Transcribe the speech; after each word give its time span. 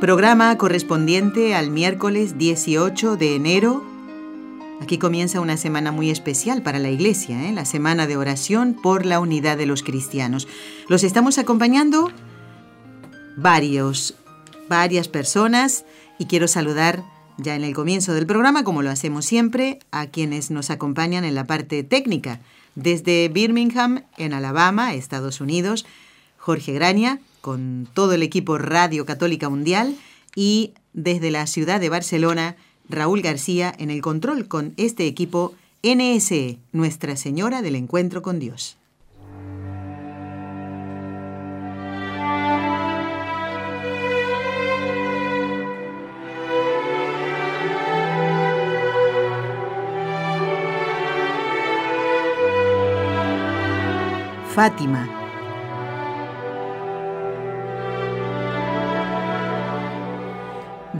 Programa 0.00 0.56
correspondiente 0.56 1.54
al 1.54 1.70
miércoles 1.70 2.38
18 2.38 3.16
de 3.18 3.36
enero. 3.36 3.84
Aquí 4.80 4.96
comienza 4.96 5.42
una 5.42 5.58
semana 5.58 5.92
muy 5.92 6.08
especial 6.08 6.62
para 6.62 6.78
la 6.78 6.88
Iglesia, 6.88 7.46
¿eh? 7.46 7.52
la 7.52 7.66
semana 7.66 8.06
de 8.06 8.16
oración 8.16 8.72
por 8.72 9.04
la 9.04 9.20
unidad 9.20 9.58
de 9.58 9.66
los 9.66 9.82
cristianos. 9.82 10.48
Los 10.88 11.04
estamos 11.04 11.36
acompañando 11.36 12.10
varios, 13.36 14.14
varias 14.70 15.06
personas 15.08 15.84
y 16.18 16.24
quiero 16.24 16.48
saludar 16.48 17.04
ya 17.36 17.54
en 17.54 17.62
el 17.62 17.74
comienzo 17.74 18.14
del 18.14 18.24
programa, 18.24 18.64
como 18.64 18.80
lo 18.80 18.88
hacemos 18.88 19.26
siempre, 19.26 19.80
a 19.90 20.06
quienes 20.06 20.50
nos 20.50 20.70
acompañan 20.70 21.24
en 21.24 21.34
la 21.34 21.46
parte 21.46 21.82
técnica. 21.82 22.40
Desde 22.74 23.28
Birmingham, 23.28 24.04
en 24.16 24.32
Alabama, 24.32 24.94
Estados 24.94 25.42
Unidos, 25.42 25.84
Jorge 26.38 26.72
Graña, 26.72 27.20
con 27.40 27.88
todo 27.92 28.12
el 28.12 28.22
equipo 28.22 28.58
Radio 28.58 29.04
Católica 29.06 29.48
Mundial, 29.48 29.96
y 30.34 30.72
desde 30.92 31.30
la 31.30 31.46
ciudad 31.46 31.80
de 31.80 31.88
Barcelona, 31.88 32.56
Raúl 32.88 33.22
García 33.22 33.72
en 33.78 33.90
el 33.90 34.02
control 34.02 34.48
con 34.48 34.74
este 34.76 35.06
equipo 35.06 35.54
NSE, 35.82 36.58
Nuestra 36.72 37.16
Señora 37.16 37.62
del 37.62 37.76
Encuentro 37.76 38.22
con 38.22 38.38
Dios. 38.38 38.76
Fátima. 54.54 55.19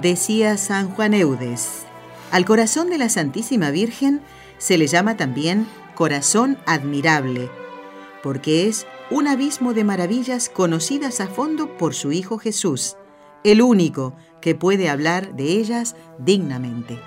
Decía 0.00 0.56
San 0.56 0.88
Juan 0.88 1.12
Eudes, 1.12 1.82
al 2.30 2.46
corazón 2.46 2.88
de 2.88 2.96
la 2.96 3.10
Santísima 3.10 3.70
Virgen 3.70 4.22
se 4.56 4.78
le 4.78 4.86
llama 4.86 5.18
también 5.18 5.66
corazón 5.94 6.56
admirable, 6.64 7.50
porque 8.22 8.66
es 8.66 8.86
un 9.10 9.28
abismo 9.28 9.74
de 9.74 9.84
maravillas 9.84 10.48
conocidas 10.48 11.20
a 11.20 11.26
fondo 11.26 11.76
por 11.76 11.92
su 11.92 12.12
Hijo 12.12 12.38
Jesús, 12.38 12.96
el 13.44 13.60
único 13.60 14.14
que 14.40 14.54
puede 14.54 14.88
hablar 14.88 15.34
de 15.34 15.44
ellas 15.58 15.94
dignamente. 16.18 16.98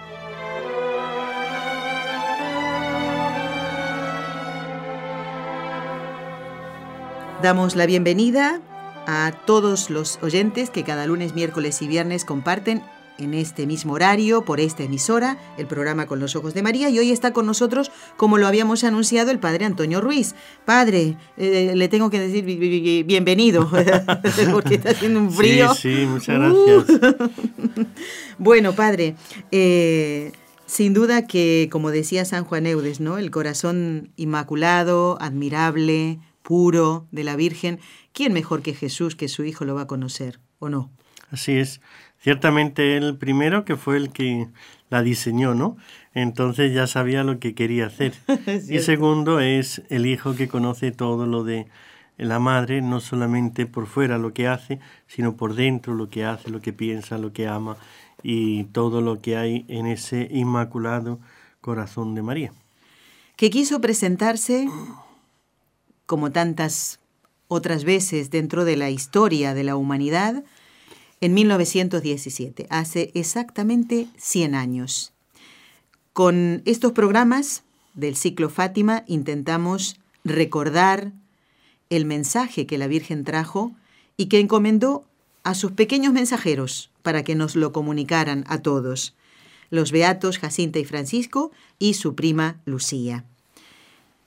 Damos 7.41 7.75
la 7.75 7.87
bienvenida 7.87 8.61
a 9.07 9.31
todos 9.45 9.89
los 9.89 10.19
oyentes 10.21 10.69
que 10.69 10.83
cada 10.83 11.05
lunes, 11.05 11.33
miércoles 11.33 11.81
y 11.81 11.87
viernes 11.87 12.25
comparten 12.25 12.81
en 13.17 13.33
este 13.33 13.67
mismo 13.67 13.93
horario, 13.93 14.43
por 14.43 14.59
esta 14.59 14.83
emisora, 14.83 15.37
el 15.57 15.67
programa 15.67 16.07
Con 16.07 16.19
los 16.19 16.35
Ojos 16.35 16.53
de 16.53 16.63
María. 16.63 16.89
Y 16.89 16.99
hoy 16.99 17.11
está 17.11 17.31
con 17.31 17.45
nosotros, 17.45 17.91
como 18.17 18.37
lo 18.37 18.47
habíamos 18.47 18.83
anunciado, 18.83 19.31
el 19.31 19.39
padre 19.39 19.65
Antonio 19.65 20.01
Ruiz. 20.01 20.35
Padre, 20.65 21.17
eh, 21.37 21.73
le 21.75 21.87
tengo 21.89 22.09
que 22.09 22.19
decir 22.19 22.43
bienvenido, 23.05 23.69
porque 24.51 24.75
está 24.75 24.91
haciendo 24.91 25.19
un 25.19 25.31
frío. 25.31 25.73
Sí, 25.73 25.95
sí, 25.95 26.05
muchas 26.05 26.39
gracias. 26.39 26.99
bueno, 28.37 28.73
padre, 28.73 29.15
eh, 29.51 30.31
sin 30.65 30.93
duda 30.93 31.27
que, 31.27 31.69
como 31.71 31.91
decía 31.91 32.25
San 32.25 32.45
Juan 32.45 32.65
Eudes, 32.65 32.99
¿no? 32.99 33.17
El 33.17 33.29
corazón 33.31 34.09
inmaculado, 34.15 35.17
admirable, 35.21 36.19
puro 36.43 37.07
de 37.11 37.23
la 37.23 37.35
Virgen, 37.35 37.79
¿quién 38.11 38.33
mejor 38.33 38.61
que 38.61 38.75
Jesús 38.75 39.15
que 39.15 39.27
su 39.27 39.43
Hijo 39.43 39.65
lo 39.65 39.75
va 39.75 39.83
a 39.83 39.87
conocer 39.87 40.39
o 40.59 40.69
no? 40.69 40.91
Así 41.31 41.53
es. 41.53 41.81
Ciertamente 42.21 42.95
el 42.95 43.17
primero 43.17 43.65
que 43.65 43.75
fue 43.75 43.97
el 43.97 44.11
que 44.11 44.47
la 44.89 45.01
diseñó, 45.01 45.55
¿no? 45.55 45.77
Entonces 46.13 46.73
ya 46.73 46.85
sabía 46.85 47.23
lo 47.23 47.39
que 47.39 47.55
quería 47.55 47.87
hacer. 47.87 48.13
y 48.69 48.79
segundo 48.79 49.39
es 49.39 49.81
el 49.89 50.05
hijo 50.05 50.35
que 50.35 50.47
conoce 50.47 50.91
todo 50.91 51.25
lo 51.25 51.43
de 51.43 51.67
la 52.17 52.39
madre, 52.39 52.81
no 52.81 52.99
solamente 52.99 53.65
por 53.65 53.87
fuera 53.87 54.17
lo 54.17 54.33
que 54.33 54.47
hace, 54.47 54.79
sino 55.07 55.35
por 55.35 55.55
dentro 55.55 55.95
lo 55.95 56.09
que 56.09 56.23
hace, 56.23 56.51
lo 56.51 56.61
que 56.61 56.71
piensa, 56.71 57.17
lo 57.17 57.33
que 57.33 57.47
ama 57.47 57.77
y 58.21 58.65
todo 58.65 59.01
lo 59.01 59.19
que 59.19 59.35
hay 59.35 59.65
en 59.67 59.87
ese 59.87 60.27
inmaculado 60.31 61.19
corazón 61.59 62.13
de 62.13 62.21
María. 62.21 62.53
Que 63.35 63.49
quiso 63.49 63.81
presentarse 63.81 64.69
como 66.13 66.31
tantas 66.31 66.99
otras 67.47 67.85
veces 67.85 68.29
dentro 68.29 68.65
de 68.65 68.77
la 68.77 68.91
historia 68.91 69.55
de 69.55 69.63
la 69.63 69.75
humanidad, 69.75 70.43
en 71.21 71.33
1917, 71.33 72.67
hace 72.69 73.09
exactamente 73.15 74.05
100 74.17 74.53
años. 74.53 75.11
Con 76.13 76.61
estos 76.65 76.91
programas 76.91 77.63
del 77.95 78.15
ciclo 78.15 78.51
Fátima 78.51 79.03
intentamos 79.07 79.99
recordar 80.23 81.13
el 81.89 82.05
mensaje 82.05 82.67
que 82.67 82.77
la 82.77 82.85
Virgen 82.85 83.23
trajo 83.23 83.71
y 84.15 84.27
que 84.27 84.39
encomendó 84.39 85.05
a 85.41 85.55
sus 85.55 85.71
pequeños 85.71 86.13
mensajeros 86.13 86.91
para 87.01 87.23
que 87.23 87.33
nos 87.33 87.55
lo 87.55 87.71
comunicaran 87.71 88.43
a 88.47 88.59
todos, 88.59 89.15
los 89.71 89.91
beatos 89.91 90.37
Jacinta 90.37 90.77
y 90.77 90.85
Francisco 90.85 91.51
y 91.79 91.95
su 91.95 92.13
prima 92.13 92.61
Lucía. 92.65 93.25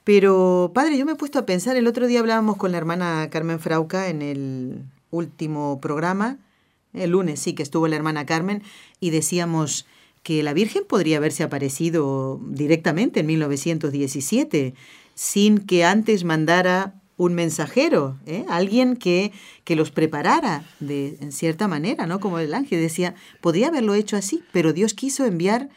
Pero, 0.06 0.70
padre, 0.72 0.96
yo 0.96 1.04
me 1.04 1.12
he 1.12 1.16
puesto 1.16 1.40
a 1.40 1.46
pensar, 1.46 1.76
el 1.76 1.88
otro 1.88 2.06
día 2.06 2.20
hablábamos 2.20 2.56
con 2.56 2.70
la 2.70 2.78
hermana 2.78 3.28
Carmen 3.28 3.58
Frauca 3.58 4.08
en 4.08 4.22
el 4.22 4.84
último 5.10 5.80
programa, 5.80 6.38
el 6.92 7.10
lunes 7.10 7.40
sí 7.40 7.54
que 7.54 7.64
estuvo 7.64 7.88
la 7.88 7.96
hermana 7.96 8.24
Carmen, 8.24 8.62
y 9.00 9.10
decíamos 9.10 9.84
que 10.22 10.44
la 10.44 10.52
Virgen 10.52 10.84
podría 10.88 11.16
haberse 11.16 11.42
aparecido 11.42 12.40
directamente 12.46 13.18
en 13.18 13.26
1917, 13.26 14.74
sin 15.16 15.58
que 15.58 15.84
antes 15.84 16.22
mandara 16.22 16.94
un 17.16 17.34
mensajero, 17.34 18.16
¿eh? 18.26 18.44
alguien 18.48 18.94
que, 18.94 19.32
que 19.64 19.74
los 19.74 19.90
preparara 19.90 20.62
de 20.78 21.18
en 21.20 21.32
cierta 21.32 21.66
manera, 21.66 22.06
¿no? 22.06 22.20
Como 22.20 22.38
el 22.38 22.54
ángel 22.54 22.80
decía, 22.80 23.16
podría 23.40 23.66
haberlo 23.66 23.94
hecho 23.94 24.16
así, 24.16 24.44
pero 24.52 24.72
Dios 24.72 24.94
quiso 24.94 25.24
enviar 25.24 25.68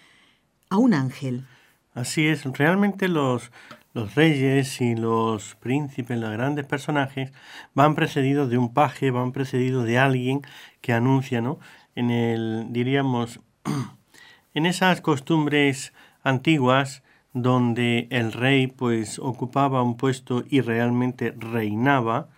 a 0.70 0.78
un 0.78 0.94
ángel. 0.94 1.48
Así 1.96 2.28
es, 2.28 2.44
realmente 2.44 3.08
los, 3.08 3.52
los 3.94 4.16
reyes 4.16 4.82
y 4.82 4.96
los 4.96 5.56
príncipes, 5.56 6.20
los 6.20 6.32
grandes 6.32 6.66
personajes, 6.66 7.32
van 7.74 7.96
precedidos 7.96 8.50
de 8.50 8.58
un 8.58 8.74
paje, 8.74 9.12
van 9.12 9.32
precedidos 9.32 9.86
de 9.86 9.98
alguien 9.98 10.42
que 10.82 10.94
anuncia, 10.94 11.42
¿no? 11.42 11.60
En 11.96 12.12
el, 12.12 12.68
diríamos, 12.70 13.40
en 14.54 14.66
esas 14.66 15.02
costumbres 15.02 15.94
antiguas 16.24 17.04
donde 17.34 18.08
el 18.10 18.32
rey 18.32 18.68
pues 18.68 19.20
ocupaba 19.20 19.84
un 19.84 19.98
puesto 19.98 20.44
y 20.50 20.62
realmente 20.62 21.34
reinaba, 21.38 22.30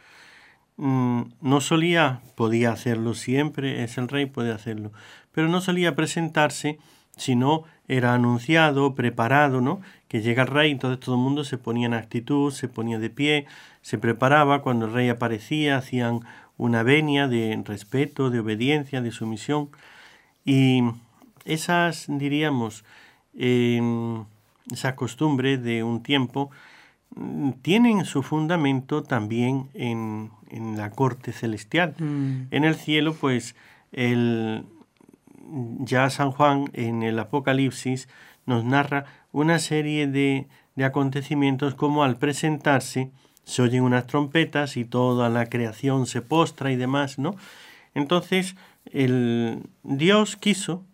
mm, 0.77 1.21
no 1.41 1.61
solía, 1.61 2.21
podía 2.35 2.71
hacerlo 2.71 3.13
siempre, 3.13 3.83
es 3.83 3.97
el 3.97 4.07
rey, 4.07 4.25
puede 4.25 4.51
hacerlo, 4.51 4.91
pero 5.31 5.47
no 5.47 5.61
solía 5.61 5.95
presentarse, 5.95 6.79
sino 7.17 7.63
era 7.87 8.13
anunciado, 8.13 8.95
preparado, 8.95 9.61
¿no? 9.61 9.81
Que 10.07 10.21
llega 10.21 10.43
el 10.43 10.47
rey, 10.47 10.71
entonces 10.71 10.99
todo 10.99 11.15
el 11.15 11.21
mundo 11.21 11.43
se 11.43 11.57
ponía 11.57 11.87
en 11.87 11.93
actitud, 11.93 12.51
se 12.51 12.67
ponía 12.67 12.99
de 12.99 13.09
pie, 13.09 13.45
se 13.81 13.97
preparaba, 13.97 14.61
cuando 14.61 14.85
el 14.85 14.93
rey 14.93 15.09
aparecía, 15.09 15.77
hacían 15.77 16.21
una 16.57 16.83
venia 16.83 17.27
de 17.27 17.61
respeto, 17.65 18.29
de 18.29 18.39
obediencia, 18.39 19.01
de 19.01 19.11
sumisión. 19.11 19.69
Y 20.45 20.83
esas, 21.45 22.05
diríamos, 22.07 22.83
eh, 23.37 23.81
esa 24.71 24.95
costumbre 24.95 25.57
de 25.57 25.83
un 25.83 26.03
tiempo 26.03 26.51
mm, 27.15 27.51
tienen 27.61 28.05
su 28.05 28.23
fundamento 28.23 29.03
también 29.03 29.69
en, 29.73 30.31
en 30.49 30.77
la 30.77 30.91
corte 30.91 31.33
celestial. 31.33 31.95
Mm. 31.97 32.43
En 32.51 32.63
el 32.63 32.75
cielo, 32.75 33.15
pues, 33.15 33.55
el, 33.91 34.65
ya 35.79 36.09
San 36.09 36.31
Juan 36.31 36.69
en 36.73 37.03
el 37.03 37.19
Apocalipsis 37.19 38.07
nos 38.45 38.63
narra 38.63 39.05
una 39.31 39.59
serie 39.59 40.07
de, 40.07 40.47
de 40.75 40.85
acontecimientos 40.85 41.75
como 41.75 42.03
al 42.03 42.17
presentarse 42.17 43.11
se 43.43 43.61
oyen 43.61 43.83
unas 43.83 44.07
trompetas 44.07 44.77
y 44.77 44.85
toda 44.85 45.29
la 45.29 45.47
creación 45.47 46.05
se 46.05 46.21
postra 46.21 46.71
y 46.71 46.75
demás, 46.75 47.19
¿no? 47.19 47.35
Entonces, 47.93 48.55
el 48.85 49.63
Dios 49.83 50.37
quiso, 50.37 50.85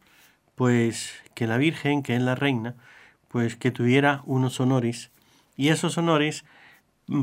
pues, 0.55 1.13
que 1.35 1.47
la 1.47 1.57
Virgen, 1.57 2.03
que 2.03 2.15
es 2.15 2.21
la 2.21 2.35
reina, 2.35 2.75
pues 3.27 3.55
que 3.55 3.71
tuviera 3.71 4.21
unos 4.25 4.59
honores. 4.59 5.11
Y 5.55 5.69
esos 5.69 5.97
honores, 5.97 6.45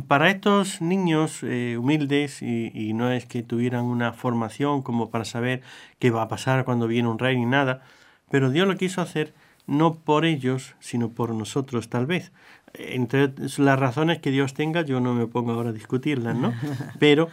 para 0.06 0.30
estos 0.30 0.80
niños 0.80 1.42
eh, 1.42 1.76
humildes, 1.78 2.42
y, 2.42 2.70
y, 2.74 2.94
no 2.94 3.10
es 3.10 3.26
que 3.26 3.42
tuvieran 3.42 3.84
una 3.84 4.12
formación 4.12 4.82
como 4.82 5.10
para 5.10 5.24
saber 5.24 5.62
qué 5.98 6.10
va 6.10 6.22
a 6.22 6.28
pasar 6.28 6.64
cuando 6.64 6.86
viene 6.86 7.08
un 7.08 7.18
rey 7.18 7.36
ni 7.36 7.46
nada, 7.46 7.82
pero 8.30 8.50
Dios 8.50 8.66
lo 8.66 8.76
quiso 8.76 9.02
hacer 9.02 9.34
no 9.66 9.94
por 9.94 10.24
ellos, 10.24 10.74
sino 10.80 11.10
por 11.10 11.34
nosotros 11.34 11.88
tal 11.88 12.06
vez. 12.06 12.32
Entre 12.74 13.32
las 13.58 13.78
razones 13.78 14.18
que 14.18 14.30
Dios 14.30 14.54
tenga, 14.54 14.82
yo 14.82 15.00
no 15.00 15.14
me 15.14 15.26
pongo 15.26 15.52
ahora 15.52 15.70
a 15.70 15.72
discutirlas, 15.72 16.36
¿no? 16.36 16.52
Pero 16.98 17.28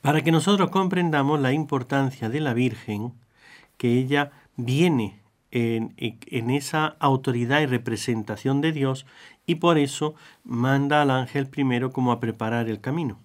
para 0.00 0.22
que 0.22 0.32
nosotros 0.32 0.70
comprendamos 0.70 1.40
la 1.40 1.52
importancia 1.52 2.28
de 2.28 2.40
la 2.40 2.54
Virgen, 2.54 3.12
que 3.76 3.98
ella 3.98 4.30
viene 4.56 5.20
en, 5.50 5.94
en, 5.96 6.50
esa 6.50 6.96
autoridad 7.00 7.60
y 7.60 7.66
representación 7.66 8.60
de 8.60 8.72
Dios 8.72 9.06
y 9.46 9.56
por 9.56 9.78
eso 9.78 10.14
manda 10.44 11.02
al 11.02 11.10
ángel 11.10 11.46
primero 11.46 11.92
como 11.92 12.12
a 12.12 12.20
preparar 12.20 12.68
el 12.68 12.80
camino. 12.80 13.18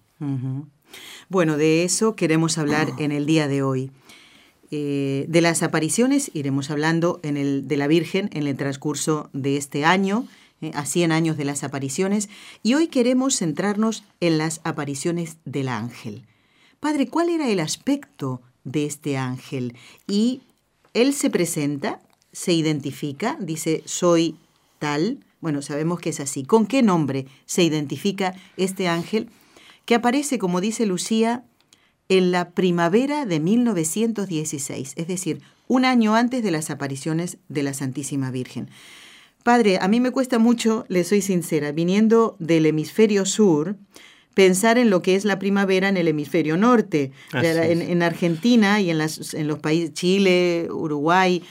Bueno, 1.29 1.57
de 1.57 1.83
eso 1.83 2.15
queremos 2.15 2.57
hablar 2.57 2.91
en 2.97 3.11
el 3.11 3.25
día 3.25 3.47
de 3.47 3.63
hoy. 3.63 3.91
Eh, 4.71 5.25
de 5.27 5.41
las 5.41 5.63
apariciones 5.63 6.29
iremos 6.33 6.69
hablando 6.69 7.19
en 7.23 7.37
el, 7.37 7.67
de 7.67 7.77
la 7.77 7.87
Virgen 7.87 8.29
en 8.33 8.45
el 8.45 8.55
transcurso 8.55 9.29
de 9.33 9.57
este 9.57 9.83
año, 9.83 10.27
eh, 10.61 10.71
a 10.75 10.85
100 10.85 11.11
años 11.11 11.37
de 11.37 11.45
las 11.45 11.63
apariciones, 11.63 12.29
y 12.61 12.75
hoy 12.75 12.87
queremos 12.87 13.37
centrarnos 13.37 14.03
en 14.19 14.37
las 14.37 14.61
apariciones 14.63 15.37
del 15.45 15.69
ángel. 15.69 16.23
Padre, 16.79 17.07
¿cuál 17.07 17.29
era 17.29 17.49
el 17.49 17.59
aspecto 17.59 18.41
de 18.63 18.85
este 18.85 19.17
ángel? 19.17 19.75
Y 20.07 20.41
él 20.93 21.13
se 21.13 21.29
presenta, 21.29 21.99
se 22.31 22.53
identifica, 22.53 23.37
dice, 23.39 23.81
soy 23.85 24.35
tal. 24.77 25.19
Bueno, 25.41 25.61
sabemos 25.61 25.99
que 25.99 26.09
es 26.09 26.19
así. 26.19 26.43
¿Con 26.43 26.65
qué 26.65 26.81
nombre 26.81 27.25
se 27.45 27.63
identifica 27.63 28.35
este 28.57 28.87
ángel? 28.87 29.29
Que 29.85 29.95
aparece, 29.95 30.37
como 30.37 30.61
dice 30.61 30.85
Lucía, 30.85 31.43
en 32.09 32.31
la 32.31 32.51
primavera 32.51 33.25
de 33.25 33.39
1916, 33.39 34.93
es 34.95 35.07
decir, 35.07 35.41
un 35.67 35.85
año 35.85 36.15
antes 36.15 36.43
de 36.43 36.51
las 36.51 36.71
apariciones 36.71 37.37
de 37.47 37.63
la 37.63 37.73
Santísima 37.73 38.31
Virgen. 38.31 38.69
Padre, 39.43 39.77
a 39.79 39.87
mí 39.87 39.99
me 39.99 40.11
cuesta 40.11 40.39
mucho, 40.39 40.85
le 40.89 41.03
soy 41.03 41.21
sincera, 41.21 41.71
viniendo 41.71 42.35
del 42.39 42.65
hemisferio 42.65 43.25
sur, 43.25 43.77
pensar 44.33 44.77
en 44.77 44.89
lo 44.89 45.01
que 45.01 45.15
es 45.15 45.25
la 45.25 45.39
primavera 45.39 45.87
en 45.87 45.97
el 45.97 46.07
hemisferio 46.07 46.57
norte. 46.57 47.11
En, 47.33 47.81
en, 47.81 48.03
Argentina 48.03 48.81
y 48.81 48.89
en, 48.89 48.97
las, 48.97 49.33
en 49.33 49.47
los 49.47 49.59
países 49.59 49.93
Chile, 49.93 50.67
Uruguay, 50.71 51.43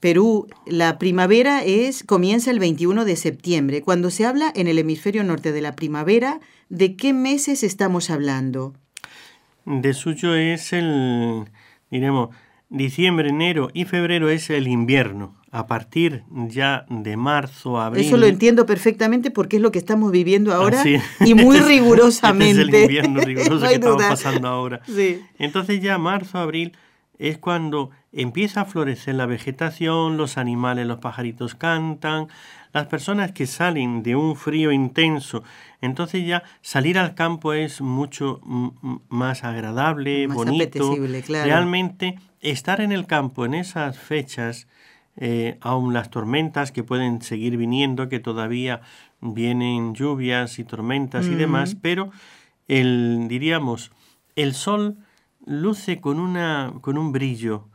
Perú, 0.00 0.48
la 0.66 0.98
primavera 0.98 1.62
es 1.62 2.02
comienza 2.04 2.50
el 2.50 2.58
21 2.58 3.04
de 3.04 3.16
septiembre. 3.16 3.82
Cuando 3.82 4.10
se 4.10 4.24
habla 4.24 4.50
en 4.56 4.66
el 4.66 4.78
hemisferio 4.78 5.22
norte 5.24 5.52
de 5.52 5.60
la 5.60 5.76
primavera, 5.76 6.40
¿de 6.70 6.96
qué 6.96 7.12
meses 7.12 7.62
estamos 7.62 8.10
hablando? 8.10 8.74
de 9.64 9.94
suyo 9.94 10.34
es 10.34 10.72
el, 10.72 11.44
diremos, 11.90 12.30
diciembre, 12.68 13.28
enero 13.28 13.70
y 13.74 13.84
febrero 13.84 14.30
es 14.30 14.50
el 14.50 14.68
invierno. 14.68 15.36
A 15.52 15.66
partir 15.66 16.22
ya 16.30 16.86
de 16.88 17.16
marzo, 17.16 17.80
abril. 17.80 18.06
Eso 18.06 18.16
lo 18.16 18.26
entiendo 18.26 18.66
perfectamente 18.66 19.32
porque 19.32 19.56
es 19.56 19.62
lo 19.62 19.72
que 19.72 19.80
estamos 19.80 20.12
viviendo 20.12 20.54
ahora 20.54 20.80
y 21.18 21.34
muy 21.34 21.58
rigurosamente. 21.58 22.62
Este 22.62 22.62
es 22.62 22.68
el 22.68 22.82
invierno 22.84 23.20
riguroso 23.24 23.66
que 23.66 23.74
estamos 23.74 24.02
pasando 24.04 24.46
ahora. 24.46 24.80
Entonces 25.40 25.82
ya 25.82 25.98
marzo, 25.98 26.38
abril 26.38 26.72
es 27.20 27.36
cuando 27.36 27.90
empieza 28.12 28.62
a 28.62 28.64
florecer 28.64 29.14
la 29.14 29.26
vegetación, 29.26 30.16
los 30.16 30.38
animales, 30.38 30.86
los 30.86 31.00
pajaritos 31.00 31.54
cantan, 31.54 32.28
las 32.72 32.86
personas 32.86 33.32
que 33.32 33.46
salen 33.46 34.02
de 34.02 34.16
un 34.16 34.36
frío 34.36 34.72
intenso, 34.72 35.44
entonces 35.82 36.26
ya 36.26 36.42
salir 36.62 36.98
al 36.98 37.14
campo 37.14 37.52
es 37.52 37.82
mucho 37.82 38.40
más 39.10 39.44
agradable, 39.44 40.28
bonito. 40.28 40.96
Realmente 41.28 42.18
estar 42.40 42.80
en 42.80 42.90
el 42.90 43.06
campo 43.06 43.44
en 43.44 43.52
esas 43.52 43.98
fechas, 43.98 44.66
eh, 45.16 45.58
aun 45.60 45.92
las 45.92 46.08
tormentas 46.08 46.72
que 46.72 46.84
pueden 46.84 47.20
seguir 47.20 47.58
viniendo, 47.58 48.08
que 48.08 48.18
todavía 48.18 48.80
vienen 49.20 49.94
lluvias 49.94 50.58
y 50.58 50.64
tormentas 50.64 51.26
y 51.26 51.34
demás, 51.34 51.76
pero 51.82 52.10
el, 52.66 53.26
diríamos, 53.28 53.92
el 54.36 54.54
sol 54.54 54.96
luce 55.46 56.00
con, 56.00 56.18
una, 56.18 56.72
con 56.80 56.98
un 56.98 57.12
brillo. 57.12 57.66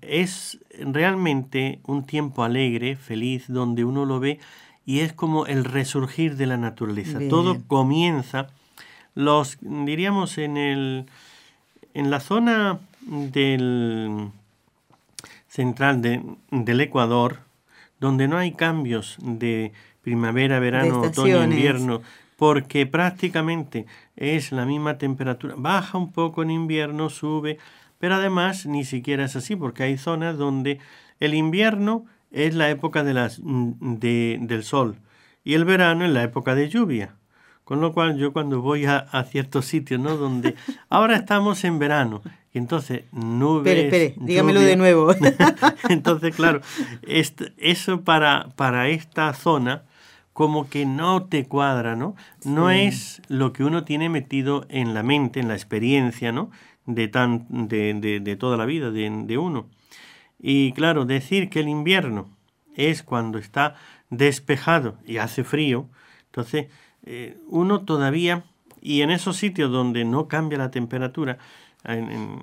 Es 0.00 0.58
realmente 0.78 1.80
un 1.84 2.04
tiempo 2.04 2.44
alegre, 2.44 2.96
feliz, 2.96 3.46
donde 3.48 3.84
uno 3.84 4.04
lo 4.04 4.20
ve 4.20 4.38
y 4.86 5.00
es 5.00 5.12
como 5.12 5.46
el 5.46 5.64
resurgir 5.64 6.36
de 6.36 6.46
la 6.46 6.56
naturaleza. 6.56 7.18
Todo 7.28 7.58
comienza, 7.66 8.48
los 9.14 9.58
diríamos 9.60 10.38
en 10.38 10.56
el 10.56 11.06
en 11.94 12.10
la 12.10 12.20
zona 12.20 12.80
del 13.00 14.30
central 15.48 16.02
del 16.50 16.80
Ecuador, 16.80 17.38
donde 18.00 18.28
no 18.28 18.36
hay 18.36 18.52
cambios 18.52 19.16
de 19.20 19.72
primavera, 20.02 20.58
verano, 20.58 21.00
otoño, 21.00 21.42
invierno, 21.44 22.02
porque 22.36 22.86
prácticamente 22.86 23.86
es 24.16 24.52
la 24.52 24.66
misma 24.66 24.98
temperatura, 24.98 25.54
baja 25.56 25.98
un 25.98 26.12
poco 26.12 26.42
en 26.42 26.50
invierno, 26.50 27.10
sube, 27.10 27.58
pero 27.98 28.16
además 28.16 28.66
ni 28.66 28.84
siquiera 28.84 29.24
es 29.24 29.36
así, 29.36 29.56
porque 29.56 29.84
hay 29.84 29.98
zonas 29.98 30.36
donde 30.36 30.78
el 31.20 31.34
invierno 31.34 32.06
es 32.30 32.54
la 32.54 32.68
época 32.70 33.04
de 33.04 33.14
las, 33.14 33.40
mm, 33.42 33.98
de, 33.98 34.38
del 34.42 34.64
sol 34.64 34.96
y 35.44 35.54
el 35.54 35.64
verano 35.64 36.04
es 36.04 36.10
la 36.10 36.22
época 36.22 36.54
de 36.54 36.68
lluvia. 36.68 37.14
Con 37.64 37.80
lo 37.80 37.94
cual 37.94 38.18
yo 38.18 38.34
cuando 38.34 38.60
voy 38.60 38.84
a, 38.84 39.06
ciertos 39.30 39.64
sitios, 39.64 39.98
¿no? 39.98 40.18
Donde 40.18 40.54
ahora 40.90 41.16
estamos 41.16 41.64
en 41.64 41.78
verano 41.78 42.20
y 42.52 42.58
entonces 42.58 43.04
nubes... 43.10 43.74
Espere, 43.74 44.06
espere, 44.06 44.26
dígamelo 44.26 44.60
de 44.60 44.76
nuevo. 44.76 45.14
entonces, 45.88 46.36
claro, 46.36 46.60
eso 47.06 48.00
para, 48.02 48.48
para 48.56 48.88
esta 48.88 49.32
zona 49.32 49.82
como 50.34 50.68
que 50.68 50.84
no 50.84 51.24
te 51.24 51.46
cuadra, 51.46 51.96
¿no? 51.96 52.14
No 52.44 52.70
es 52.70 53.22
lo 53.28 53.54
que 53.54 53.64
uno 53.64 53.84
tiene 53.84 54.10
metido 54.10 54.66
en 54.68 54.92
la 54.92 55.02
mente, 55.02 55.40
en 55.40 55.48
la 55.48 55.54
experiencia, 55.54 56.32
¿no? 56.32 56.50
De, 56.84 57.08
tan, 57.08 57.46
de, 57.68 57.94
de, 57.94 58.20
de 58.20 58.36
toda 58.36 58.58
la 58.58 58.66
vida 58.66 58.90
de, 58.90 59.10
de 59.24 59.38
uno. 59.38 59.70
Y 60.38 60.72
claro, 60.72 61.06
decir 61.06 61.48
que 61.48 61.60
el 61.60 61.68
invierno 61.68 62.28
es 62.74 63.02
cuando 63.02 63.38
está 63.38 63.76
despejado 64.10 64.98
y 65.06 65.16
hace 65.16 65.44
frío, 65.44 65.88
entonces 66.26 66.66
eh, 67.04 67.38
uno 67.48 67.84
todavía, 67.84 68.44
y 68.80 69.02
en 69.02 69.10
esos 69.10 69.36
sitios 69.36 69.70
donde 69.70 70.04
no 70.04 70.28
cambia 70.28 70.58
la 70.58 70.70
temperatura 70.70 71.38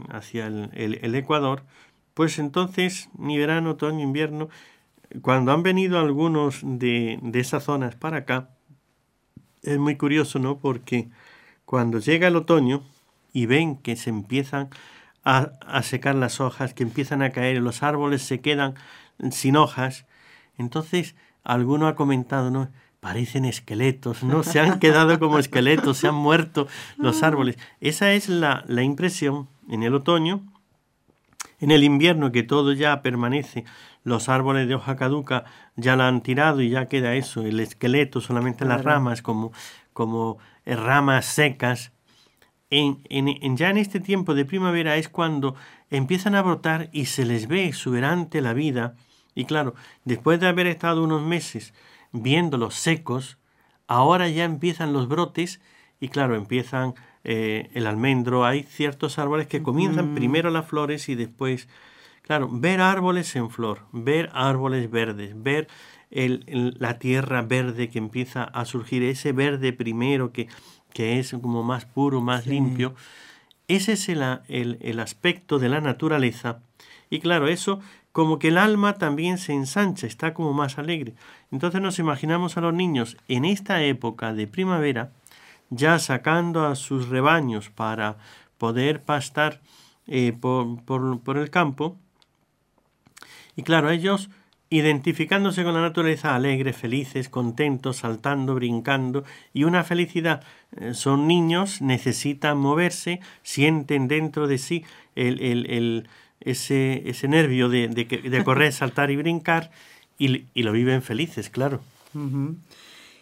hacia 0.10 0.48
el, 0.48 1.15
Ecuador, 1.15 1.63
pues 2.13 2.38
entonces 2.38 3.10
ni 3.18 3.38
verano, 3.38 3.72
otoño, 3.72 4.01
invierno, 4.01 4.50
cuando 5.22 5.51
han 5.51 5.63
venido 5.63 6.00
algunos 6.00 6.60
de, 6.63 7.20
de 7.22 7.39
esas 7.39 7.63
zonas 7.63 7.96
para 7.96 8.18
acá, 8.18 8.50
es 9.63 9.77
muy 9.77 9.96
curioso, 9.96 10.39
¿no? 10.39 10.58
Porque 10.58 11.10
cuando 11.65 12.00
llega 12.00 12.27
el 12.27 12.36
otoño 12.36 12.84
y 13.34 13.46
ven 13.46 13.77
que 13.77 13.96
se 13.96 14.10
empiezan 14.10 14.70
a, 15.24 15.84
secar 15.84 16.15
las 16.15 16.41
hojas, 16.41 16.74
que 16.74 16.84
empiezan 16.84 17.22
a 17.22 17.32
caer, 17.32 17.62
los 17.62 17.84
árboles 17.84 18.24
se 18.24 18.41
quedan 18.41 18.75
sin 19.32 19.56
hojas. 19.56 20.06
Entonces, 20.58 21.15
alguno 21.44 21.88
ha 21.88 21.96
comentado, 21.96 22.50
¿no? 22.50 22.70
Parecen 23.00 23.46
esqueletos, 23.46 24.24
¿no? 24.24 24.44
Se 24.44 24.60
han 24.60 24.80
quedado 24.80 25.18
como 25.20 25.39
esqueletos, 25.39 25.98
se 25.98 26.08
han 26.08 26.15
muerto 26.15 26.68
los 26.98 27.24
árboles. 27.24 27.58
Esa 27.80 28.13
es 28.13 28.30
la, 28.30 28.63
la 28.68 28.84
impresión 28.84 29.48
en 29.70 29.84
el 29.84 29.96
otoño. 29.96 30.41
En 31.62 31.72
el 31.72 31.86
invierno, 31.86 32.34
que 32.34 32.44
todo 32.44 32.74
ya 32.74 33.01
permanece, 33.01 33.63
los 34.03 34.27
árboles 34.27 34.68
de 34.68 34.75
hoja 34.75 34.98
caduca 34.98 35.46
ya 35.77 35.96
la 35.96 36.10
han 36.10 36.22
tirado 36.22 36.62
y 36.62 36.70
ya 36.70 36.88
queda 36.88 37.15
eso, 37.15 37.44
el 37.44 37.60
esqueleto, 37.62 38.20
solamente 38.20 38.65
las 38.65 38.84
ramas, 38.84 39.22
como, 39.22 39.53
como 39.94 40.39
ramas 40.65 41.25
secas 41.25 41.94
en, 42.72 43.58
ya 43.58 43.70
en 43.70 43.77
este 43.77 44.00
tiempo 44.00 44.34
de 44.34 44.46
primavera 44.46 44.96
es 44.96 45.10
cuando 45.10 45.56
empiezan 45.89 46.36
a 46.36 46.41
brotar 46.41 46.89
y 46.94 47.06
se 47.06 47.25
les 47.25 47.48
ve 47.48 47.65
exuberante 47.65 48.41
la 48.41 48.53
vida. 48.53 48.96
Y 49.36 49.46
claro, 49.46 49.75
después 50.06 50.39
de 50.39 50.48
haber 50.48 50.68
estado 50.68 51.03
unos 51.03 51.22
meses 51.22 51.74
viéndolos 52.13 52.75
secos, 52.75 53.38
ahora 53.88 54.30
ya 54.30 54.46
empiezan 54.46 54.94
los 54.94 55.08
brotes 55.10 55.62
y 56.00 56.08
claro, 56.08 56.36
empiezan 56.36 56.96
eh, 57.24 57.70
el 57.74 57.88
almendro. 57.88 58.46
Hay 58.46 58.63
ciertos 58.63 59.20
árboles 59.20 59.48
que 59.48 59.63
comienzan 59.63 60.16
primero 60.16 60.50
las 60.50 60.68
flores 60.68 61.10
y 61.10 61.16
después, 61.16 61.68
claro, 62.22 62.50
ver 62.51 62.82
árboles 62.82 63.36
en 63.36 63.50
flor, 63.50 63.82
ver 63.92 64.30
árboles 64.34 64.90
verdes, 64.90 65.34
ver 65.36 65.68
la 66.10 67.00
tierra 67.00 67.42
verde 67.42 67.90
que 67.90 67.98
empieza 67.98 68.44
a 68.44 68.66
surgir, 68.66 69.01
ese 69.04 69.32
verde 69.32 69.72
primero 69.72 70.34
que 70.34 70.50
que 70.94 71.20
es 71.20 71.36
como 71.42 71.63
más 71.63 71.86
puro, 71.86 72.22
más 72.22 72.46
limpio, 72.46 72.96
Ese 73.68 73.94
es 73.94 74.10
el, 74.10 74.22
el, 74.50 75.00
aspecto 75.00 75.58
de 75.58 75.70
la 75.70 75.80
naturaleza. 75.80 76.60
Y 77.10 77.20
claro, 77.20 77.48
eso 77.48 77.80
como 78.12 78.38
que 78.38 78.50
el 78.50 78.58
alma 78.58 78.96
también 78.96 79.38
se 79.38 79.54
ensancha, 79.54 80.08
está 80.08 80.34
como 80.34 80.51
más 80.51 80.78
alegre. 80.78 81.13
Entonces 81.51 81.80
nos 81.80 81.98
imaginamos 81.98 82.58
a 82.58 82.62
los 82.62 82.74
niños 82.74 83.16
en 83.30 83.46
esta 83.46 83.82
época 83.84 84.34
de 84.34 84.48
primavera, 84.48 85.13
ya 85.72 85.98
sacando 85.98 86.68
a 86.68 86.75
sus 86.75 87.10
rebaños 87.10 87.70
para 87.70 88.18
poder 88.60 89.01
pastar 89.01 89.62
eh, 90.06 90.34
por, 90.40 90.84
por, 90.84 91.38
el 91.38 91.50
campo. 91.50 91.98
Y 93.56 93.63
claro, 93.63 93.90
ellos 93.90 94.30
identificándose 94.70 95.63
con 95.63 95.74
la 95.74 95.82
naturaleza, 95.82 96.36
alegres, 96.36 96.78
felices, 96.78 97.28
contentos, 97.28 97.98
saltando, 97.98 98.54
brincando, 98.56 99.24
y 99.54 99.63
una 99.63 99.84
felicidad. 99.84 100.44
Eh, 100.78 100.94
son 100.94 101.28
niños, 101.28 101.82
necesitan 101.82 102.58
moverse, 102.58 103.20
sienten 103.42 104.08
dentro 104.08 104.48
de 104.48 104.58
sí 104.58 104.86
el, 105.16 105.42
el, 105.42 106.08
ese, 106.40 107.10
ese 107.10 107.28
nervio 107.28 107.70
de, 107.70 107.88
de, 107.88 108.44
correr, 108.44 108.72
saltar 108.74 109.12
y 109.12 109.16
brincar, 109.16 109.72
y, 110.18 110.46
y, 110.54 110.63
lo 110.63 110.72
viven 110.72 111.01
felices, 111.01 111.50
claro. 111.50 111.82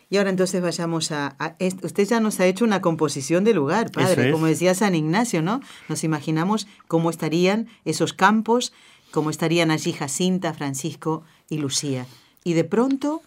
Y 0.10 0.18
ahora 0.18 0.32
entonces 0.32 0.62
vayamos 0.62 1.12
a, 1.12 1.36
Usted 1.84 2.08
ya 2.08 2.20
nos 2.20 2.40
ha 2.40 2.46
hecho 2.48 2.66
una 2.66 2.82
composición 2.82 3.44
de 3.44 3.54
lugar, 3.54 3.92
padre. 3.92 4.32
Como 4.32 4.48
decía 4.48 4.74
San 4.74 4.96
Ignacio, 4.96 5.42
¿no? 5.42 5.62
Nos 5.88 6.04
imaginamos 6.04 6.68
cómo 6.88 7.12
estarían 7.12 7.68
esos 7.86 8.14
campos, 8.14 8.74
cómo 9.12 9.30
estarían 9.30 9.70
allí 9.70 9.94
Jacinta, 9.94 10.54
Francisco 10.54 11.24
y 11.48 11.60
Lucía. 11.60 12.08
Y 12.44 12.54
de 12.54 12.64
pronto, 12.64 13.22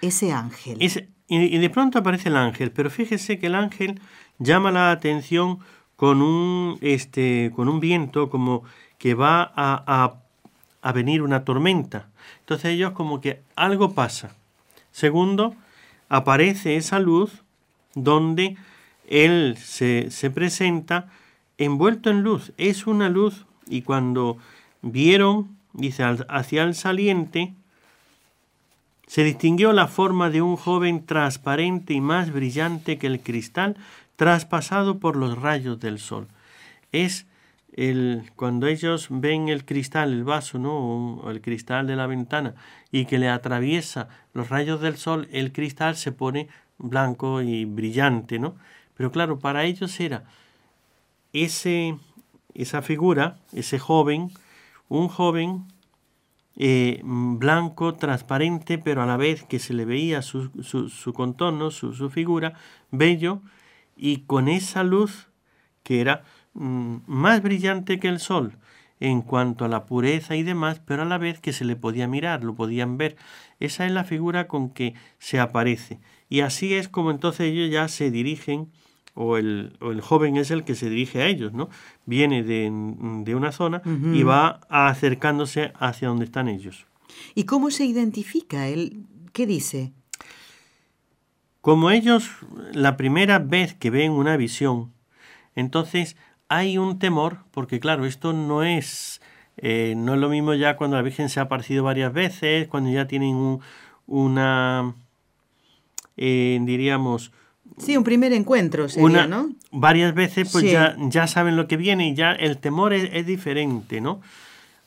ese 0.00 0.32
ángel. 0.32 0.78
y, 1.28 1.58
de 1.58 1.70
pronto 1.70 1.98
aparece 1.98 2.30
el 2.30 2.36
ángel, 2.36 2.70
pero 2.70 2.88
fíjese 2.88 3.38
que 3.38 3.48
el 3.48 3.54
ángel 3.54 4.00
llama 4.38 4.70
la 4.70 4.92
atención 4.92 5.58
con 5.96 6.22
un, 6.22 6.78
este, 6.80 7.52
con 7.54 7.68
un 7.68 7.80
viento 7.80 8.30
como 8.30 8.62
que 8.98 9.14
va 9.14 9.42
a, 9.42 9.84
a, 9.86 10.14
a 10.80 10.92
venir 10.92 11.20
una 11.20 11.44
tormenta. 11.44 12.08
Entonces 12.40 12.70
ellos 12.70 12.92
como 12.92 13.20
que 13.20 13.42
algo 13.54 13.92
pasa. 13.92 14.34
Segundo, 14.92 15.54
aparece 16.08 16.76
esa 16.76 16.98
luz 16.98 17.42
donde 17.94 18.56
él 19.08 19.56
se, 19.58 20.10
se, 20.10 20.30
presenta 20.30 21.08
envuelto 21.58 22.10
en 22.10 22.22
luz. 22.22 22.52
Es 22.56 22.86
una 22.86 23.08
luz 23.08 23.46
y 23.68 23.82
cuando 23.82 24.38
vieron, 24.82 25.56
dice, 25.72 26.04
hacia 26.28 26.62
el 26.62 26.74
saliente, 26.74 27.54
se 29.06 29.22
distinguió 29.22 29.72
la 29.72 29.86
forma 29.86 30.30
de 30.30 30.42
un 30.42 30.56
joven 30.56 31.06
transparente 31.06 31.94
y 31.94 32.00
más 32.00 32.32
brillante 32.32 32.98
que 32.98 33.06
el 33.06 33.20
cristal 33.20 33.76
traspasado 34.16 34.98
por 34.98 35.16
los 35.16 35.40
rayos 35.40 35.78
del 35.78 35.98
sol. 35.98 36.26
Es 36.92 37.26
el, 37.76 38.30
cuando 38.36 38.66
ellos 38.66 39.08
ven 39.10 39.48
el 39.48 39.64
cristal, 39.64 40.12
el 40.12 40.24
vaso, 40.24 40.58
¿no? 40.58 41.16
o 41.18 41.30
el 41.30 41.40
cristal 41.40 41.86
de 41.86 41.96
la 41.96 42.06
ventana, 42.06 42.54
y 42.90 43.04
que 43.04 43.18
le 43.18 43.28
atraviesa 43.28 44.08
los 44.32 44.48
rayos 44.48 44.80
del 44.80 44.96
sol, 44.96 45.28
el 45.30 45.52
cristal 45.52 45.96
se 45.96 46.10
pone 46.12 46.48
blanco 46.78 47.42
y 47.42 47.64
brillante, 47.64 48.38
¿no? 48.38 48.56
Pero 48.96 49.12
claro, 49.12 49.38
para 49.38 49.64
ellos 49.64 49.98
era 50.00 50.24
ese, 51.32 51.98
esa 52.54 52.82
figura, 52.82 53.38
ese 53.52 53.78
joven, 53.78 54.30
un 54.88 55.08
joven 55.08 55.66
eh, 56.56 57.00
blanco, 57.04 57.94
transparente, 57.94 58.78
pero 58.78 59.02
a 59.02 59.06
la 59.06 59.18
vez 59.18 59.44
que 59.44 59.58
se 59.58 59.74
le 59.74 59.84
veía 59.84 60.22
su, 60.22 60.50
su, 60.62 61.12
contorno, 61.12 61.70
su, 61.70 61.92
su, 61.92 62.08
figura, 62.08 62.54
bello, 62.90 63.42
y 63.96 64.20
con 64.20 64.48
esa 64.48 64.82
luz 64.82 65.28
que 65.82 66.00
era 66.00 66.24
más 66.56 67.42
brillante 67.42 67.98
que 67.98 68.08
el 68.08 68.20
sol 68.20 68.58
en 68.98 69.20
cuanto 69.20 69.64
a 69.64 69.68
la 69.68 69.84
pureza 69.84 70.36
y 70.36 70.42
demás, 70.42 70.80
pero 70.84 71.02
a 71.02 71.06
la 71.06 71.18
vez 71.18 71.38
que 71.38 71.52
se 71.52 71.64
le 71.64 71.76
podía 71.76 72.08
mirar, 72.08 72.42
lo 72.42 72.54
podían 72.54 72.96
ver. 72.96 73.16
Esa 73.60 73.86
es 73.86 73.92
la 73.92 74.04
figura 74.04 74.48
con 74.48 74.70
que 74.70 74.94
se 75.18 75.38
aparece. 75.38 76.00
Y 76.28 76.40
así 76.40 76.74
es 76.74 76.88
como 76.88 77.10
entonces 77.10 77.52
ellos 77.52 77.70
ya 77.70 77.88
se 77.88 78.10
dirigen 78.10 78.70
o 79.14 79.36
el, 79.36 79.76
o 79.80 79.92
el, 79.92 80.00
joven 80.00 80.36
es 80.36 80.50
el 80.50 80.64
que 80.64 80.74
se 80.74 80.90
dirige 80.90 81.22
a 81.22 81.26
ellos, 81.26 81.52
¿no? 81.52 81.68
Viene 82.04 82.42
de, 82.42 82.70
de 83.24 83.34
una 83.34 83.52
zona 83.52 83.80
y 84.12 84.22
va 84.22 84.60
acercándose 84.68 85.72
hacia 85.78 86.08
donde 86.08 86.26
están 86.26 86.48
ellos. 86.48 86.86
¿Y 87.34 87.44
cómo 87.44 87.70
se 87.70 87.86
identifica 87.86 88.68
él? 88.68 89.04
¿Qué 89.32 89.46
dice? 89.46 89.92
Como 91.62 91.90
ellos 91.90 92.30
la 92.72 92.96
primera 92.96 93.38
vez 93.38 93.74
que 93.74 93.90
ven 93.90 94.12
una 94.12 94.36
visión, 94.36 94.92
entonces 95.54 96.16
hay 96.48 96.78
un 96.78 96.98
temor, 96.98 97.38
porque 97.50 97.80
claro, 97.80 98.06
esto 98.06 98.32
no 98.32 98.62
es, 98.62 99.20
eh, 99.56 99.94
no 99.96 100.14
es 100.14 100.20
lo 100.20 100.28
mismo 100.28 100.54
ya 100.54 100.76
cuando 100.76 100.96
la 100.96 101.02
Virgen 101.02 101.28
se 101.28 101.40
ha 101.40 101.44
aparecido 101.44 101.84
varias 101.84 102.12
veces, 102.12 102.68
cuando 102.68 102.90
ya 102.90 103.06
tienen 103.06 103.34
un, 103.34 103.60
una, 104.06 104.94
eh, 106.16 106.58
diríamos, 106.62 107.32
Sí, 107.78 107.96
un 107.96 108.04
primer 108.04 108.32
encuentro 108.32 108.88
sería, 108.88 109.26
¿no? 109.26 109.50
Varias 109.70 110.14
veces 110.14 110.48
pues 110.50 110.64
ya, 110.64 110.96
ya 110.98 111.26
saben 111.26 111.56
lo 111.56 111.68
que 111.68 111.76
viene 111.76 112.08
y 112.08 112.14
ya 112.14 112.32
el 112.32 112.58
temor 112.58 112.94
es, 112.94 113.26
diferente, 113.26 114.00
¿no? 114.00 114.22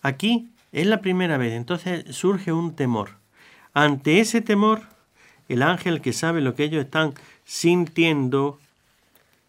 Aquí 0.02 0.48
es 0.72 0.88
la 0.88 1.02
primera 1.02 1.38
vez, 1.38 1.54
entonces 1.54 2.16
surge 2.16 2.52
un 2.52 2.76
temor. 2.76 3.12
Ante 3.74 4.20
ese 4.20 4.42
temor, 4.42 4.82
el 5.50 5.62
ángel 5.62 6.02
que 6.02 6.14
sabe 6.14 6.42
lo 6.42 6.56
que 6.56 6.64
ellos 6.64 6.84
están 6.84 7.14
sintiendo, 7.46 8.60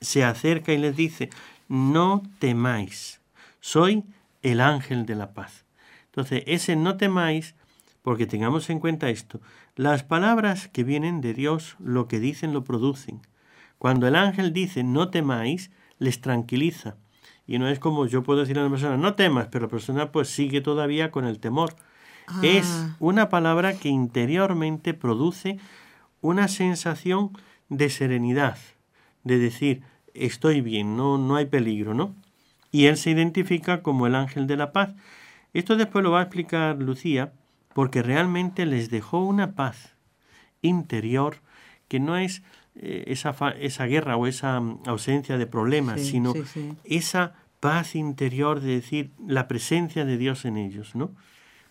se 0.00 0.22
acerca 0.22 0.72
y 0.72 0.78
les 0.78 0.96
dice, 0.96 1.30
no 1.70 2.24
temáis, 2.40 3.20
soy 3.60 4.04
el 4.42 4.60
ángel 4.60 5.06
de 5.06 5.14
la 5.14 5.32
paz. 5.34 5.64
Entonces, 6.06 6.42
ese 6.46 6.74
no 6.74 6.96
temáis, 6.96 7.54
porque 8.02 8.26
tengamos 8.26 8.68
en 8.70 8.80
cuenta 8.80 9.08
esto, 9.08 9.40
las 9.76 10.02
palabras 10.02 10.66
que 10.66 10.82
vienen 10.82 11.20
de 11.20 11.32
Dios 11.32 11.76
lo 11.78 12.08
que 12.08 12.18
dicen 12.18 12.52
lo 12.52 12.64
producen. 12.64 13.22
Cuando 13.78 14.08
el 14.08 14.16
ángel 14.16 14.52
dice 14.52 14.82
no 14.82 15.10
temáis, 15.10 15.70
les 15.98 16.20
tranquiliza. 16.20 16.96
Y 17.46 17.60
no 17.60 17.68
es 17.68 17.78
como 17.78 18.06
yo 18.06 18.24
puedo 18.24 18.40
decir 18.40 18.58
a 18.58 18.62
una 18.62 18.70
persona 18.70 18.96
no 18.96 19.14
temas, 19.14 19.46
pero 19.46 19.66
la 19.66 19.70
persona 19.70 20.10
pues 20.10 20.28
sigue 20.28 20.60
todavía 20.60 21.12
con 21.12 21.24
el 21.24 21.38
temor. 21.38 21.76
Es 22.42 22.66
ah. 22.66 22.96
una 22.98 23.28
palabra 23.28 23.74
que 23.74 23.88
interiormente 23.88 24.92
produce 24.92 25.58
una 26.20 26.48
sensación 26.48 27.30
de 27.68 27.90
serenidad, 27.90 28.58
de 29.22 29.38
decir 29.38 29.82
estoy 30.24 30.60
bien, 30.60 30.96
no, 30.96 31.18
no 31.18 31.36
hay 31.36 31.46
peligro, 31.46 31.94
¿no? 31.94 32.14
Y 32.72 32.86
él 32.86 32.96
se 32.96 33.10
identifica 33.10 33.82
como 33.82 34.06
el 34.06 34.14
ángel 34.14 34.46
de 34.46 34.56
la 34.56 34.72
paz. 34.72 34.94
Esto 35.54 35.76
después 35.76 36.02
lo 36.04 36.12
va 36.12 36.20
a 36.20 36.22
explicar 36.22 36.76
Lucía, 36.78 37.32
porque 37.74 38.02
realmente 38.02 38.66
les 38.66 38.90
dejó 38.90 39.24
una 39.24 39.52
paz 39.52 39.94
interior 40.62 41.38
que 41.88 42.00
no 42.00 42.16
es 42.16 42.42
eh, 42.76 43.04
esa, 43.08 43.34
esa 43.58 43.86
guerra 43.86 44.16
o 44.16 44.26
esa 44.26 44.60
mm, 44.60 44.82
ausencia 44.86 45.38
de 45.38 45.46
problemas, 45.46 46.00
sino 46.00 46.34
esa 46.84 47.34
paz 47.58 47.94
interior 47.94 48.60
de 48.60 48.74
decir 48.76 49.10
la 49.26 49.48
presencia 49.48 50.04
de 50.04 50.16
Dios 50.16 50.44
en 50.44 50.56
ellos, 50.56 50.94
¿no? 50.94 51.10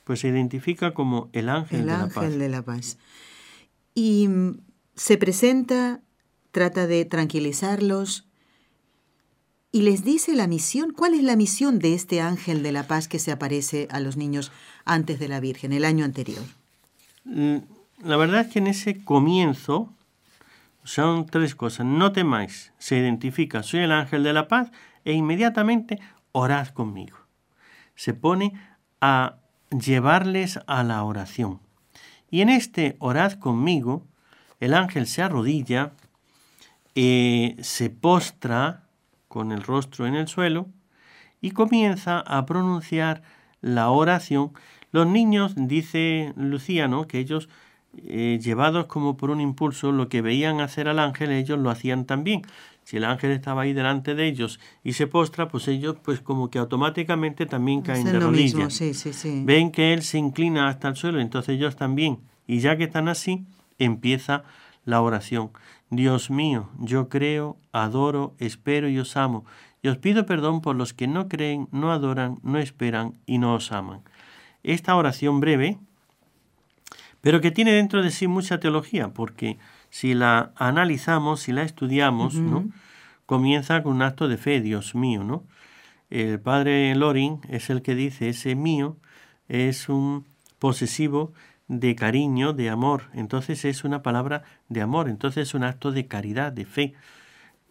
Pues 0.04 0.22
se 0.22 0.28
identifica 0.28 0.94
como 0.94 1.30
el 1.34 1.50
ángel, 1.50 1.82
de, 1.82 1.86
la 1.86 2.10
paz. 2.10 2.38
de 2.38 2.50
la 2.50 2.62
paz. 2.64 2.98
Y 3.96 4.28
mm, 4.28 4.60
se 4.96 5.18
presenta, 5.18 6.02
trata 6.52 6.88
de 6.88 7.06
tranquilizarlos 7.06 8.29
y 9.72 9.84
les 9.84 10.04
dice 10.04 10.36
la 10.36 10.48
misión. 10.48 10.92
¿Cuál 10.92 11.14
es 11.14 11.24
la 11.24 11.36
misión 11.36 11.80
de 11.80 11.94
este 11.94 12.22
ángel 12.22 12.64
de 12.64 12.72
la 12.72 12.84
paz 12.84 13.08
que 13.08 13.20
se 13.20 13.32
aparece 13.32 13.88
a 13.92 14.00
los 14.00 14.18
niños 14.18 14.52
antes 14.86 15.20
de 15.20 15.28
la 15.28 15.40
Virgen, 15.40 15.74
el 15.74 15.86
año 15.86 16.06
anterior? 16.06 16.44
Mm, 17.26 17.58
la 18.04 18.18
verdad 18.18 18.42
es 18.42 18.48
que 18.48 18.60
en 18.60 18.68
ese 18.68 19.04
comienzo 19.04 19.94
son 20.84 21.26
tres 21.28 21.56
cosas. 21.56 21.86
No 21.86 22.12
temáis, 22.12 22.72
se 22.80 22.98
identifica, 22.98 23.62
soy 23.62 23.82
el 23.82 23.92
ángel 23.92 24.24
de 24.24 24.34
la 24.34 24.48
paz 24.48 24.72
e 25.06 25.14
inmediatamente 25.14 26.00
orad 26.32 26.70
conmigo. 26.70 27.18
Se 27.96 28.14
pone 28.14 28.54
a 29.02 29.36
llevarles 29.70 30.60
a 30.66 30.84
la 30.84 31.04
oración. 31.04 31.60
Y 32.32 32.42
en 32.42 32.50
este 32.50 32.96
orad 33.00 33.34
conmigo, 33.34 34.06
el 34.60 34.74
ángel 34.74 35.08
se 35.08 35.22
arrodilla, 35.22 35.94
eh, 36.96 37.56
se 37.62 37.90
postra 37.90 38.89
con 39.30 39.54
el 39.54 39.64
rostro 39.64 40.06
en 40.06 40.16
el 40.16 40.28
suelo 40.28 40.68
y 41.40 41.52
comienza 41.52 42.20
a 42.20 42.46
pronunciar 42.46 43.22
la 43.62 43.90
oración. 43.90 44.52
Los 44.92 45.08
niños, 45.08 45.54
dice 45.56 46.34
Luciano, 46.36 47.08
que 47.08 47.20
ellos 47.20 47.48
eh, 47.98 48.40
llevados 48.42 48.88
como 48.88 49.18
por 49.18 49.30
un 49.30 49.40
impulso, 49.40 49.92
lo 49.92 50.10
que 50.10 50.22
veían 50.22 50.60
hacer 50.60 50.88
al 50.88 51.00
ángel, 51.00 51.32
ellos 51.32 51.58
lo 51.58 51.70
hacían 51.70 52.06
también. 52.06 52.42
Si 52.84 52.98
el 52.98 53.04
ángel 53.04 53.32
estaba 53.32 53.62
ahí 53.62 53.74
delante 53.74 54.16
de 54.16 54.28
ellos 54.28 54.60
y 54.84 54.94
se 54.94 55.06
postra, 55.06 55.48
pues 55.48 55.68
ellos 55.68 55.96
pues 56.04 56.22
como 56.22 56.50
que 56.50 56.58
automáticamente 56.58 57.46
también 57.46 57.82
caen 57.82 58.06
de 58.06 58.20
rodillas. 58.20 58.82
Ven 59.46 59.72
que 59.72 59.94
él 59.94 60.02
se 60.02 60.18
inclina 60.18 60.68
hasta 60.68 60.88
el 60.88 60.96
suelo, 60.96 61.20
entonces 61.20 61.56
ellos 61.56 61.76
también. 61.76 62.20
Y 62.48 62.60
ya 62.60 62.78
que 62.78 62.86
están 62.86 63.08
así, 63.08 63.46
empieza 63.78 64.44
la 64.86 65.02
oración. 65.02 65.52
Dios 65.90 66.30
mío, 66.30 66.70
yo 66.80 67.10
creo, 67.10 67.58
adoro, 67.72 68.36
espero 68.38 68.90
y 68.90 69.00
os 69.00 69.18
amo, 69.18 69.46
y 69.82 69.88
os 69.88 69.98
pido 69.98 70.26
perdón 70.26 70.62
por 70.62 70.76
los 70.76 70.94
que 70.94 71.08
no 71.08 71.28
creen, 71.28 71.68
no 71.72 71.92
adoran, 71.92 72.40
no 72.44 72.60
esperan 72.60 73.16
y 73.26 73.40
no 73.40 73.56
os 73.56 73.72
aman. 73.72 74.02
Esta 74.62 74.96
oración 74.96 75.40
breve, 75.40 75.80
pero 77.22 77.42
que 77.42 77.52
tiene 77.52 77.72
dentro 77.72 78.04
de 78.04 78.12
sí 78.12 78.28
mucha 78.28 78.60
teología, 78.60 79.10
porque 79.10 79.58
si 79.90 80.14
la 80.14 80.52
analizamos, 80.56 81.42
si 81.42 81.52
la 81.52 81.64
estudiamos, 81.64 82.36
¿no? 82.36 82.70
comienza 83.26 83.84
con 83.84 83.94
un 83.94 84.02
acto 84.02 84.28
de 84.28 84.38
fe, 84.38 84.62
Dios 84.62 84.96
mío, 84.96 85.24
¿no? 85.24 85.44
El 86.10 86.40
padre 86.40 86.94
Loring 86.96 87.42
es 87.50 87.70
el 87.70 87.82
que 87.82 87.94
dice, 87.94 88.30
ese 88.30 88.56
mío 88.56 88.98
es 89.48 89.88
un 89.88 90.26
posesivo 90.58 91.32
de 91.70 91.96
cariño, 91.96 92.52
de 92.52 92.70
amor. 92.70 93.04
Entonces 93.14 93.64
es 93.64 93.86
una 93.86 94.02
palabra 94.02 94.44
de 94.68 94.82
amor, 94.82 95.08
entonces 95.08 95.48
es 95.48 95.54
un 95.54 95.64
acto 95.64 95.94
de 95.94 96.08
caridad, 96.08 96.52
de 96.52 96.66
fe 96.66 96.94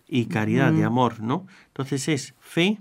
y 0.07 0.27
caridad, 0.27 0.73
de 0.73 0.85
amor, 0.85 1.21
¿no? 1.21 1.47
Entonces 1.67 2.09
es 2.09 2.35
fe, 2.41 2.79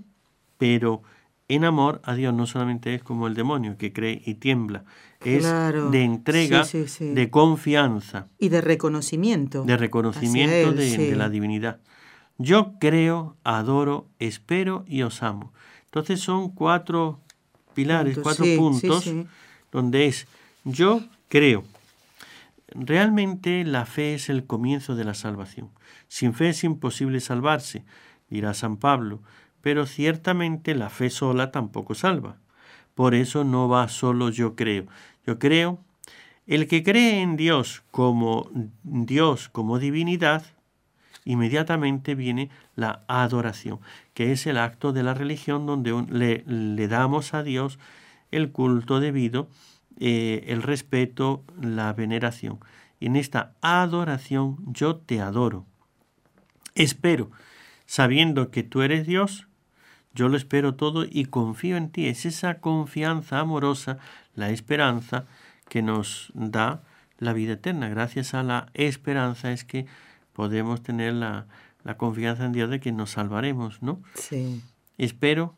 pero 0.56 1.02
en 1.48 1.64
amor 1.64 2.00
a 2.04 2.14
Dios 2.14 2.32
no 2.32 2.46
solamente 2.46 2.94
es 2.94 3.02
como 3.02 3.26
el 3.26 3.34
demonio 3.34 3.76
que 3.76 3.92
cree 3.92 4.22
y 4.24 4.34
tiembla, 4.34 4.84
es 5.24 5.44
de 5.44 6.04
entrega, 6.04 6.64
de 6.64 7.30
confianza. 7.30 8.28
Y 8.38 8.48
de 8.48 8.60
reconocimiento. 8.60 9.64
De 9.64 9.76
reconocimiento 9.76 10.72
de, 10.72 11.16
la 11.16 11.28
divinidad. 11.28 11.80
Yo 12.38 12.74
creo, 12.78 13.36
adoro, 13.42 14.06
espero 14.20 14.84
y 14.86 15.02
os 15.02 15.22
amo. 15.24 15.52
Entonces 15.86 16.20
son 16.20 16.50
cuatro 16.50 17.18
pilares, 17.74 18.18
cuatro 18.22 18.46
puntos 18.56 19.10
donde 19.72 20.06
es 20.06 20.28
yo 20.64 21.02
creo. 21.28 21.64
Realmente 22.68 23.64
la 23.64 23.86
fe 23.86 24.14
es 24.14 24.28
el 24.28 24.46
comienzo 24.46 24.94
de 24.94 25.04
la 25.04 25.14
salvación. 25.14 25.70
Sin 26.08 26.34
fe 26.34 26.50
es 26.50 26.64
imposible 26.64 27.20
salvarse, 27.20 27.84
dirá 28.28 28.54
San 28.54 28.76
Pablo, 28.76 29.22
pero 29.62 29.86
ciertamente 29.86 30.74
la 30.74 30.90
fe 30.90 31.10
sola 31.10 31.50
tampoco 31.50 31.94
salva. 31.94 32.36
Por 32.94 33.14
eso 33.14 33.44
no 33.44 33.68
va 33.68 33.88
solo 33.88 34.28
yo 34.30 34.54
creo. 34.56 34.86
Yo 35.26 35.38
creo, 35.38 35.78
el 36.46 36.66
que 36.66 36.82
cree 36.82 37.20
en 37.20 37.36
Dios 37.36 37.82
como 37.90 38.50
Dios, 38.82 39.48
como 39.48 39.78
divinidad, 39.78 40.44
inmediatamente 41.24 42.14
viene 42.14 42.50
la 42.74 43.04
adoración, 43.06 43.80
que 44.14 44.32
es 44.32 44.46
el 44.46 44.56
acto 44.56 44.92
de 44.92 45.02
la 45.02 45.14
religión 45.14 45.66
donde 45.66 46.04
le, 46.10 46.42
le 46.46 46.88
damos 46.88 47.34
a 47.34 47.42
Dios 47.42 47.78
el 48.30 48.50
culto 48.50 49.00
debido 49.00 49.48
eh, 49.98 50.44
el 50.48 50.62
respeto, 50.62 51.44
la 51.60 51.92
veneración. 51.92 52.60
En 53.00 53.16
esta 53.16 53.54
adoración 53.60 54.56
yo 54.66 54.96
te 54.96 55.20
adoro. 55.20 55.66
Espero, 56.74 57.30
sabiendo 57.86 58.50
que 58.50 58.62
tú 58.62 58.82
eres 58.82 59.06
Dios, 59.06 59.48
yo 60.14 60.28
lo 60.28 60.36
espero 60.36 60.74
todo 60.74 61.04
y 61.08 61.26
confío 61.26 61.76
en 61.76 61.90
ti. 61.90 62.06
Es 62.06 62.26
esa 62.26 62.60
confianza 62.60 63.40
amorosa, 63.40 63.98
la 64.34 64.50
esperanza 64.50 65.26
que 65.68 65.82
nos 65.82 66.32
da 66.34 66.82
la 67.18 67.32
vida 67.32 67.54
eterna. 67.54 67.88
Gracias 67.88 68.34
a 68.34 68.42
la 68.42 68.70
esperanza 68.74 69.52
es 69.52 69.64
que 69.64 69.86
podemos 70.32 70.82
tener 70.82 71.14
la, 71.14 71.46
la 71.84 71.96
confianza 71.96 72.44
en 72.44 72.52
Dios 72.52 72.70
de 72.70 72.80
que 72.80 72.92
nos 72.92 73.10
salvaremos, 73.10 73.82
¿no? 73.82 74.02
Sí. 74.14 74.62
Espero 74.96 75.56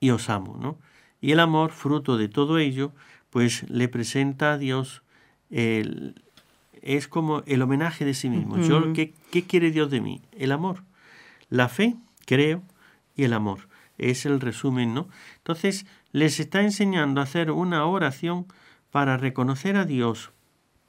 y 0.00 0.10
os 0.10 0.28
amo, 0.30 0.58
¿no? 0.60 0.78
Y 1.20 1.32
el 1.32 1.40
amor, 1.40 1.70
fruto 1.70 2.16
de 2.16 2.28
todo 2.28 2.58
ello, 2.58 2.92
pues 3.36 3.68
le 3.68 3.86
presenta 3.86 4.54
a 4.54 4.56
Dios, 4.56 5.02
el, 5.50 6.14
es 6.80 7.06
como 7.06 7.42
el 7.44 7.60
homenaje 7.60 8.06
de 8.06 8.14
sí 8.14 8.30
mismo. 8.30 8.56
Yo, 8.62 8.94
¿qué, 8.94 9.12
¿Qué 9.30 9.42
quiere 9.42 9.70
Dios 9.70 9.90
de 9.90 10.00
mí? 10.00 10.22
El 10.32 10.52
amor. 10.52 10.84
La 11.50 11.68
fe, 11.68 11.96
creo, 12.24 12.62
y 13.14 13.24
el 13.24 13.34
amor. 13.34 13.68
Es 13.98 14.24
el 14.24 14.40
resumen, 14.40 14.94
¿no? 14.94 15.10
Entonces, 15.36 15.84
les 16.12 16.40
está 16.40 16.62
enseñando 16.62 17.20
a 17.20 17.24
hacer 17.24 17.50
una 17.50 17.84
oración 17.84 18.46
para 18.90 19.18
reconocer 19.18 19.76
a 19.76 19.84
Dios, 19.84 20.30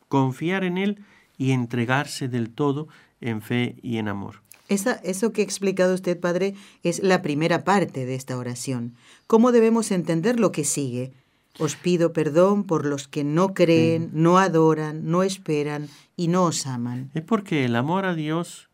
confiar 0.08 0.64
en 0.64 0.78
Él 0.78 1.04
y 1.38 1.52
entregarse 1.52 2.30
del 2.30 2.50
todo 2.50 2.88
en 3.20 3.42
fe 3.42 3.76
y 3.82 3.98
en 3.98 4.08
amor. 4.08 4.42
Esa, 4.70 4.94
eso 5.04 5.34
que 5.34 5.42
ha 5.42 5.44
explicado 5.44 5.94
usted, 5.94 6.18
Padre, 6.18 6.56
es 6.82 7.04
la 7.04 7.22
primera 7.22 7.66
parte 7.66 8.06
de 8.06 8.16
esta 8.16 8.38
oración. 8.38 8.96
¿Cómo 9.28 9.52
debemos 9.52 9.92
entender 9.92 10.40
lo 10.40 10.54
que 10.54 10.64
sigue? 10.64 11.12
Os 11.60 11.76
pido 11.76 12.14
perdón 12.14 12.64
por 12.64 12.86
los 12.86 13.08
que 13.08 13.24
no 13.24 13.54
creen, 13.54 14.10
no 14.14 14.38
adoran, 14.38 15.10
no 15.10 15.24
esperan 15.24 15.90
y 16.16 16.28
no 16.28 16.44
os 16.44 16.68
aman. 16.68 17.10
Es 17.14 17.24
porque 17.24 17.66
el 17.66 17.76
amor 17.76 18.06
a 18.06 18.14
Dios 18.14 18.70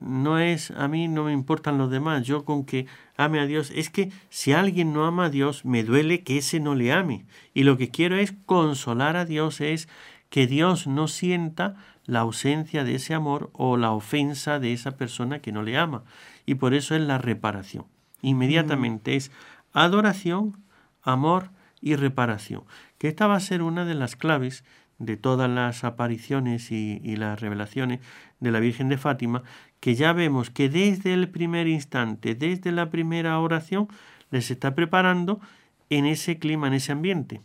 no 0.00 0.38
es, 0.38 0.70
a 0.70 0.88
mí 0.88 1.08
no 1.08 1.24
me 1.24 1.32
importan 1.32 1.78
los 1.78 1.90
demás, 1.90 2.24
yo 2.24 2.44
con 2.44 2.64
que 2.64 2.86
ame 3.16 3.40
a 3.40 3.46
Dios, 3.46 3.72
es 3.74 3.90
que 3.90 4.12
si 4.30 4.52
alguien 4.52 4.92
no 4.92 5.04
ama 5.04 5.26
a 5.26 5.30
Dios, 5.30 5.64
me 5.64 5.84
duele 5.84 6.22
que 6.22 6.38
ese 6.38 6.60
no 6.60 6.74
le 6.74 6.92
ame. 6.92 7.26
Y 7.54 7.64
lo 7.64 7.76
que 7.76 7.90
quiero 7.90 8.16
es 8.16 8.32
consolar 8.46 9.16
a 9.16 9.24
Dios, 9.24 9.60
es 9.60 9.88
que 10.28 10.46
Dios 10.46 10.86
no 10.86 11.08
sienta 11.08 11.74
la 12.06 12.20
ausencia 12.20 12.84
de 12.84 12.94
ese 12.94 13.14
amor 13.14 13.50
o 13.52 13.76
la 13.76 13.92
ofensa 13.92 14.58
de 14.58 14.72
esa 14.72 14.92
persona 14.92 15.40
que 15.40 15.52
no 15.52 15.62
le 15.62 15.76
ama. 15.76 16.04
Y 16.46 16.54
por 16.54 16.72
eso 16.74 16.94
es 16.94 17.02
la 17.02 17.18
reparación. 17.18 17.84
Inmediatamente 18.22 19.16
es 19.16 19.30
adoración, 19.72 20.56
amor, 21.02 21.50
y 21.80 21.96
reparación, 21.96 22.64
que 22.98 23.08
esta 23.08 23.26
va 23.26 23.36
a 23.36 23.40
ser 23.40 23.62
una 23.62 23.84
de 23.84 23.94
las 23.94 24.16
claves 24.16 24.64
de 25.00 25.16
todas 25.16 25.50
las 25.50 25.82
apariciones 25.82 26.70
y, 26.70 27.00
las 27.16 27.40
revelaciones 27.40 28.00
de 28.38 28.50
la 28.50 28.60
Virgen 28.60 28.88
de 28.88 28.98
Fátima, 28.98 29.42
que 29.80 29.94
ya 29.94 30.12
vemos 30.12 30.50
que 30.50 30.68
desde 30.68 31.14
el 31.14 31.28
primer 31.30 31.66
instante, 31.66 32.34
desde 32.34 32.70
la 32.70 32.90
primera 32.90 33.38
oración, 33.40 33.88
les 34.30 34.50
está 34.50 34.74
preparando 34.74 35.40
en 35.88 36.04
ese 36.04 36.38
clima, 36.38 36.68
en 36.68 36.74
ese 36.74 36.92
ambiente. 36.92 37.40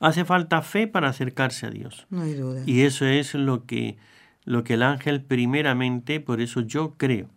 Hace 0.00 0.24
falta 0.24 0.62
fe 0.62 0.86
para 0.86 1.08
acercarse 1.08 1.66
a 1.66 1.70
Dios. 1.70 2.06
No 2.10 2.22
hay 2.22 2.34
duda. 2.34 2.62
Y 2.66 2.82
eso 2.82 3.06
es 3.06 3.34
lo 3.34 3.64
que, 3.66 3.96
lo 4.44 4.64
que 4.64 4.74
el 4.74 4.82
ángel 4.82 5.22
primeramente, 5.22 6.20
por 6.20 6.40
eso 6.40 6.60
yo 6.60 6.94
creo. 6.96 7.28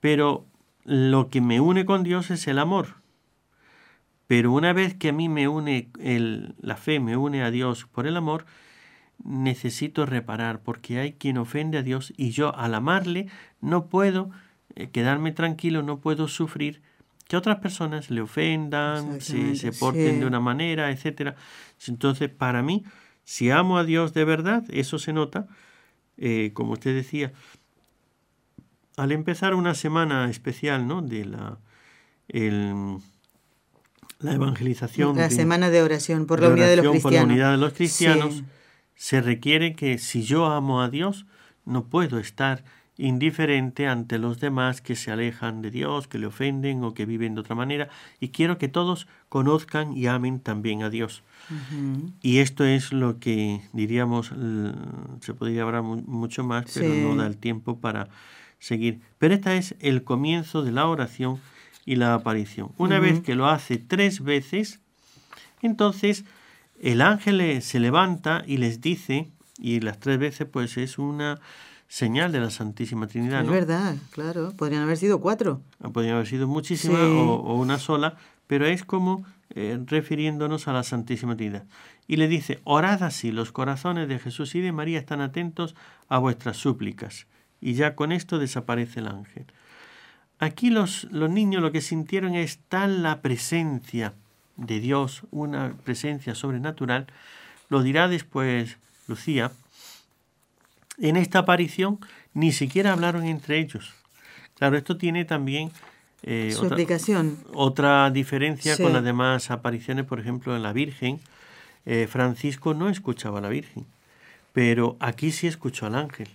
Pero 0.00 0.46
lo 0.84 1.28
que 1.28 1.40
me 1.40 1.60
une 1.60 1.84
con 1.84 2.04
Dios 2.04 2.30
es 2.30 2.46
el 2.46 2.58
amor. 2.58 2.99
Pero 4.30 4.52
una 4.52 4.72
vez 4.72 4.94
que 4.94 5.08
a 5.08 5.12
mí 5.12 5.28
me 5.28 5.48
une 5.48 5.90
el, 5.98 6.54
la 6.60 6.76
fe, 6.76 7.00
me 7.00 7.16
une 7.16 7.42
a 7.42 7.50
Dios 7.50 7.86
por 7.86 8.06
el 8.06 8.16
amor, 8.16 8.46
necesito 9.24 10.06
reparar, 10.06 10.62
porque 10.62 11.00
hay 11.00 11.14
quien 11.14 11.36
ofende 11.36 11.78
a 11.78 11.82
Dios 11.82 12.12
y 12.16 12.30
yo 12.30 12.54
al 12.54 12.76
amarle 12.76 13.26
no 13.60 13.88
puedo 13.88 14.30
eh, 14.76 14.88
quedarme 14.90 15.32
tranquilo, 15.32 15.82
no 15.82 15.98
puedo 15.98 16.28
sufrir 16.28 16.80
que 17.26 17.36
otras 17.36 17.58
personas 17.58 18.08
le 18.08 18.20
ofendan, 18.20 19.20
se, 19.20 19.56
se 19.56 19.72
porten 19.72 20.20
de 20.20 20.26
una 20.26 20.38
manera, 20.38 20.92
etc. 20.92 21.34
Entonces, 21.88 22.30
para 22.30 22.62
mí, 22.62 22.84
si 23.24 23.50
amo 23.50 23.78
a 23.78 23.84
Dios 23.84 24.14
de 24.14 24.24
verdad, 24.24 24.62
eso 24.68 25.00
se 25.00 25.12
nota, 25.12 25.48
eh, 26.18 26.52
como 26.54 26.74
usted 26.74 26.94
decía, 26.94 27.32
al 28.96 29.10
empezar 29.10 29.56
una 29.56 29.74
semana 29.74 30.30
especial, 30.30 30.86
¿no? 30.86 31.02
De 31.02 31.24
la, 31.24 31.58
el, 32.28 33.00
la 34.20 34.34
evangelización. 34.34 35.16
La 35.16 35.30
semana 35.30 35.70
de 35.70 35.82
oración 35.82 36.26
por 36.26 36.40
la 36.40 36.48
unidad 36.48 36.68
de 36.68 36.76
los 36.76 36.90
cristianos. 36.90 37.02
Por 37.02 37.12
la 37.12 37.24
unidad 37.24 37.50
de 37.52 37.56
los 37.58 37.72
cristianos, 37.72 38.42
se 38.94 39.20
requiere 39.20 39.74
que 39.74 39.98
si 39.98 40.22
yo 40.22 40.46
amo 40.46 40.82
a 40.82 40.88
Dios, 40.88 41.26
no 41.64 41.84
puedo 41.84 42.18
estar 42.18 42.64
indiferente 42.96 43.86
ante 43.86 44.18
los 44.18 44.40
demás 44.40 44.82
que 44.82 44.94
se 44.94 45.10
alejan 45.10 45.62
de 45.62 45.70
Dios, 45.70 46.06
que 46.06 46.18
le 46.18 46.26
ofenden 46.26 46.84
o 46.84 46.92
que 46.92 47.06
viven 47.06 47.34
de 47.34 47.40
otra 47.40 47.54
manera, 47.54 47.88
y 48.20 48.28
quiero 48.28 48.58
que 48.58 48.68
todos 48.68 49.08
conozcan 49.30 49.96
y 49.96 50.06
amen 50.06 50.38
también 50.38 50.82
a 50.82 50.90
Dios. 50.90 51.22
Y 52.20 52.38
esto 52.38 52.64
es 52.64 52.92
lo 52.92 53.18
que 53.18 53.62
diríamos, 53.72 54.32
se 55.20 55.32
podría 55.34 55.62
hablar 55.62 55.82
mucho 55.82 56.44
más, 56.44 56.66
pero 56.74 56.92
no 56.92 57.16
da 57.16 57.26
el 57.26 57.38
tiempo 57.38 57.78
para 57.78 58.08
seguir. 58.58 59.00
Pero 59.18 59.34
este 59.34 59.56
es 59.56 59.74
el 59.80 60.04
comienzo 60.04 60.62
de 60.62 60.72
la 60.72 60.86
oración 60.86 61.40
y 61.84 61.96
la 61.96 62.14
aparición. 62.14 62.70
Una 62.76 62.98
vez 62.98 63.20
que 63.20 63.34
lo 63.34 63.48
hace 63.48 63.78
tres 63.78 64.22
veces, 64.22 64.80
entonces 65.62 66.24
el 66.80 67.02
ángel 67.02 67.62
se 67.62 67.80
levanta 67.80 68.42
y 68.46 68.56
les 68.56 68.80
dice, 68.80 69.30
y 69.58 69.80
las 69.80 69.98
tres 69.98 70.18
veces 70.18 70.46
pues 70.50 70.76
es 70.76 70.98
una 70.98 71.40
señal 71.88 72.30
de 72.30 72.40
la 72.40 72.50
Santísima 72.50 73.06
Trinidad. 73.08 73.42
Es 73.42 73.50
verdad, 73.50 73.96
claro. 74.12 74.52
Podrían 74.56 74.82
haber 74.82 74.96
sido 74.96 75.20
cuatro. 75.20 75.60
Ah, 75.80 75.90
podrían 75.90 76.14
haber 76.14 76.28
sido 76.28 76.46
muchísimas 76.46 77.00
o, 77.00 77.54
una 77.54 77.78
sola, 77.78 78.16
pero 78.46 78.64
es 78.66 78.84
como 78.84 79.24
eh, 79.50 79.78
refiriéndonos 79.86 80.68
a 80.68 80.72
la 80.72 80.84
Santísima 80.84 81.36
Trinidad. 81.36 81.64
Y 82.06 82.16
le 82.16 82.28
dice, 82.28 82.60
orad 82.64 83.02
así, 83.02 83.32
los 83.32 83.52
corazones 83.52 84.08
de 84.08 84.18
Jesús 84.18 84.54
y 84.54 84.60
de 84.60 84.72
María 84.72 84.98
están 84.98 85.20
atentos 85.20 85.74
a 86.08 86.18
vuestras 86.18 86.56
súplicas. 86.56 87.26
Y 87.60 87.74
ya 87.74 87.94
con 87.94 88.12
esto 88.12 88.38
desaparece 88.38 89.00
el 89.00 89.08
ángel. 89.08 89.46
Aquí 90.40 90.70
los, 90.70 91.04
los 91.10 91.30
niños 91.30 91.62
lo 91.62 91.70
que 91.70 91.82
sintieron 91.82 92.34
es 92.34 92.58
tal 92.68 93.02
la 93.02 93.20
presencia 93.20 94.14
de 94.56 94.80
Dios, 94.80 95.22
una 95.30 95.74
presencia 95.84 96.34
sobrenatural, 96.34 97.06
lo 97.68 97.82
dirá 97.82 98.08
después 98.08 98.78
Lucía, 99.06 99.52
en 100.98 101.16
esta 101.16 101.40
aparición 101.40 101.98
ni 102.34 102.52
siquiera 102.52 102.92
hablaron 102.92 103.24
entre 103.24 103.58
ellos. 103.58 103.92
Claro, 104.56 104.76
esto 104.76 104.96
tiene 104.96 105.24
también 105.24 105.70
eh, 106.22 106.50
Su 106.52 106.64
otra, 106.64 106.68
explicación. 106.68 107.38
Otra 107.54 108.10
diferencia 108.10 108.76
con 108.76 108.92
las 108.92 109.04
demás 109.04 109.50
apariciones, 109.50 110.04
por 110.04 110.20
ejemplo, 110.20 110.54
en 110.54 110.62
la 110.62 110.72
Virgen. 110.72 111.20
Eh, 111.86 112.06
Francisco 112.10 112.74
no 112.74 112.88
escuchaba 112.88 113.38
a 113.38 113.42
la 113.42 113.48
Virgen, 113.48 113.86
pero 114.52 114.96
aquí 115.00 115.32
sí 115.32 115.46
escuchó 115.46 115.86
al 115.86 115.94
ángel. 115.94 116.28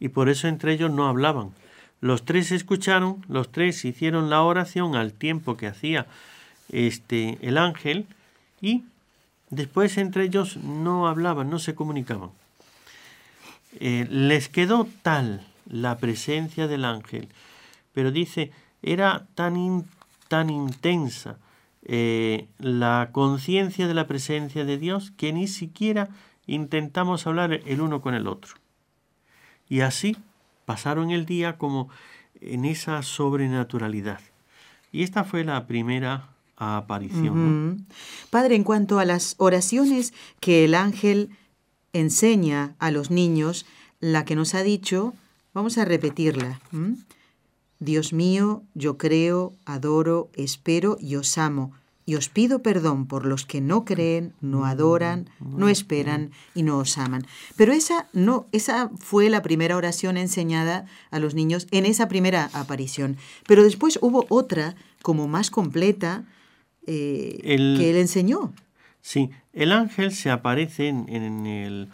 Y 0.00 0.08
por 0.08 0.28
eso 0.28 0.48
entre 0.48 0.72
ellos 0.72 0.90
no 0.90 1.06
hablaban. 1.06 1.50
Los 2.02 2.24
tres 2.24 2.50
escucharon, 2.50 3.24
los 3.28 3.52
tres 3.52 3.84
hicieron 3.84 4.28
la 4.28 4.42
oración 4.42 4.96
al 4.96 5.12
tiempo 5.12 5.56
que 5.56 5.68
hacía 5.68 6.08
este, 6.72 7.38
el 7.42 7.56
ángel 7.56 8.06
y 8.60 8.82
después 9.50 9.96
entre 9.98 10.24
ellos 10.24 10.56
no 10.56 11.06
hablaban, 11.06 11.48
no 11.48 11.60
se 11.60 11.76
comunicaban. 11.76 12.30
Eh, 13.78 14.08
les 14.10 14.48
quedó 14.48 14.88
tal 15.02 15.46
la 15.70 15.98
presencia 15.98 16.66
del 16.66 16.86
ángel, 16.86 17.28
pero 17.94 18.10
dice, 18.10 18.50
era 18.82 19.28
tan, 19.36 19.84
tan 20.26 20.50
intensa 20.50 21.38
eh, 21.84 22.48
la 22.58 23.10
conciencia 23.12 23.86
de 23.86 23.94
la 23.94 24.08
presencia 24.08 24.64
de 24.64 24.76
Dios 24.76 25.12
que 25.16 25.32
ni 25.32 25.46
siquiera 25.46 26.08
intentamos 26.48 27.28
hablar 27.28 27.60
el 27.64 27.80
uno 27.80 28.00
con 28.00 28.14
el 28.14 28.26
otro. 28.26 28.56
Y 29.68 29.82
así 29.82 30.16
pasaron 30.72 31.10
el 31.10 31.26
día 31.26 31.58
como 31.58 31.90
en 32.40 32.64
esa 32.64 33.02
sobrenaturalidad. 33.02 34.20
Y 34.90 35.02
esta 35.02 35.22
fue 35.22 35.44
la 35.44 35.66
primera 35.66 36.30
aparición. 36.56 37.86
Padre, 38.30 38.56
en 38.56 38.64
cuanto 38.64 38.98
a 38.98 39.04
las 39.04 39.34
oraciones 39.36 40.14
que 40.40 40.64
el 40.64 40.74
ángel 40.74 41.28
enseña 41.92 42.74
a 42.78 42.90
los 42.90 43.10
niños, 43.10 43.66
la 44.00 44.24
que 44.24 44.34
nos 44.34 44.54
ha 44.54 44.62
dicho, 44.62 45.12
vamos 45.52 45.76
a 45.76 45.84
repetirla. 45.84 46.58
Dios 47.78 48.14
mío, 48.14 48.62
yo 48.72 48.96
creo, 48.96 49.52
adoro, 49.66 50.30
espero 50.32 50.96
y 50.98 51.16
os 51.16 51.36
amo. 51.36 51.74
Y 52.04 52.16
os 52.16 52.28
pido 52.28 52.62
perdón 52.62 53.06
por 53.06 53.24
los 53.26 53.46
que 53.46 53.60
no 53.60 53.84
creen, 53.84 54.32
no 54.40 54.64
adoran, 54.64 55.30
no 55.40 55.68
esperan 55.68 56.32
y 56.54 56.64
no 56.64 56.78
os 56.78 56.98
aman. 56.98 57.24
Pero 57.56 57.72
esa 57.72 58.08
no, 58.12 58.48
esa 58.52 58.90
fue 58.98 59.30
la 59.30 59.42
primera 59.42 59.76
oración 59.76 60.16
enseñada 60.16 60.86
a 61.10 61.20
los 61.20 61.34
niños 61.34 61.66
en 61.70 61.86
esa 61.86 62.08
primera 62.08 62.50
aparición. 62.54 63.16
Pero 63.46 63.62
después 63.62 64.00
hubo 64.02 64.26
otra, 64.28 64.74
como 65.02 65.28
más 65.28 65.50
completa, 65.50 66.24
eh, 66.86 67.38
que 67.42 67.90
él 67.90 67.96
enseñó. 67.96 68.52
Sí, 69.00 69.30
el 69.52 69.72
ángel 69.72 70.12
se 70.12 70.30
aparece 70.30 70.88
en, 70.88 71.06
en 71.08 71.46
el 71.46 71.88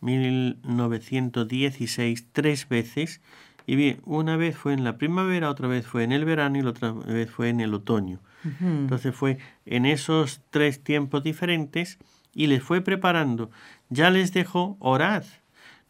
1916 0.00 2.26
tres 2.32 2.68
veces 2.68 3.20
y 3.66 3.76
bien, 3.76 4.00
una 4.04 4.36
vez 4.36 4.56
fue 4.56 4.72
en 4.72 4.84
la 4.84 4.98
primavera, 4.98 5.50
otra 5.50 5.68
vez 5.68 5.86
fue 5.86 6.04
en 6.04 6.12
el 6.12 6.24
verano 6.24 6.58
y 6.58 6.62
la 6.62 6.70
otra 6.70 6.92
vez 6.92 7.30
fue 7.30 7.48
en 7.48 7.60
el 7.60 7.74
otoño. 7.74 8.20
Entonces 8.44 9.14
fue 9.14 9.38
en 9.66 9.86
esos 9.86 10.40
tres 10.50 10.82
tiempos 10.82 11.22
diferentes 11.22 11.98
y 12.34 12.46
les 12.46 12.62
fue 12.62 12.80
preparando. 12.80 13.50
Ya 13.88 14.10
les 14.10 14.32
dejó, 14.32 14.76
orad. 14.80 15.24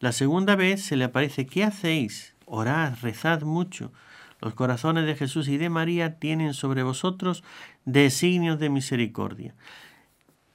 La 0.01 0.13
segunda 0.13 0.57
vez 0.57 0.83
se 0.83 0.97
le 0.97 1.05
aparece, 1.05 1.47
¿qué 1.47 1.65
hacéis? 1.65 2.35
Orad, 2.47 2.95
rezad 3.01 3.43
mucho. 3.43 3.93
Los 4.41 4.55
corazones 4.55 5.07
de 5.07 5.15
Jesús 5.15 5.47
y 5.49 5.57
de 5.57 5.71
María 5.71 6.19
tienen 6.19 6.53
sobre 6.53 6.83
vosotros 6.83 7.45
designios 7.85 8.59
de 8.59 8.71
misericordia. 8.71 9.55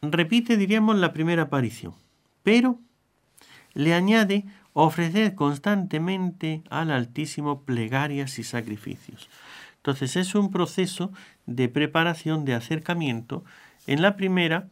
Repite, 0.02 0.58
diríamos, 0.58 0.98
la 0.98 1.14
primera 1.14 1.44
aparición, 1.44 1.94
pero 2.44 2.80
le 3.74 3.94
añade 3.94 4.46
ofrecer 4.74 5.34
constantemente 5.36 6.62
al 6.70 6.92
Altísimo 6.92 7.62
plegarias 7.64 8.38
y 8.38 8.44
sacrificios. 8.44 9.30
Entonces 9.88 10.18
es 10.18 10.36
un 10.36 10.52
proceso 10.52 11.14
de 11.46 11.70
preparación, 11.70 12.44
de 12.44 12.54
acercamiento. 12.54 13.46
En 13.86 14.02
la 14.02 14.18
primera 14.18 14.68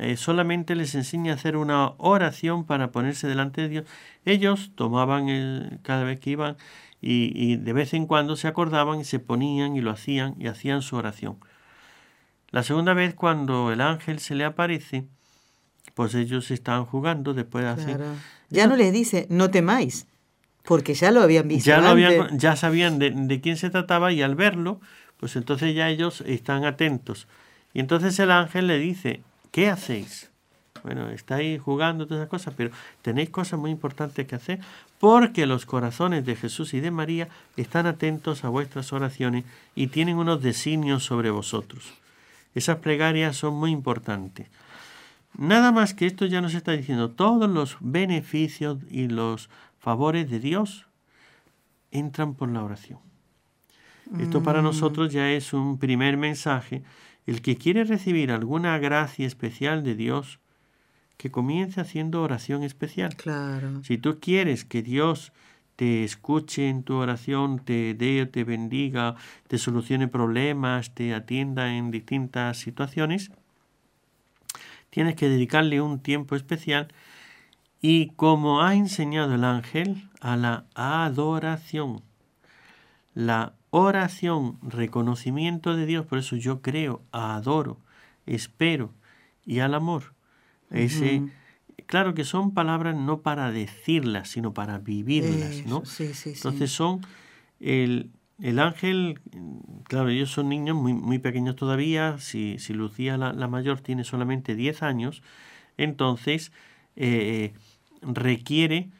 eh, 0.00 0.16
solamente 0.16 0.74
les 0.74 0.96
enseña 0.96 1.30
a 1.30 1.34
hacer 1.36 1.56
una 1.56 1.92
oración 1.98 2.64
para 2.64 2.90
ponerse 2.90 3.28
delante 3.28 3.60
de 3.60 3.68
Dios. 3.68 3.84
Ellos 4.24 4.72
tomaban 4.74 5.28
el, 5.28 5.78
cada 5.82 6.02
vez 6.02 6.18
que 6.18 6.30
iban 6.30 6.56
y, 7.00 7.30
y 7.36 7.54
de 7.54 7.72
vez 7.72 7.94
en 7.94 8.06
cuando 8.06 8.34
se 8.34 8.48
acordaban 8.48 8.98
y 8.98 9.04
se 9.04 9.20
ponían 9.20 9.76
y 9.76 9.80
lo 9.80 9.92
hacían 9.92 10.34
y 10.40 10.48
hacían 10.48 10.82
su 10.82 10.96
oración. 10.96 11.36
La 12.50 12.64
segunda 12.64 12.94
vez 12.94 13.14
cuando 13.14 13.70
el 13.70 13.80
ángel 13.80 14.18
se 14.18 14.34
le 14.34 14.44
aparece, 14.44 15.04
pues 15.94 16.16
ellos 16.16 16.50
estaban 16.50 16.84
jugando 16.84 17.32
después 17.32 17.62
de 17.62 17.70
hacer... 17.70 18.00
Ya 18.50 18.66
no 18.66 18.74
les 18.74 18.92
dice, 18.92 19.28
no 19.30 19.52
temáis, 19.52 20.08
porque 20.64 20.94
ya 20.94 21.10
lo 21.10 21.22
habían 21.22 21.48
visto. 21.48 21.68
Ya, 21.68 21.80
Lo 21.80 21.88
habían, 21.88 22.38
ya 22.38 22.56
sabían 22.56 22.98
de, 22.98 23.40
quién 23.40 23.56
se 23.56 23.70
trataba 23.70 24.12
y 24.12 24.22
al 24.22 24.34
verlo, 24.34 24.80
pues 25.18 25.36
entonces 25.36 25.74
ya 25.74 25.88
ellos 25.88 26.22
están 26.26 26.64
atentos. 26.64 27.26
Y 27.72 27.80
entonces 27.80 28.18
el 28.18 28.30
ángel 28.30 28.66
le 28.66 28.78
dice, 28.78 29.22
¿qué 29.50 29.68
hacéis? 29.70 30.30
Bueno, 30.82 31.10
estáis 31.10 31.60
jugando 31.60 32.06
todas 32.06 32.22
esas 32.22 32.30
cosas, 32.30 32.54
pero 32.56 32.70
tenéis 33.02 33.30
cosas 33.30 33.58
muy 33.58 33.70
importantes 33.70 34.26
que 34.26 34.36
hacer 34.36 34.60
porque 35.00 35.46
los 35.46 35.66
corazones 35.66 36.24
de 36.24 36.36
Jesús 36.36 36.74
y 36.74 36.80
de 36.80 36.90
María 36.90 37.28
están 37.56 37.86
atentos 37.86 38.44
a 38.44 38.48
vuestras 38.48 38.92
oraciones 38.92 39.44
y 39.74 39.88
tienen 39.88 40.16
unos 40.16 40.42
designios 40.42 41.04
sobre 41.04 41.30
vosotros. 41.30 41.92
Esas 42.54 42.78
plegarias 42.78 43.36
son 43.36 43.54
muy 43.54 43.70
importantes. 43.70 44.48
Nada 45.36 45.70
más 45.70 45.94
que 45.94 46.06
esto 46.06 46.26
ya 46.26 46.40
nos 46.40 46.54
está 46.54 46.72
diciendo, 46.72 47.10
todos 47.10 47.48
los 47.48 47.76
beneficios 47.80 48.78
y 48.90 49.08
los 49.08 49.48
favores 49.78 50.30
de 50.30 50.40
Dios 50.40 50.86
entran 51.90 52.34
por 52.34 52.48
la 52.50 52.62
oración. 52.62 53.00
Esto 54.18 54.42
para 54.42 54.62
nosotros 54.62 55.12
ya 55.12 55.30
es 55.32 55.52
un 55.52 55.78
primer 55.78 56.16
mensaje. 56.16 56.82
El 57.26 57.42
que 57.42 57.56
quiere 57.56 57.84
recibir 57.84 58.32
alguna 58.32 58.78
gracia 58.78 59.26
especial 59.26 59.82
de 59.82 59.94
Dios, 59.94 60.40
que 61.18 61.30
comience 61.30 61.80
haciendo 61.80 62.22
oración 62.22 62.62
especial. 62.62 63.14
Claro. 63.16 63.82
Si 63.84 63.98
tú 63.98 64.18
quieres 64.18 64.64
que 64.64 64.82
Dios 64.82 65.32
te 65.76 66.04
escuche 66.04 66.68
en 66.68 66.84
tu 66.84 66.94
oración, 66.94 67.58
te 67.58 67.94
dé, 67.94 68.24
te 68.26 68.44
bendiga, 68.44 69.14
te 69.46 69.58
solucione 69.58 70.08
problemas, 70.08 70.94
te 70.94 71.14
atienda 71.14 71.76
en 71.76 71.90
distintas 71.90 72.56
situaciones, 72.56 73.30
tienes 74.90 75.16
que 75.16 75.28
dedicarle 75.28 75.80
un 75.80 76.00
tiempo 76.00 76.34
especial 76.34 76.88
y 77.80 78.08
como 78.10 78.62
ha 78.62 78.74
enseñado 78.74 79.34
el 79.34 79.44
ángel, 79.44 80.08
a 80.20 80.36
la 80.36 80.64
adoración. 80.74 82.02
La 83.14 83.54
oración, 83.70 84.58
reconocimiento 84.62 85.76
de 85.76 85.86
Dios, 85.86 86.06
por 86.06 86.18
eso 86.18 86.36
yo 86.36 86.60
creo, 86.62 87.02
adoro, 87.12 87.78
espero 88.26 88.92
y 89.44 89.60
al 89.60 89.74
amor. 89.74 90.14
Ese, 90.70 91.22
Claro 91.88 92.12
que 92.12 92.24
son 92.24 92.52
palabras 92.52 92.94
no 92.94 93.22
para 93.22 93.50
decirlas, 93.50 94.28
sino 94.28 94.52
para 94.52 94.78
vivirlas, 94.78 95.64
¿no? 95.64 95.82
Entonces 96.26 96.70
son 96.70 97.00
el, 97.60 98.10
el 98.42 98.58
ángel, 98.58 99.18
claro, 99.84 100.10
ellos 100.10 100.30
son 100.30 100.50
niños 100.50 100.76
muy, 100.76 100.92
muy 100.92 101.18
pequeños 101.18 101.56
todavía, 101.56 102.18
si, 102.18 102.58
si 102.58 102.74
Lucía 102.74 103.16
la, 103.16 103.48
mayor 103.48 103.80
tiene 103.80 104.04
solamente 104.04 104.54
10 104.54 104.82
años, 104.82 105.22
entonces 105.78 106.52
eh, 106.94 107.54
requiere 108.02 108.90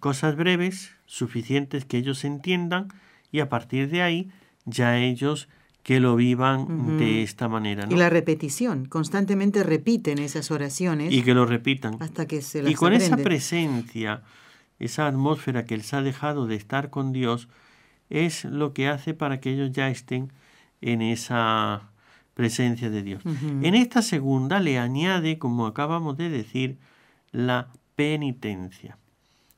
cosas 0.00 0.36
breves, 0.36 0.92
suficientes 1.06 1.84
que 1.84 1.98
ellos 1.98 2.24
entiendan, 2.24 2.88
y 3.30 3.40
a 3.40 3.48
partir 3.48 3.88
de 3.90 4.02
ahí 4.02 4.30
ya 4.64 4.98
ellos 4.98 5.48
que 5.82 5.98
lo 5.98 6.14
vivan 6.14 6.98
de 6.98 7.22
esta 7.22 7.48
manera. 7.48 7.86
Y 7.90 7.96
la 7.96 8.08
repetición, 8.08 8.84
constantemente 8.86 9.64
repiten 9.64 10.18
esas 10.18 10.50
oraciones. 10.50 11.12
Y 11.12 11.22
que 11.22 11.34
lo 11.34 11.44
repitan. 11.44 11.96
Hasta 12.00 12.26
que 12.26 12.40
se 12.40 12.62
las 12.62 12.70
Y 12.70 12.74
con 12.74 12.92
esa 12.92 13.16
presencia, 13.16 14.22
esa 14.78 15.08
atmósfera 15.08 15.64
que 15.64 15.76
les 15.76 15.92
ha 15.92 16.02
dejado 16.02 16.46
de 16.46 16.54
estar 16.54 16.90
con 16.90 17.12
Dios, 17.12 17.48
es 18.10 18.44
lo 18.44 18.72
que 18.72 18.88
hace 18.88 19.14
para 19.14 19.40
que 19.40 19.50
ellos 19.50 19.72
ya 19.72 19.88
estén 19.88 20.32
en 20.80 21.02
esa 21.02 21.90
presencia 22.34 22.88
de 22.88 23.02
Dios. 23.02 23.22
En 23.62 23.74
esta 23.74 24.02
segunda 24.02 24.60
le 24.60 24.78
añade, 24.78 25.38
como 25.38 25.66
acabamos 25.66 26.16
de 26.16 26.30
decir, 26.30 26.78
la 27.32 27.68
penitencia. 27.94 28.98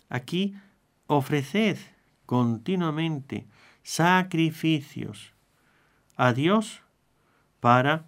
Aquí 0.08 0.54
ofreced 1.06 1.78
continuamente 2.26 3.46
sacrificios 3.82 5.32
a 6.16 6.32
Dios 6.32 6.80
para 7.60 8.06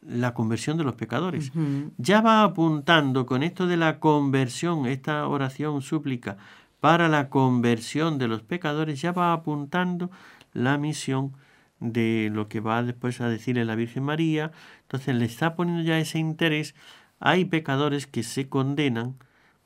la 0.00 0.34
conversión 0.34 0.76
de 0.78 0.84
los 0.84 0.94
pecadores. 0.94 1.52
Ya 1.96 2.20
va 2.20 2.42
apuntando 2.42 3.26
con 3.26 3.42
esto 3.42 3.66
de 3.66 3.76
la 3.76 4.00
conversión, 4.00 4.86
esta 4.86 5.26
oración 5.28 5.82
súplica 5.82 6.36
para 6.80 7.08
la 7.08 7.28
conversión 7.28 8.18
de 8.18 8.28
los 8.28 8.42
pecadores, 8.42 9.00
ya 9.00 9.12
va 9.12 9.32
apuntando 9.32 10.10
la 10.52 10.78
misión 10.78 11.32
de 11.80 12.30
lo 12.32 12.48
que 12.48 12.60
va 12.60 12.82
después 12.82 13.20
a 13.20 13.28
decirle 13.28 13.64
la 13.64 13.74
Virgen 13.74 14.04
María. 14.04 14.52
Entonces 14.82 15.14
le 15.14 15.24
está 15.24 15.54
poniendo 15.54 15.82
ya 15.82 15.98
ese 15.98 16.18
interés. 16.18 16.74
Hay 17.20 17.44
pecadores 17.44 18.06
que 18.06 18.22
se 18.22 18.48
condenan 18.48 19.16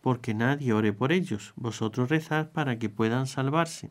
porque 0.01 0.35
nadie 0.35 0.73
ore 0.73 0.93
por 0.93 1.13
ellos. 1.13 1.53
Vosotros 1.57 2.11
rezad 2.11 2.51
para 2.51 2.79
que 2.79 2.89
puedan 2.89 3.27
salvarse. 3.27 3.91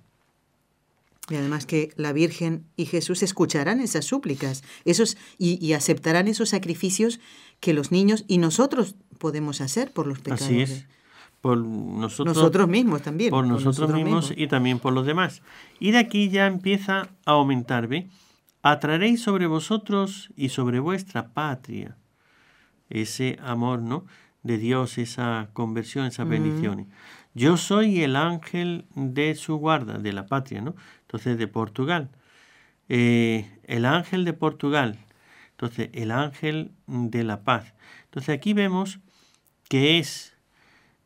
Y 1.29 1.35
además 1.35 1.65
que 1.65 1.93
la 1.95 2.11
Virgen 2.11 2.65
y 2.75 2.85
Jesús 2.85 3.23
escucharán 3.23 3.79
esas 3.79 4.05
súplicas 4.05 4.63
esos, 4.85 5.17
y, 5.37 5.73
aceptarán 5.73 6.27
esos 6.27 6.49
sacrificios 6.49 7.19
que 7.59 7.73
los 7.73 7.91
niños 7.91 8.25
y 8.27 8.37
nosotros 8.37 8.95
podemos 9.17 9.61
hacer 9.61 9.91
por 9.91 10.07
los 10.07 10.19
pecados. 10.19 10.43
Así 10.43 10.61
es. 10.61 10.85
Por 11.39 11.57
nosotros, 11.57 12.35
nosotros 12.35 12.67
mismos 12.67 13.01
también. 13.01 13.31
Por, 13.31 13.47
nosotros, 13.47 13.93
mismos, 13.93 14.33
y 14.35 14.47
también 14.47 14.79
por 14.79 14.93
los 14.93 15.05
demás. 15.05 15.41
Y 15.79 15.91
de 15.91 15.99
aquí 15.99 16.29
ya 16.29 16.45
empieza 16.45 17.09
a 17.25 17.31
aumentar, 17.31 17.87
¿ve? 17.87 18.09
Atraeréis 18.61 19.21
sobre 19.23 19.47
vosotros 19.47 20.29
y 20.35 20.49
sobre 20.49 20.79
vuestra 20.79 21.29
patria 21.29 21.97
ese 22.91 23.37
amor, 23.41 23.81
¿no? 23.81 24.05
De 24.43 24.57
Dios, 24.57 24.97
esa 24.97 25.49
conversión, 25.53 26.05
esas 26.05 26.27
bendiciones. 26.27 26.87
Yo 27.33 27.57
soy 27.57 28.03
el 28.03 28.15
ángel 28.15 28.85
de 28.95 29.35
su 29.35 29.55
guarda, 29.55 29.97
de 29.97 30.13
la 30.13 30.25
patria, 30.25 30.61
¿no? 30.61 30.75
Entonces, 31.01 31.37
de 31.37 31.47
Portugal. 31.47 32.09
Eh, 32.89 33.49
el 33.63 33.85
ángel 33.85 34.25
de 34.25 34.33
Portugal. 34.33 34.97
Entonces, 35.51 35.89
el 35.93 36.11
ángel 36.11 36.71
de 36.87 37.23
la 37.23 37.43
paz. 37.43 37.73
Entonces, 38.05 38.35
aquí 38.35 38.53
vemos 38.53 38.99
que 39.69 39.99
es 39.99 40.35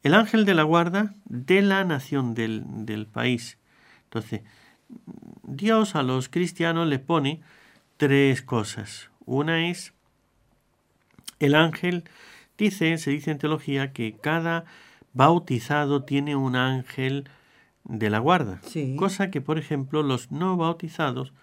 el 0.02 0.14
ángel 0.14 0.46
de 0.46 0.54
la 0.54 0.64
guarda 0.64 1.16
de 1.26 1.62
la 1.62 1.84
nación 1.84 2.34
del, 2.34 2.64
del 2.86 3.06
país. 3.06 3.58
Entonces, 4.06 4.42
Dios 5.44 5.96
a 5.96 6.04
los 6.04 6.30
cristianos 6.30 6.88
les 6.88 7.00
pone 7.00 7.42
tres 7.98 8.42
cosas. 8.42 9.12
Una 9.26 9.70
es 9.70 9.95
el 11.40 11.56
ángel, 11.56 12.04
dice, 12.58 12.98
se 12.98 13.12
dice 13.12 13.32
en 13.32 13.38
teología 13.38 13.92
que 13.94 14.14
cada 14.14 14.66
bautizado 15.14 16.04
tiene 16.04 16.36
un 16.36 16.56
ángel 16.56 17.30
de 17.84 18.10
la 18.10 18.20
guarda. 18.20 18.62
Cosa 18.98 19.32
que, 19.32 19.42
por 19.42 19.58
ejemplo, 19.58 20.04
los 20.04 20.32
no 20.32 20.58
bautizados 20.58 21.34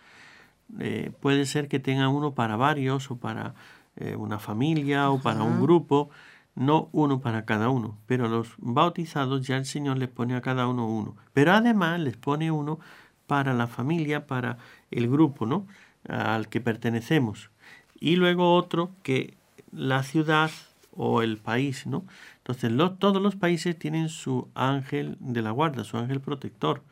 eh, 0.78 1.12
puede 1.20 1.46
ser 1.46 1.68
que 1.68 1.78
tengan 1.78 2.08
uno 2.08 2.34
para 2.34 2.56
varios 2.56 3.10
o 3.10 3.16
para 3.16 3.54
eh, 3.96 4.16
una 4.16 4.38
familia 4.38 5.10
o 5.10 5.20
para 5.20 5.42
un 5.42 5.60
grupo, 5.60 6.10
no 6.54 6.88
uno 6.92 7.20
para 7.20 7.44
cada 7.44 7.68
uno. 7.68 7.98
Pero 8.06 8.28
los 8.28 8.54
bautizados 8.58 9.46
ya 9.46 9.56
el 9.56 9.66
Señor 9.66 9.98
les 9.98 10.08
pone 10.08 10.34
a 10.34 10.42
cada 10.42 10.66
uno 10.66 10.86
uno. 10.86 11.16
Pero 11.32 11.52
además 11.52 12.00
les 12.00 12.16
pone 12.16 12.50
uno 12.50 12.80
para 13.26 13.54
la 13.54 13.66
familia, 13.66 14.26
para 14.26 14.58
el 14.90 15.08
grupo, 15.08 15.46
¿no? 15.46 15.66
Al 16.08 16.48
que 16.48 16.60
pertenecemos. 16.60 17.50
Y 17.98 18.16
luego 18.16 18.54
otro 18.56 18.90
que 19.02 19.36
la 19.72 20.02
ciudad 20.02 20.50
o 20.92 21.22
el 21.22 21.38
país, 21.38 21.86
¿no? 21.86 22.04
Entonces 22.38 22.70
todos 22.98 23.20
los 23.22 23.36
países 23.36 23.78
tienen 23.78 24.08
su 24.08 24.48
ángel 24.54 25.16
de 25.20 25.42
la 25.42 25.50
guarda, 25.50 25.84
su 25.84 25.96
ángel 25.96 26.20
protector, 26.20 26.82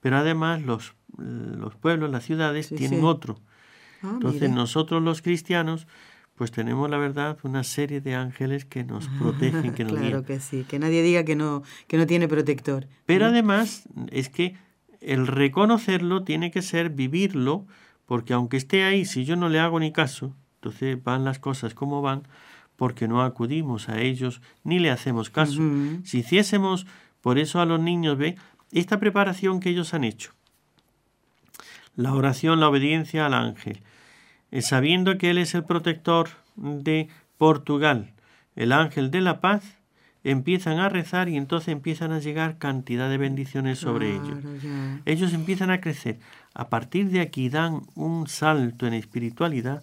pero 0.00 0.16
además 0.16 0.62
los, 0.62 0.94
los 1.18 1.74
pueblos, 1.74 2.10
las 2.10 2.24
ciudades 2.24 2.68
tienen 2.68 3.04
otro. 3.04 3.38
Ah, 4.02 4.10
Entonces 4.14 4.50
nosotros 4.50 5.02
los 5.02 5.22
cristianos 5.22 5.86
pues 6.34 6.50
tenemos 6.50 6.90
la 6.90 6.96
verdad 6.96 7.38
una 7.42 7.62
serie 7.62 8.00
de 8.00 8.14
ángeles 8.14 8.64
que 8.64 8.84
nos 8.84 9.08
protegen, 9.08 9.74
que 9.74 9.84
nos 9.84 9.92
Claro 9.92 10.24
que 10.24 10.40
sí, 10.40 10.64
que 10.68 10.78
nadie 10.78 11.02
diga 11.02 11.24
que 11.24 11.36
no, 11.36 11.62
que 11.86 11.98
no 11.98 12.06
tiene 12.06 12.26
protector. 12.28 12.88
Pero 13.06 13.26
además 13.26 13.88
es 14.10 14.28
que 14.28 14.56
el 15.00 15.26
reconocerlo 15.26 16.24
tiene 16.24 16.50
que 16.50 16.62
ser 16.62 16.90
vivirlo, 16.90 17.66
porque 18.06 18.32
aunque 18.32 18.56
esté 18.56 18.84
ahí, 18.84 19.04
si 19.04 19.24
yo 19.24 19.36
no 19.36 19.48
le 19.48 19.60
hago 19.60 19.78
ni 19.78 19.92
caso, 19.92 20.34
entonces 20.62 21.02
van 21.02 21.24
las 21.24 21.40
cosas 21.40 21.74
como 21.74 22.02
van, 22.02 22.22
porque 22.76 23.08
no 23.08 23.22
acudimos 23.22 23.88
a 23.88 24.00
ellos 24.00 24.40
ni 24.62 24.78
le 24.78 24.90
hacemos 24.90 25.28
caso. 25.28 25.60
Si 26.04 26.20
hiciésemos 26.20 26.86
por 27.20 27.38
eso 27.40 27.60
a 27.60 27.66
los 27.66 27.80
niños, 27.80 28.16
ve, 28.16 28.36
esta 28.70 29.00
preparación 29.00 29.58
que 29.58 29.70
ellos 29.70 29.92
han 29.92 30.04
hecho, 30.04 30.30
la 31.96 32.14
oración, 32.14 32.60
la 32.60 32.68
obediencia 32.68 33.26
al 33.26 33.34
ángel, 33.34 33.80
eh, 34.52 34.62
sabiendo 34.62 35.18
que 35.18 35.30
Él 35.30 35.38
es 35.38 35.54
el 35.56 35.64
protector 35.64 36.28
de 36.54 37.08
Portugal, 37.38 38.12
el 38.54 38.70
ángel 38.70 39.10
de 39.10 39.20
la 39.20 39.40
paz, 39.40 39.78
empiezan 40.22 40.78
a 40.78 40.88
rezar 40.88 41.28
y 41.28 41.36
entonces 41.36 41.68
empiezan 41.70 42.12
a 42.12 42.20
llegar 42.20 42.58
cantidad 42.58 43.10
de 43.10 43.18
bendiciones 43.18 43.80
sobre 43.80 44.10
ellos. 44.10 44.38
Ellos 45.06 45.32
empiezan 45.32 45.72
a 45.72 45.80
crecer. 45.80 46.20
A 46.54 46.68
partir 46.68 47.10
de 47.10 47.20
aquí 47.20 47.48
dan 47.48 47.82
un 47.96 48.28
salto 48.28 48.86
en 48.86 48.94
espiritualidad 48.94 49.82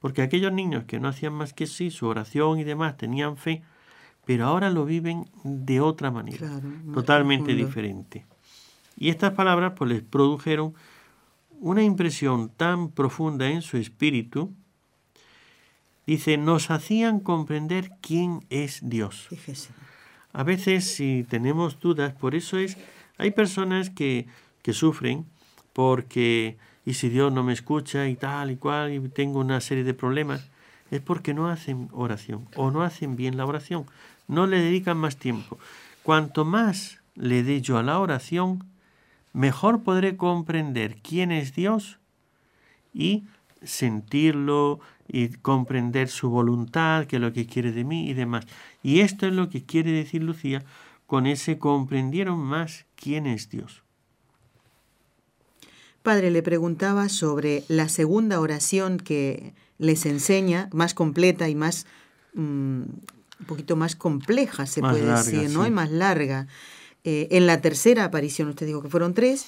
porque 0.00 0.22
aquellos 0.22 0.52
niños 0.52 0.84
que 0.84 1.00
no 1.00 1.08
hacían 1.08 1.32
más 1.32 1.52
que 1.52 1.66
sí, 1.66 1.90
su 1.90 2.06
oración 2.06 2.58
y 2.58 2.64
demás, 2.64 2.96
tenían 2.96 3.36
fe, 3.36 3.62
pero 4.24 4.46
ahora 4.46 4.70
lo 4.70 4.84
viven 4.84 5.28
de 5.44 5.80
otra 5.80 6.10
manera, 6.10 6.60
totalmente 6.92 7.54
diferente. 7.54 8.26
Y 8.96 9.10
estas 9.10 9.32
palabras 9.32 9.74
pues 9.76 9.90
les 9.90 10.02
produjeron 10.02 10.74
una 11.60 11.82
impresión 11.82 12.50
tan 12.50 12.90
profunda 12.90 13.48
en 13.48 13.62
su 13.62 13.76
espíritu, 13.76 14.52
dice, 16.06 16.36
nos 16.36 16.70
hacían 16.70 17.20
comprender 17.20 17.92
quién 18.00 18.44
es 18.50 18.80
Dios. 18.82 19.28
A 20.32 20.42
veces 20.42 20.84
si 20.84 21.24
tenemos 21.28 21.80
dudas, 21.80 22.12
por 22.12 22.34
eso 22.34 22.58
es, 22.58 22.76
hay 23.18 23.30
personas 23.30 23.90
que, 23.90 24.26
que 24.62 24.72
sufren 24.72 25.24
porque 25.72 26.58
y 26.86 26.94
si 26.94 27.08
Dios 27.08 27.32
no 27.32 27.42
me 27.42 27.52
escucha 27.52 28.08
y 28.08 28.14
tal 28.14 28.52
y 28.52 28.56
cual 28.56 28.94
y 28.94 29.00
tengo 29.08 29.40
una 29.40 29.60
serie 29.60 29.84
de 29.84 29.92
problemas, 29.92 30.48
es 30.92 31.00
porque 31.00 31.34
no 31.34 31.48
hacen 31.48 31.88
oración 31.92 32.48
o 32.54 32.70
no 32.70 32.82
hacen 32.82 33.16
bien 33.16 33.36
la 33.36 33.44
oración, 33.44 33.86
no 34.28 34.46
le 34.46 34.60
dedican 34.60 34.96
más 34.96 35.16
tiempo. 35.16 35.58
Cuanto 36.04 36.44
más 36.44 37.00
le 37.16 37.42
dé 37.42 37.60
yo 37.60 37.76
a 37.76 37.82
la 37.82 37.98
oración, 37.98 38.64
mejor 39.32 39.82
podré 39.82 40.16
comprender 40.16 40.96
quién 41.02 41.32
es 41.32 41.54
Dios 41.56 41.98
y 42.94 43.24
sentirlo 43.62 44.78
y 45.08 45.28
comprender 45.28 46.08
su 46.08 46.30
voluntad, 46.30 47.06
que 47.06 47.16
es 47.16 47.22
lo 47.22 47.32
que 47.32 47.46
quiere 47.46 47.72
de 47.72 47.82
mí 47.82 48.08
y 48.08 48.14
demás. 48.14 48.46
Y 48.84 49.00
esto 49.00 49.26
es 49.26 49.32
lo 49.32 49.50
que 49.50 49.64
quiere 49.64 49.90
decir 49.90 50.22
Lucía 50.22 50.62
con 51.06 51.26
ese 51.26 51.58
comprendieron 51.58 52.38
más 52.38 52.86
quién 52.94 53.26
es 53.26 53.48
Dios. 53.48 53.82
Padre, 56.06 56.30
le 56.30 56.40
preguntaba 56.40 57.08
sobre 57.08 57.64
la 57.66 57.88
segunda 57.88 58.38
oración 58.38 58.98
que 58.98 59.54
les 59.78 60.06
enseña, 60.06 60.68
más 60.72 60.94
completa 60.94 61.48
y 61.48 61.56
más, 61.56 61.84
mm, 62.34 62.82
un 62.82 63.46
poquito 63.48 63.74
más 63.74 63.96
compleja, 63.96 64.66
se 64.66 64.82
puede 64.82 65.04
decir, 65.04 65.50
¿no? 65.50 65.66
Y 65.66 65.72
más 65.72 65.90
larga. 65.90 66.46
Eh, 67.02 67.26
en 67.32 67.48
la 67.48 67.60
tercera 67.60 68.04
aparición, 68.04 68.48
usted 68.50 68.66
dijo 68.66 68.82
que 68.82 68.88
fueron 68.88 69.14
tres. 69.14 69.46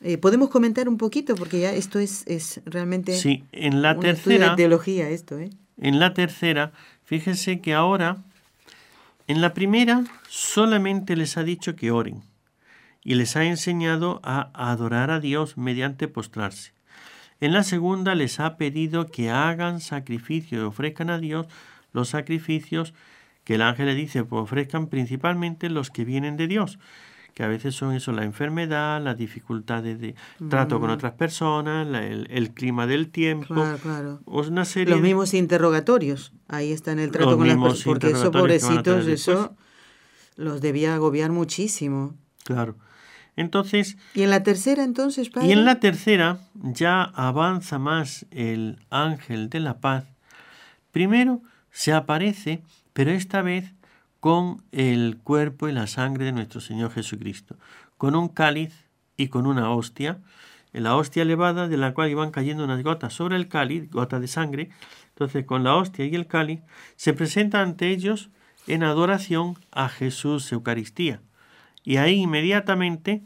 Eh, 0.00 0.16
¿Podemos 0.16 0.48
comentar 0.48 0.88
un 0.88 0.96
poquito? 0.96 1.34
Porque 1.34 1.60
ya 1.60 1.74
esto 1.74 1.98
es, 1.98 2.26
es 2.26 2.62
realmente 2.64 3.14
sí, 3.14 3.44
en 3.52 3.82
la 3.82 4.00
tercera, 4.00 4.52
de 4.52 4.56
teología 4.56 5.10
esto, 5.10 5.38
¿eh? 5.38 5.50
En 5.76 6.00
la 6.00 6.14
tercera, 6.14 6.72
fíjese 7.04 7.60
que 7.60 7.74
ahora, 7.74 8.24
en 9.26 9.42
la 9.42 9.52
primera, 9.52 10.04
solamente 10.26 11.16
les 11.16 11.36
ha 11.36 11.42
dicho 11.42 11.76
que 11.76 11.90
oren 11.90 12.22
y 13.04 13.14
les 13.14 13.36
ha 13.36 13.44
enseñado 13.44 14.20
a 14.22 14.50
adorar 14.54 15.10
a 15.10 15.20
Dios 15.20 15.56
mediante 15.56 16.08
postrarse. 16.08 16.72
En 17.40 17.52
la 17.52 17.62
segunda 17.62 18.14
les 18.14 18.40
ha 18.40 18.56
pedido 18.56 19.06
que 19.06 19.30
hagan 19.30 19.80
sacrificio 19.80 20.60
y 20.60 20.64
ofrezcan 20.64 21.10
a 21.10 21.18
Dios 21.18 21.46
los 21.92 22.08
sacrificios 22.08 22.94
que 23.44 23.54
el 23.54 23.62
ángel 23.62 23.86
le 23.86 23.94
dice, 23.94 24.24
pues 24.24 24.42
ofrezcan 24.42 24.88
principalmente 24.88 25.70
los 25.70 25.90
que 25.90 26.04
vienen 26.04 26.36
de 26.36 26.48
Dios, 26.48 26.78
que 27.32 27.44
a 27.44 27.48
veces 27.48 27.74
son 27.74 27.94
eso, 27.94 28.12
la 28.12 28.24
enfermedad, 28.24 29.02
las 29.02 29.16
dificultades 29.16 29.98
de 30.00 30.16
trato 30.50 30.80
con 30.80 30.90
mm. 30.90 30.94
otras 30.94 31.12
personas, 31.12 31.88
el, 32.28 32.50
clima 32.50 32.86
del 32.86 33.08
tiempo. 33.08 33.54
Claro, 33.82 34.20
Los 34.26 35.00
mismos 35.00 35.32
interrogatorios, 35.32 36.32
ahí 36.48 36.72
está 36.72 36.92
en 36.92 36.98
el 36.98 37.10
trato 37.10 37.38
con 37.38 37.46
las 37.48 37.56
personas, 37.56 37.84
porque 37.84 38.10
esos 38.10 38.30
pobrecitos, 38.30 39.06
eso 39.06 39.54
los 40.36 40.60
debía 40.60 40.94
agobiar 40.94 41.30
muchísimo. 41.30 42.16
Claro. 42.48 42.76
Entonces. 43.36 43.98
¿Y 44.14 44.22
en 44.22 44.30
la 44.30 44.42
tercera 44.42 44.82
entonces, 44.82 45.28
padre? 45.28 45.48
Y 45.48 45.52
en 45.52 45.66
la 45.66 45.80
tercera 45.80 46.38
ya 46.54 47.02
avanza 47.02 47.78
más 47.78 48.24
el 48.30 48.78
ángel 48.88 49.50
de 49.50 49.60
la 49.60 49.80
paz. 49.80 50.06
Primero 50.90 51.42
se 51.70 51.92
aparece, 51.92 52.62
pero 52.94 53.10
esta 53.10 53.42
vez 53.42 53.74
con 54.20 54.62
el 54.72 55.18
cuerpo 55.22 55.68
y 55.68 55.72
la 55.72 55.86
sangre 55.86 56.24
de 56.24 56.32
nuestro 56.32 56.62
Señor 56.62 56.90
Jesucristo, 56.90 57.56
con 57.98 58.16
un 58.16 58.28
cáliz 58.28 58.72
y 59.18 59.28
con 59.28 59.46
una 59.46 59.70
hostia, 59.70 60.20
la 60.72 60.96
hostia 60.96 61.22
elevada 61.22 61.68
de 61.68 61.76
la 61.76 61.92
cual 61.92 62.08
iban 62.08 62.30
cayendo 62.30 62.64
unas 62.64 62.82
gotas 62.82 63.12
sobre 63.12 63.36
el 63.36 63.48
cáliz, 63.48 63.90
gotas 63.90 64.22
de 64.22 64.28
sangre. 64.28 64.70
Entonces, 65.10 65.44
con 65.44 65.64
la 65.64 65.76
hostia 65.76 66.06
y 66.06 66.14
el 66.14 66.26
cáliz, 66.26 66.60
se 66.96 67.12
presenta 67.12 67.60
ante 67.60 67.90
ellos 67.90 68.30
en 68.66 68.84
adoración 68.84 69.58
a 69.70 69.90
Jesús 69.90 70.50
Eucaristía 70.50 71.20
y 71.88 71.96
ahí 71.96 72.16
inmediatamente 72.16 73.22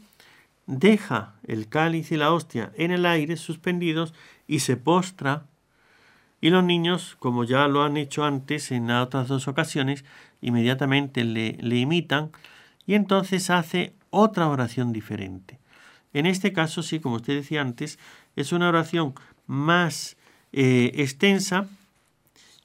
deja 0.67 1.35
el 1.45 1.67
cáliz 1.67 2.13
y 2.13 2.15
la 2.15 2.31
hostia 2.31 2.71
en 2.77 2.91
el 2.91 3.05
aire 3.05 3.35
suspendidos 3.35 4.13
y 4.47 4.59
se 4.59 4.77
postra 4.77 5.47
Y 6.39 6.49
los 6.49 6.63
niños, 6.63 7.17
como 7.19 7.43
ya 7.43 7.67
lo 7.67 7.83
han 7.83 7.97
hecho 7.97 8.23
antes 8.23 8.71
en 8.71 8.89
otras 8.89 9.27
dos 9.27 9.49
ocasiones, 9.49 10.05
inmediatamente 10.39 11.25
le, 11.25 11.57
le 11.59 11.75
imitan 11.75 12.31
y 12.85 12.93
entonces 12.93 13.49
hace 13.49 13.95
otra 14.11 14.47
oración 14.47 14.93
diferente. 14.93 15.59
En 16.13 16.25
este 16.25 16.53
caso, 16.53 16.83
sí, 16.83 17.01
como 17.01 17.17
usted 17.17 17.35
decía 17.35 17.59
antes, 17.59 17.99
es 18.37 18.53
una 18.53 18.69
oración 18.69 19.13
más 19.45 20.15
eh, 20.53 20.89
extensa 20.95 21.67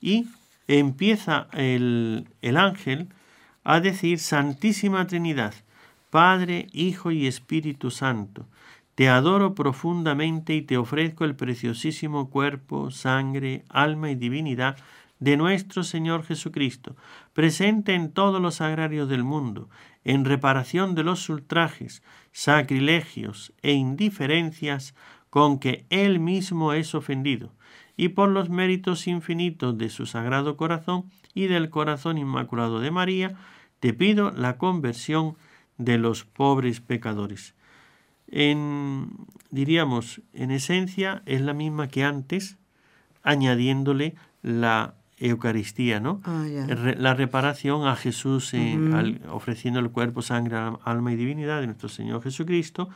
y 0.00 0.28
empieza 0.68 1.48
el, 1.54 2.28
el 2.40 2.56
ángel 2.56 3.08
a 3.64 3.80
decir 3.80 4.20
Santísima 4.20 5.04
Trinidad, 5.08 5.54
Padre, 6.10 6.68
Hijo 6.72 7.10
y 7.10 7.26
Espíritu 7.26 7.90
Santo, 7.90 8.46
te 8.94 9.08
adoro 9.08 9.54
profundamente 9.54 10.54
y 10.54 10.62
te 10.62 10.76
ofrezco 10.76 11.24
el 11.24 11.36
preciosísimo 11.36 12.30
cuerpo, 12.30 12.90
sangre, 12.90 13.64
alma 13.68 14.10
y 14.10 14.14
divinidad 14.14 14.76
de 15.20 15.36
nuestro 15.36 15.84
Señor 15.84 16.24
Jesucristo, 16.24 16.96
presente 17.32 17.94
en 17.94 18.10
todos 18.12 18.40
los 18.40 18.60
agrarios 18.60 19.08
del 19.08 19.22
mundo, 19.22 19.68
en 20.04 20.24
reparación 20.24 20.94
de 20.94 21.04
los 21.04 21.28
ultrajes, 21.28 22.02
sacrilegios 22.32 23.52
e 23.62 23.72
indiferencias 23.72 24.94
con 25.28 25.58
que 25.58 25.84
Él 25.90 26.20
mismo 26.20 26.72
es 26.72 26.94
ofendido, 26.94 27.52
y 27.96 28.10
por 28.10 28.30
los 28.30 28.48
méritos 28.48 29.06
infinitos 29.06 29.76
de 29.76 29.90
su 29.90 30.06
sagrado 30.06 30.56
corazón 30.56 31.10
y 31.34 31.48
del 31.48 31.68
corazón 31.68 32.16
inmaculado 32.16 32.80
de 32.80 32.90
María, 32.90 33.36
te 33.80 33.92
pido 33.92 34.30
la 34.30 34.56
conversión 34.56 35.36
de 35.78 35.98
los 35.98 36.24
pobres 36.24 36.80
pecadores 36.80 37.54
en, 38.30 39.08
diríamos, 39.50 40.20
en 40.32 40.50
esencia 40.50 41.22
es 41.26 41.40
la 41.40 41.54
misma 41.54 41.88
que 41.88 42.04
antes, 42.04 42.56
añadiéndole 43.22 44.14
la 44.42 44.94
Eucaristía, 45.18 45.98
¿no? 45.98 46.20
Ah, 46.24 46.46
la 46.46 47.14
reparación 47.14 47.86
a 47.86 47.96
Jesús 47.96 48.52
ofreciendo 49.30 49.80
el 49.80 49.90
cuerpo, 49.90 50.22
sangre, 50.22 50.56
alma 50.84 51.12
y 51.12 51.16
divinidad 51.16 51.60
de 51.60 51.66
nuestro 51.66 51.88
Señor 51.88 52.22
Jesucristo, 52.22 52.88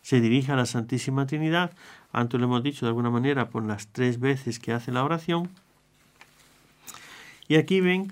se 0.00 0.20
dirige 0.20 0.52
a 0.52 0.56
la 0.56 0.64
Santísima 0.64 1.26
Trinidad, 1.26 1.72
antes 2.12 2.40
lo 2.40 2.46
hemos 2.46 2.62
dicho 2.62 2.86
de 2.86 2.90
alguna 2.90 3.10
manera 3.10 3.50
por 3.50 3.64
las 3.64 3.88
tres 3.88 4.18
veces 4.18 4.58
que 4.58 4.72
hace 4.72 4.92
la 4.92 5.04
oración. 5.04 5.50
Y 7.48 7.56
aquí 7.56 7.80
ven 7.80 8.10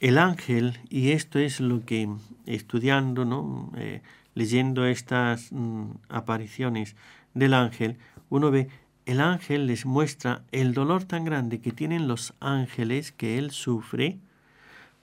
el 0.00 0.18
ángel, 0.18 0.78
y 0.90 1.10
esto 1.10 1.38
es 1.38 1.60
lo 1.60 1.84
que 1.84 2.08
estudiando, 2.44 3.24
¿no? 3.24 3.72
Eh, 3.76 4.02
leyendo 4.34 4.86
estas 4.86 5.50
mm, 5.50 5.90
apariciones 6.08 6.96
del 7.34 7.54
ángel, 7.54 7.96
uno 8.28 8.50
ve 8.50 8.68
el 9.06 9.20
ángel 9.20 9.68
les 9.68 9.86
muestra 9.86 10.42
el 10.50 10.74
dolor 10.74 11.04
tan 11.04 11.24
grande 11.24 11.60
que 11.60 11.70
tienen 11.70 12.08
los 12.08 12.34
ángeles 12.40 13.12
que 13.12 13.38
él 13.38 13.52
sufre 13.52 14.18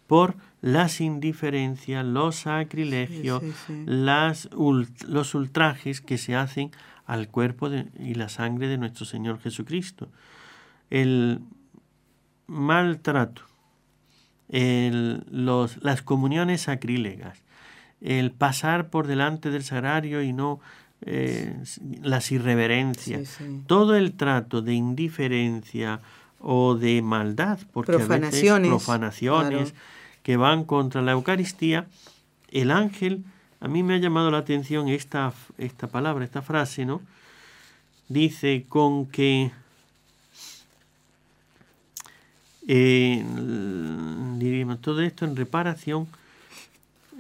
por 0.08 0.36
las 0.62 1.00
indiferencias, 1.00 2.06
los 2.06 2.36
sacrilegios, 2.36 3.42
Las, 3.86 4.50
los 5.08 5.36
ultrajes 5.36 6.02
que 6.02 6.18
se 6.18 6.36
hacen 6.36 6.72
al 7.06 7.30
cuerpo 7.30 7.70
y 7.98 8.14
la 8.16 8.28
sangre 8.28 8.68
de 8.68 8.78
nuestro 8.78 9.06
Señor 9.06 9.40
Jesucristo. 9.40 10.10
El 10.90 11.40
maltrato, 12.48 13.44
el, 14.54 15.24
los, 15.32 15.84
las 15.84 16.04
comuniones 16.04 16.62
sacrílegas, 16.62 17.42
el 18.02 18.32
pasar 18.32 18.90
por 18.90 19.08
delante 19.08 19.50
del 19.50 19.64
sagrario 19.64 20.22
y 20.22 20.32
no 20.32 20.60
eh, 21.06 21.58
las 22.04 22.32
irreverencias, 22.32 23.40
todo 23.66 23.96
el 23.96 24.14
trato 24.14 24.62
de 24.62 24.74
indiferencia 24.74 26.02
o 26.40 26.76
de 26.76 27.02
maldad, 27.02 27.60
porque 27.74 27.94
profanaciones, 27.94 28.52
a 28.52 28.58
veces 28.58 28.70
profanaciones 28.70 29.74
que 30.22 30.38
van 30.38 30.66
contra 30.66 31.02
la 31.02 31.14
Eucaristía, 31.14 31.88
el 32.52 32.70
ángel, 32.70 33.24
a 33.60 33.68
mí 33.68 33.82
me 33.82 33.96
ha 33.96 33.98
llamado 33.98 34.30
la 34.30 34.38
atención 34.38 34.88
esta, 34.88 35.34
esta 35.58 35.88
palabra, 35.88 36.24
esta 36.24 36.44
frase, 36.44 36.86
¿no? 36.86 37.02
Dice 38.08 38.66
con 38.70 39.08
que 39.08 39.52
diríamos, 42.66 44.82
todo 44.82 45.02
esto 45.02 45.26
en 45.26 45.36
reparación 45.36 46.08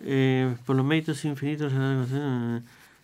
eh, 0.04 0.56
por 0.66 0.76
los 0.76 0.86
méritos 0.86 1.24
infinitos, 1.26 1.74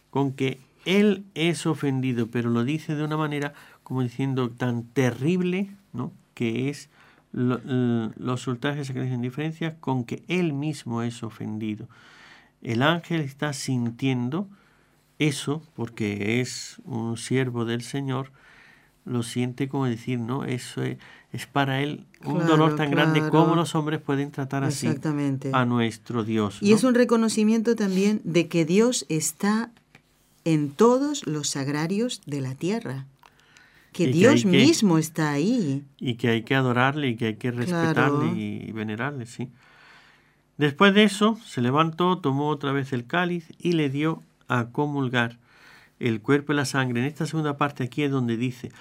con 0.09 0.33
que 0.33 0.59
él 0.85 1.25
es 1.33 1.65
ofendido, 1.65 2.27
pero 2.27 2.49
lo 2.49 2.63
dice 2.63 2.95
de 2.95 3.03
una 3.03 3.17
manera 3.17 3.53
como 3.83 4.01
diciendo 4.01 4.49
tan 4.49 4.83
terrible, 4.83 5.71
¿no? 5.93 6.11
que 6.33 6.69
es 6.69 6.89
los 7.31 8.47
ultrajes 8.47 8.91
que 8.91 9.01
dicen 9.01 9.21
diferencia 9.21 9.75
con 9.79 10.03
que 10.03 10.23
él 10.27 10.53
mismo 10.53 11.03
es 11.03 11.21
ofendido. 11.21 11.87
El 12.61 12.81
ángel 12.81 13.21
está 13.21 13.53
sintiendo 13.53 14.47
eso 15.19 15.61
porque 15.75 16.41
es 16.41 16.81
un 16.85 17.17
siervo 17.17 17.65
del 17.65 17.81
Señor, 17.81 18.31
lo 19.05 19.23
siente 19.23 19.69
como 19.69 19.85
decir, 19.85 20.19
no, 20.19 20.43
eso 20.43 20.83
es, 20.83 20.97
para 21.51 21.81
él 21.81 22.05
un 22.25 22.45
dolor 22.45 22.75
tan 22.75 22.89
grande 22.89 23.29
como 23.29 23.55
los 23.55 23.75
hombres 23.75 24.01
pueden 24.01 24.31
tratar 24.31 24.63
así 24.63 24.87
a 25.53 25.65
nuestro 25.65 26.23
Dios. 26.23 26.57
Y 26.61 26.73
es 26.73 26.83
un 26.83 26.95
reconocimiento 26.95 27.75
también 27.75 28.21
de 28.23 28.47
que 28.47 28.65
Dios 28.65 29.05
está 29.09 29.71
en 30.43 30.71
todos 30.71 31.25
los 31.27 31.49
sagrarios 31.49 32.21
de 32.25 32.41
la 32.41 32.55
tierra. 32.55 33.05
Que 33.91 34.07
Dios 34.07 34.45
mismo 34.45 34.97
está 34.97 35.31
ahí. 35.31 35.83
Y 35.99 36.15
que 36.15 36.29
hay 36.29 36.43
que 36.43 36.55
adorarle 36.55 37.09
y 37.09 37.15
que 37.15 37.27
hay 37.27 37.35
que 37.35 37.51
respetarle 37.51 38.27
y 38.39 38.71
venerarle, 38.71 39.25
sí. 39.25 39.49
Después 40.57 40.93
de 40.93 41.03
eso, 41.03 41.39
se 41.45 41.61
levantó, 41.61 42.17
tomó 42.17 42.49
otra 42.49 42.71
vez 42.71 42.91
el 42.91 43.05
cáliz 43.05 43.47
y 43.57 43.73
le 43.73 43.89
dio 43.89 44.21
a 44.47 44.65
comulgar 44.65 45.37
el 45.99 46.21
cuerpo 46.21 46.53
y 46.53 46.55
la 46.55 46.65
sangre. 46.65 46.99
En 46.99 47.05
esta 47.05 47.25
segunda 47.25 47.57
parte 47.57 47.83
aquí 47.83 48.03
es 48.03 48.11
donde 48.11 48.35
dice, 48.35 48.71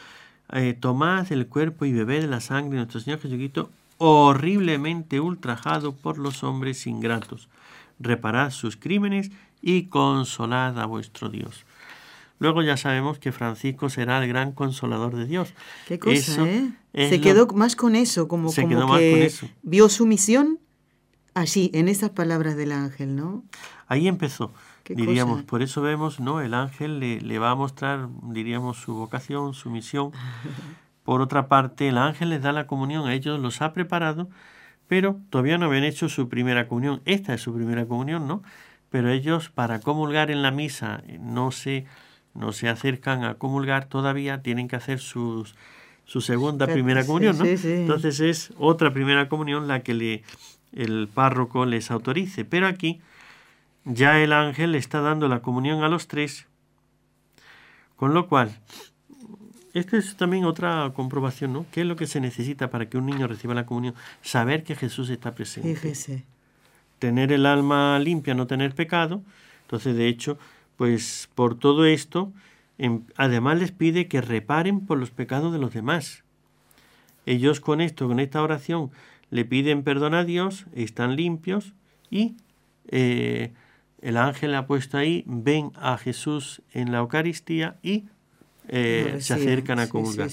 eh, 0.52 0.74
tomad 0.78 1.30
el 1.32 1.46
cuerpo 1.46 1.84
y 1.84 1.92
bebed 1.92 2.24
la 2.28 2.40
sangre 2.40 2.72
de 2.72 2.76
nuestro 2.78 3.00
Señor 3.00 3.20
Jesucristo, 3.20 3.70
horriblemente 3.98 5.20
ultrajado 5.20 5.94
por 5.94 6.18
los 6.18 6.42
hombres 6.42 6.86
ingratos. 6.86 7.48
Reparad 7.98 8.50
sus 8.50 8.76
crímenes 8.76 9.30
y 9.60 9.84
consolad 9.84 10.78
a 10.78 10.86
vuestro 10.86 11.28
Dios. 11.28 11.64
Luego 12.38 12.62
ya 12.62 12.76
sabemos 12.76 13.18
que 13.18 13.32
Francisco 13.32 13.90
será 13.90 14.22
el 14.22 14.28
gran 14.28 14.52
consolador 14.52 15.16
de 15.16 15.26
Dios. 15.26 15.52
Qué 15.88 15.98
cosa, 15.98 16.48
¿eh? 16.48 16.70
Se 16.94 17.20
quedó 17.20 17.48
más 17.48 17.74
con 17.74 17.96
eso, 17.96 18.28
como, 18.28 18.52
como 18.52 18.96
que 18.96 19.32
vio 19.62 19.88
su 19.88 20.06
misión 20.06 20.60
así, 21.34 21.70
en 21.74 21.88
esas 21.88 22.10
palabras 22.10 22.56
del 22.56 22.72
ángel, 22.72 23.16
¿no? 23.16 23.44
Ahí 23.86 24.06
empezó 24.08 24.52
diríamos, 24.94 25.42
por 25.42 25.62
eso 25.62 25.82
vemos, 25.82 26.20
¿no? 26.20 26.40
El 26.40 26.54
ángel 26.54 27.00
le, 27.00 27.20
le, 27.20 27.38
va 27.38 27.50
a 27.50 27.54
mostrar, 27.54 28.08
diríamos, 28.22 28.78
su 28.78 28.94
vocación, 28.94 29.54
su 29.54 29.70
misión. 29.70 30.12
Por 31.08 31.22
otra 31.22 31.48
parte, 31.48 31.88
el 31.88 31.96
ángel 31.96 32.28
les 32.28 32.42
da 32.42 32.52
la 32.52 32.66
comunión, 32.66 33.06
a 33.06 33.14
ellos 33.14 33.40
los 33.40 33.62
ha 33.62 33.72
preparado, 33.72 34.28
pero 34.88 35.18
todavía 35.30 35.56
no 35.56 35.64
habían 35.64 35.84
hecho 35.84 36.10
su 36.10 36.28
primera 36.28 36.68
comunión. 36.68 37.00
Esta 37.06 37.32
es 37.32 37.40
su 37.40 37.54
primera 37.54 37.86
comunión, 37.86 38.28
¿no? 38.28 38.42
Pero 38.90 39.08
ellos 39.10 39.48
para 39.48 39.80
comulgar 39.80 40.30
en 40.30 40.42
la 40.42 40.50
misa 40.50 41.02
no 41.18 41.50
se, 41.50 41.86
no 42.34 42.52
se 42.52 42.68
acercan 42.68 43.24
a 43.24 43.36
comulgar 43.36 43.86
todavía, 43.86 44.42
tienen 44.42 44.68
que 44.68 44.76
hacer 44.76 44.98
sus, 44.98 45.54
su 46.04 46.20
segunda 46.20 46.66
primera 46.66 47.06
comunión, 47.06 47.38
¿no? 47.38 47.46
Entonces 47.46 48.20
es 48.20 48.52
otra 48.58 48.92
primera 48.92 49.30
comunión 49.30 49.66
la 49.66 49.80
que 49.80 49.94
le, 49.94 50.22
el 50.74 51.08
párroco 51.08 51.64
les 51.64 51.90
autorice. 51.90 52.44
Pero 52.44 52.66
aquí 52.66 53.00
ya 53.88 54.20
el 54.20 54.32
ángel 54.32 54.74
está 54.74 55.00
dando 55.00 55.28
la 55.28 55.40
comunión 55.40 55.82
a 55.82 55.88
los 55.88 56.08
tres. 56.08 56.46
Con 57.96 58.14
lo 58.14 58.28
cual, 58.28 58.56
esta 59.74 59.96
es 59.96 60.16
también 60.16 60.44
otra 60.44 60.92
comprobación, 60.94 61.52
¿no? 61.52 61.66
¿Qué 61.72 61.80
es 61.80 61.86
lo 61.86 61.96
que 61.96 62.06
se 62.06 62.20
necesita 62.20 62.70
para 62.70 62.88
que 62.88 62.98
un 62.98 63.06
niño 63.06 63.26
reciba 63.26 63.54
la 63.54 63.66
comunión? 63.66 63.94
Saber 64.22 64.62
que 64.62 64.76
Jesús 64.76 65.10
está 65.10 65.34
presente. 65.34 65.74
Fíjese. 65.74 66.24
Tener 66.98 67.32
el 67.32 67.46
alma 67.46 67.98
limpia, 67.98 68.34
no 68.34 68.46
tener 68.46 68.74
pecado. 68.74 69.22
Entonces, 69.62 69.96
de 69.96 70.08
hecho, 70.08 70.38
pues 70.76 71.28
por 71.34 71.58
todo 71.58 71.86
esto, 71.86 72.32
em, 72.76 73.02
además 73.16 73.58
les 73.58 73.72
pide 73.72 74.06
que 74.06 74.20
reparen 74.20 74.86
por 74.86 74.98
los 74.98 75.10
pecados 75.10 75.52
de 75.52 75.58
los 75.58 75.72
demás. 75.72 76.24
Ellos 77.26 77.60
con 77.60 77.80
esto, 77.80 78.06
con 78.06 78.20
esta 78.20 78.42
oración, 78.42 78.90
le 79.30 79.44
piden 79.44 79.82
perdón 79.82 80.14
a 80.14 80.24
Dios, 80.24 80.66
están 80.72 81.16
limpios 81.16 81.74
y 82.10 82.36
eh, 82.90 83.52
el 84.00 84.16
ángel 84.16 84.54
ha 84.54 84.66
puesto 84.66 84.96
ahí, 84.96 85.24
ven 85.26 85.72
a 85.74 85.98
Jesús 85.98 86.62
en 86.72 86.92
la 86.92 86.98
Eucaristía 86.98 87.78
y 87.82 88.04
eh, 88.68 89.18
se 89.20 89.34
acercan 89.34 89.78
a 89.78 89.88
comulgar. 89.88 90.30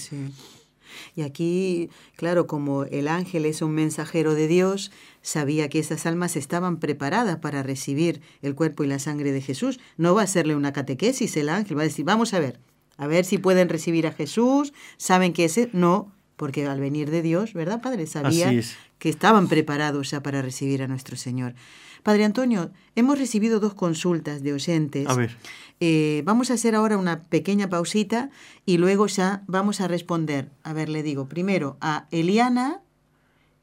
y 1.14 1.22
aquí, 1.22 1.90
claro, 2.16 2.46
como 2.46 2.84
el 2.84 3.08
ángel 3.08 3.44
es 3.46 3.62
un 3.62 3.72
mensajero 3.72 4.34
de 4.34 4.46
Dios, 4.46 4.92
sabía 5.22 5.68
que 5.68 5.78
esas 5.78 6.06
almas 6.06 6.36
estaban 6.36 6.78
preparadas 6.78 7.38
para 7.38 7.62
recibir 7.62 8.20
el 8.42 8.54
cuerpo 8.54 8.84
y 8.84 8.86
la 8.86 8.98
sangre 8.98 9.32
de 9.32 9.40
Jesús. 9.40 9.80
No 9.96 10.14
va 10.14 10.20
a 10.20 10.24
hacerle 10.24 10.54
una 10.54 10.72
catequesis 10.72 11.36
el 11.36 11.48
ángel, 11.48 11.76
va 11.76 11.82
a 11.82 11.84
decir, 11.84 12.04
vamos 12.04 12.34
a 12.34 12.40
ver, 12.40 12.60
A 12.98 13.06
ver 13.06 13.26
si 13.26 13.36
pueden 13.36 13.68
recibir 13.68 14.06
a 14.06 14.12
Jesús, 14.12 14.72
saben 14.96 15.34
que 15.34 15.44
ese 15.44 15.68
no, 15.72 16.15
porque 16.36 16.66
al 16.66 16.80
venir 16.80 17.10
de 17.10 17.22
Dios, 17.22 17.54
¿verdad, 17.54 17.80
Padre? 17.80 18.06
Sabía 18.06 18.52
que 18.98 19.08
estaban 19.08 19.48
preparados 19.48 20.10
ya 20.10 20.22
para 20.22 20.42
recibir 20.42 20.82
a 20.82 20.88
nuestro 20.88 21.16
Señor. 21.16 21.54
Padre 22.02 22.24
Antonio, 22.24 22.70
hemos 22.94 23.18
recibido 23.18 23.58
dos 23.58 23.74
consultas 23.74 24.42
de 24.42 24.52
oyentes. 24.52 25.08
A 25.08 25.14
ver. 25.14 25.36
Eh, 25.80 26.22
vamos 26.24 26.50
a 26.50 26.54
hacer 26.54 26.74
ahora 26.74 26.96
una 26.96 27.22
pequeña 27.24 27.68
pausita 27.68 28.30
y 28.64 28.78
luego 28.78 29.06
ya 29.08 29.42
vamos 29.46 29.80
a 29.80 29.88
responder. 29.88 30.50
A 30.62 30.72
ver, 30.72 30.88
le 30.88 31.02
digo, 31.02 31.26
primero 31.26 31.76
a 31.80 32.06
Eliana 32.10 32.80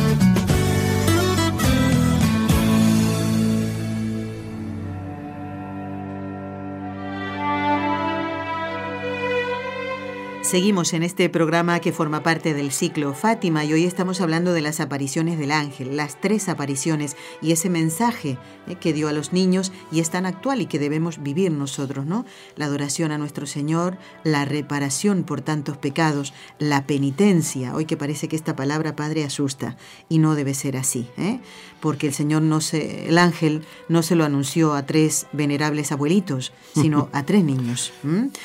Seguimos 10.45 10.93
en 10.93 11.01
este 11.01 11.27
programa 11.27 11.79
que 11.79 11.91
forma 11.91 12.21
parte 12.21 12.53
del 12.53 12.71
ciclo 12.71 13.15
Fátima 13.15 13.65
y 13.65 13.73
hoy 13.73 13.83
estamos 13.83 14.21
hablando 14.21 14.53
de 14.53 14.61
las 14.61 14.79
apariciones 14.79 15.39
del 15.39 15.49
ángel, 15.49 15.97
las 15.97 16.21
tres 16.21 16.49
apariciones 16.49 17.17
y 17.41 17.51
ese 17.51 17.67
mensaje 17.71 18.37
eh, 18.67 18.75
que 18.75 18.93
dio 18.93 19.07
a 19.07 19.11
los 19.11 19.33
niños 19.33 19.71
y 19.91 20.01
es 20.01 20.11
tan 20.11 20.27
actual 20.27 20.61
y 20.61 20.67
que 20.67 20.77
debemos 20.77 21.23
vivir 21.23 21.51
nosotros, 21.51 22.05
¿no? 22.05 22.25
La 22.57 22.65
adoración 22.65 23.11
a 23.11 23.17
nuestro 23.17 23.47
Señor, 23.47 23.97
la 24.23 24.45
reparación 24.45 25.23
por 25.23 25.41
tantos 25.41 25.77
pecados, 25.77 26.31
la 26.59 26.85
penitencia. 26.85 27.73
Hoy 27.73 27.85
que 27.85 27.97
parece 27.97 28.27
que 28.27 28.35
esta 28.35 28.55
palabra, 28.55 28.95
Padre, 28.95 29.23
asusta 29.23 29.77
y 30.09 30.19
no 30.19 30.35
debe 30.35 30.53
ser 30.53 30.77
así, 30.77 31.07
¿eh? 31.17 31.39
porque 31.79 32.05
el 32.05 32.13
Señor 32.13 32.43
no 32.43 32.61
se, 32.61 33.09
el 33.09 33.17
ángel 33.17 33.63
no 33.89 34.03
se 34.03 34.15
lo 34.15 34.23
anunció 34.23 34.75
a 34.75 34.85
tres 34.85 35.25
venerables 35.33 35.91
abuelitos, 35.91 36.53
sino 36.75 37.09
a 37.13 37.23
tres 37.23 37.43
niños. 37.43 37.93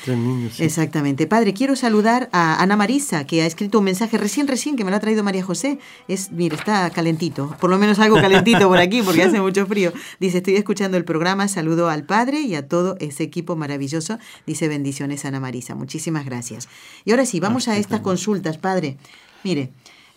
Tres 0.03 0.17
niños. 0.17 0.59
Exactamente. 0.59 1.27
Padre, 1.27 1.53
quiero 1.53 1.75
saber 1.75 1.90
saludar 1.91 2.29
a 2.31 2.63
Ana 2.63 2.77
Marisa, 2.77 3.27
que 3.27 3.41
ha 3.41 3.45
escrito 3.45 3.79
un 3.79 3.83
mensaje 3.83 4.17
recién, 4.17 4.47
recién, 4.47 4.77
que 4.77 4.85
me 4.85 4.91
lo 4.91 4.95
ha 4.95 5.01
traído 5.01 5.25
María 5.25 5.43
José. 5.43 5.77
Es, 6.07 6.31
mire, 6.31 6.55
está 6.55 6.89
calentito, 6.89 7.53
por 7.59 7.69
lo 7.69 7.77
menos 7.77 7.99
algo 7.99 8.15
calentito 8.15 8.69
por 8.69 8.77
aquí, 8.77 9.01
porque 9.01 9.23
hace 9.23 9.41
mucho 9.41 9.65
frío. 9.65 9.91
Dice, 10.17 10.37
estoy 10.37 10.55
escuchando 10.55 10.95
el 10.95 11.03
programa, 11.03 11.49
saludo 11.49 11.89
al 11.89 12.05
padre 12.05 12.39
y 12.39 12.55
a 12.55 12.65
todo 12.65 12.95
ese 13.01 13.23
equipo 13.23 13.57
maravilloso. 13.57 14.19
Dice, 14.47 14.69
bendiciones 14.69 15.25
Ana 15.25 15.41
Marisa, 15.41 15.75
muchísimas 15.75 16.23
gracias. 16.23 16.69
Y 17.03 17.11
ahora 17.11 17.25
sí, 17.25 17.41
vamos 17.41 17.67
a 17.67 17.75
estas 17.75 17.99
consultas, 17.99 18.57
padre. 18.57 18.95
Mire, 19.43 19.71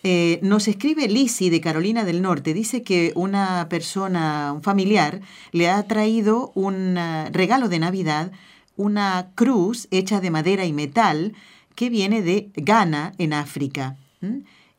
eh, 0.05 0.39
nos 0.43 0.69
escribe 0.69 1.09
Lisi 1.09 1.51
de 1.51 1.61
Carolina 1.61 2.05
del 2.05 2.23
Norte. 2.23 2.55
Dice 2.55 2.85
que 2.85 3.11
una 3.17 3.69
persona, 3.69 4.53
un 4.53 4.63
familiar, 4.63 5.23
le 5.51 5.71
ha 5.71 5.83
traído 5.89 6.53
un 6.55 6.97
eh, 6.97 7.31
regalo 7.33 7.69
de 7.69 7.81
Navidad, 7.81 8.31
una 8.77 9.31
cruz 9.35 9.89
hecha 9.91 10.21
de 10.21 10.31
madera 10.31 10.67
y 10.67 10.73
metal 10.73 11.35
que 11.75 11.91
viene 11.91 12.23
de 12.23 12.51
Ghana, 12.55 13.15
en 13.19 13.33
África. 13.33 13.97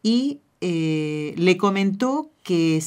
Y 0.01 0.39
eh, 0.61 1.33
le 1.37 1.57
comentó 1.57 2.29
que 2.43 2.81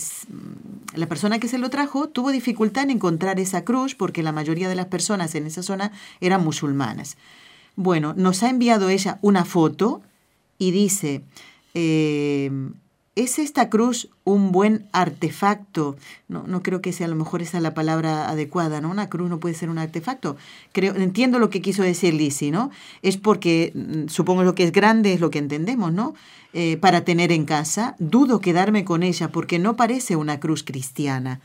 la 0.95 1.07
persona 1.07 1.39
que 1.39 1.49
se 1.49 1.59
lo 1.59 1.71
trajo 1.71 2.09
tuvo 2.09 2.31
dificultad 2.31 2.85
en 2.85 2.91
encontrar 2.91 3.39
esa 3.39 3.65
cruz 3.65 3.95
porque 3.95 4.23
la 4.23 4.33
mayoría 4.33 4.69
de 4.69 4.75
las 4.75 4.87
personas 4.87 5.35
en 5.35 5.47
esa 5.47 5.63
zona 5.63 5.93
eran 6.21 6.43
musulmanas. 6.43 7.17
Bueno, 7.77 8.15
nos 8.17 8.43
ha 8.43 8.51
enviado 8.51 8.89
ella 8.89 9.19
una 9.23 9.45
foto 9.45 10.03
y 10.59 10.73
dice, 10.73 11.23
eh, 11.75 12.51
¿Es 13.19 13.41
esta 13.41 13.69
cruz 13.69 14.11
un 14.23 14.53
buen 14.53 14.87
artefacto? 14.93 15.97
No, 16.29 16.45
no 16.47 16.63
creo 16.63 16.81
que 16.81 16.93
sea 16.93 17.07
a 17.07 17.11
lo 17.11 17.17
mejor 17.17 17.43
esa 17.43 17.59
la 17.59 17.75
palabra 17.75 18.29
adecuada, 18.29 18.81
¿no? 18.81 18.91
Una 18.91 19.09
cruz 19.09 19.29
no 19.29 19.41
puede 19.41 19.57
ser 19.57 19.71
un 19.71 19.79
artefacto. 19.79 20.37
Creo, 20.71 20.95
entiendo 20.95 21.41
lo 21.41 21.51
que 21.51 21.61
quiso 21.61 21.83
decir 21.83 22.15
Lisi, 22.15 22.53
¿no? 22.53 22.71
Es 23.03 23.17
porque, 23.17 23.73
mm, 23.75 24.07
supongo 24.07 24.45
lo 24.45 24.55
que 24.55 24.63
es 24.63 24.71
grande 24.71 25.15
es 25.15 25.19
lo 25.19 25.31
que 25.31 25.41
entendemos, 25.41 25.93
¿no? 25.93 26.15
Eh, 26.53 26.77
para 26.77 27.01
tener 27.01 27.33
en 27.33 27.45
casa, 27.45 27.97
dudo 27.99 28.39
quedarme 28.39 28.85
con 28.85 29.03
ella 29.03 29.33
porque 29.33 29.59
no 29.59 29.75
parece 29.75 30.15
una 30.15 30.39
cruz 30.39 30.63
cristiana. 30.63 31.41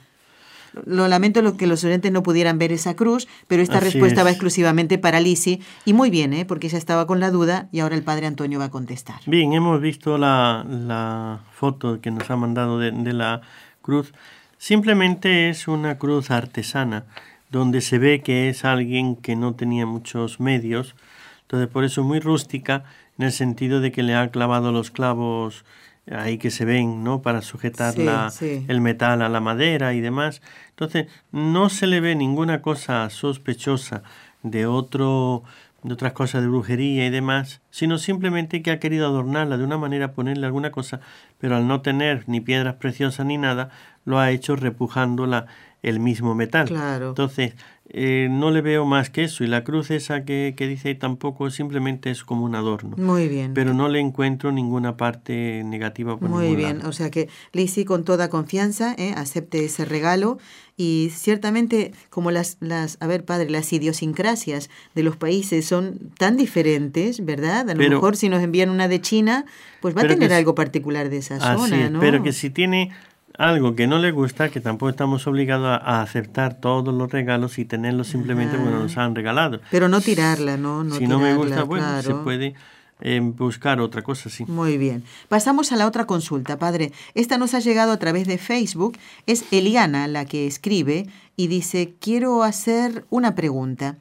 Lo 0.85 1.07
lamento 1.07 1.41
lo 1.41 1.57
que 1.57 1.67
los 1.67 1.83
oyentes 1.83 2.11
no 2.11 2.23
pudieran 2.23 2.57
ver 2.57 2.71
esa 2.71 2.95
cruz, 2.95 3.27
pero 3.47 3.61
esta 3.61 3.79
respuesta 3.79 4.23
va 4.23 4.31
exclusivamente 4.31 4.97
para 4.97 5.19
Lisi. 5.19 5.61
Y 5.85 5.93
muy 5.93 6.09
bien, 6.09 6.33
¿eh? 6.33 6.45
porque 6.45 6.67
ella 6.67 6.77
estaba 6.77 7.07
con 7.07 7.19
la 7.19 7.31
duda 7.31 7.69
y 7.71 7.79
ahora 7.79 7.95
el 7.95 8.03
padre 8.03 8.27
Antonio 8.27 8.59
va 8.59 8.65
a 8.65 8.71
contestar. 8.71 9.21
Bien, 9.25 9.53
hemos 9.53 9.79
visto 9.81 10.17
la, 10.17 11.39
foto 11.53 12.01
que 12.01 12.11
nos 12.11 12.29
ha 12.29 12.35
mandado 12.35 12.79
de, 12.79 12.91
de 12.91 13.13
la 13.13 13.41
cruz. 13.81 14.13
Simplemente 14.57 15.49
es 15.49 15.67
una 15.67 15.97
cruz 15.97 16.31
artesana, 16.31 17.05
donde 17.49 17.81
se 17.81 17.99
ve 17.99 18.21
que 18.21 18.49
es 18.49 18.65
alguien 18.65 19.15
que 19.15 19.35
no 19.35 19.53
tenía 19.53 19.85
muchos 19.85 20.39
medios. 20.39 20.95
Entonces, 21.43 21.69
por 21.69 21.83
eso 21.83 22.03
muy 22.03 22.19
rústica, 22.19 22.83
en 23.17 23.25
el 23.25 23.31
sentido 23.31 23.79
de 23.79 23.91
que 23.91 24.03
le 24.03 24.15
ha 24.15 24.29
clavado 24.29 24.71
los 24.71 24.89
clavos 24.89 25.65
ahí 26.11 26.37
que 26.37 26.51
se 26.51 26.65
ven, 26.65 27.03
¿no? 27.03 27.21
Para 27.21 27.41
sujetar 27.41 27.95
el 28.41 28.81
metal 28.81 29.21
a 29.21 29.29
la 29.29 29.39
madera 29.39 29.93
y 29.93 30.01
demás. 30.01 30.41
Entonces, 30.69 31.07
no 31.31 31.69
se 31.69 31.87
le 31.87 31.99
ve 31.99 32.15
ninguna 32.15 32.61
cosa 32.61 33.09
sospechosa 33.09 34.03
de 34.41 34.65
otro 34.65 35.43
de 35.83 35.93
otras 35.93 36.13
cosas 36.13 36.41
de 36.41 36.47
brujería 36.47 37.05
y 37.05 37.09
demás, 37.09 37.61
sino 37.69 37.97
simplemente 37.97 38.61
que 38.61 38.71
ha 38.71 38.79
querido 38.79 39.05
adornarla 39.05 39.57
de 39.57 39.65
una 39.65 39.77
manera, 39.77 40.13
ponerle 40.13 40.45
alguna 40.45 40.71
cosa, 40.71 41.01
pero 41.39 41.57
al 41.57 41.67
no 41.67 41.81
tener 41.81 42.23
ni 42.27 42.39
piedras 42.39 42.75
preciosas 42.75 43.25
ni 43.25 43.37
nada, 43.37 43.69
lo 44.05 44.19
ha 44.19 44.31
hecho 44.31 44.55
repujándola 44.55 45.47
el 45.81 45.99
mismo 45.99 46.35
metal. 46.35 46.67
Claro. 46.67 47.09
Entonces, 47.09 47.55
eh, 47.95 48.27
no 48.29 48.49
le 48.49 48.61
veo 48.61 48.85
más 48.85 49.11
que 49.11 49.25
eso. 49.25 49.43
Y 49.43 49.47
la 49.47 49.63
cruz 49.63 49.91
esa 49.91 50.25
que, 50.25 50.55
que 50.57 50.67
dice 50.67 50.95
tampoco 50.95 51.51
simplemente 51.51 52.09
es 52.09 52.23
como 52.23 52.43
un 52.43 52.55
adorno. 52.55 52.95
Muy 52.97 53.27
bien. 53.27 53.53
Pero 53.53 53.75
no 53.75 53.87
le 53.87 53.99
encuentro 53.99 54.51
ninguna 54.51 54.97
parte 54.97 55.61
negativa. 55.63 56.17
Por 56.17 56.27
Muy 56.27 56.55
bien. 56.55 56.83
O 56.87 56.91
sea 56.91 57.11
que 57.11 57.29
Lizzie 57.51 57.85
con 57.85 58.03
toda 58.03 58.31
confianza 58.31 58.95
¿eh? 58.97 59.13
acepte 59.15 59.63
ese 59.63 59.85
regalo. 59.85 60.39
Y 60.75 61.11
ciertamente, 61.13 61.93
como 62.09 62.31
las, 62.31 62.57
las, 62.59 62.97
a 62.99 63.05
ver, 63.05 63.25
padre, 63.25 63.47
las 63.51 63.71
idiosincrasias 63.71 64.71
de 64.95 65.03
los 65.03 65.15
países 65.15 65.67
son 65.67 65.99
tan 66.17 66.35
diferentes, 66.35 67.23
¿verdad? 67.23 67.69
A 67.69 67.75
lo 67.75 67.89
mejor 67.89 68.17
si 68.17 68.27
nos 68.27 68.41
envían 68.41 68.71
una 68.71 68.87
de 68.87 68.99
China, 68.99 69.45
pues 69.81 69.95
va 69.95 70.01
a 70.01 70.07
tener 70.07 70.33
algo 70.33 70.55
particular 70.55 71.11
de 71.11 71.17
esa 71.17 71.39
zona, 71.39 71.91
¿no? 71.91 71.99
Pero 71.99 72.23
que 72.23 72.33
si 72.33 72.49
tiene 72.49 72.91
algo 73.37 73.75
que 73.75 73.87
no 73.87 73.99
le 73.99 74.11
gusta, 74.11 74.49
que 74.49 74.59
tampoco 74.59 74.89
estamos 74.89 75.25
obligados 75.27 75.67
a, 75.67 76.01
aceptar 76.01 76.55
todos 76.55 76.93
los 76.93 77.11
regalos 77.11 77.57
y 77.59 77.65
tenerlos 77.65 78.07
simplemente 78.07 78.57
porque 78.57 78.71
nos 78.71 78.97
han 78.97 79.15
regalado. 79.15 79.59
Pero 79.71 79.89
no 79.89 80.01
tirarla, 80.01 80.57
¿no? 80.57 80.89
si 80.91 81.07
no 81.07 81.19
me 81.19 81.35
gusta, 81.35 81.63
bueno, 81.63 82.01
se 82.01 82.13
puede 82.15 82.55
eh, 83.01 83.19
buscar 83.21 83.81
otra 83.81 84.01
cosa, 84.01 84.29
sí. 84.29 84.45
Muy 84.45 84.77
bien. 84.77 85.03
Pasamos 85.29 85.71
a 85.71 85.75
la 85.75 85.87
otra 85.87 86.05
consulta, 86.05 86.59
padre. 86.59 86.91
Esta 87.15 87.37
nos 87.37 87.53
ha 87.53 87.59
llegado 87.59 87.91
a 87.91 87.97
través 87.97 88.27
de 88.27 88.37
Facebook. 88.37 88.97
Es 89.25 89.45
Eliana 89.51 90.07
la 90.07 90.25
que 90.25 90.47
escribe 90.47 91.07
y 91.35 91.47
dice, 91.47 91.95
quiero 91.99 92.43
hacer 92.43 93.05
una 93.09 93.35
pregunta. 93.35 93.97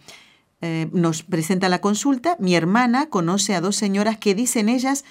Eh, 0.61 0.89
nos 0.93 1.25
presenta 1.25 1.69
la 1.69 1.81
consulta, 1.81 2.37
mi 2.39 2.55
hermana 2.55 3.09
conoce 3.09 3.57
a 3.57 3.61
dos 3.61 3.75
señoras 3.75 4.19
que 4.19 4.37
dicen 4.37 4.69
ellas 4.69 5.05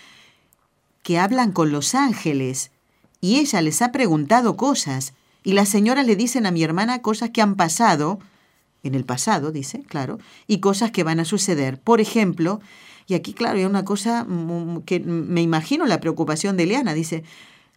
que 1.04 1.20
hablan 1.20 1.52
con 1.52 1.74
los 1.74 1.94
ángeles 1.94 2.72
y 3.22 3.38
ella 3.38 3.62
les 3.62 3.82
ha 3.82 3.92
preguntado 3.92 4.58
cosas 4.58 5.14
y 5.44 5.54
las 5.54 5.70
señoras 5.70 6.06
le 6.06 6.16
dicen 6.16 6.46
a 6.46 6.52
mi 6.52 6.64
hermana 6.64 7.02
cosas 7.02 7.30
que 7.30 7.42
han 7.42 7.56
pasado, 7.56 8.20
en 8.84 8.96
el 8.96 9.06
pasado, 9.06 9.52
dice, 9.52 9.84
claro, 9.88 10.20
y 10.48 10.60
cosas 10.60 10.92
que 10.92 11.04
van 11.04 11.20
a 11.20 11.26
suceder. 11.26 11.80
Por 11.80 12.02
ejemplo, 12.02 12.60
y 13.08 13.14
aquí, 13.14 13.34
claro, 13.34 13.60
hay 13.60 13.66
una 13.66 13.86
cosa 13.86 14.26
que 14.86 15.00
me 15.00 15.42
imagino 15.42 15.86
la 15.86 16.00
preocupación 16.00 16.58
de 16.58 16.66
Leana, 16.66 16.94
dice, 16.94 17.24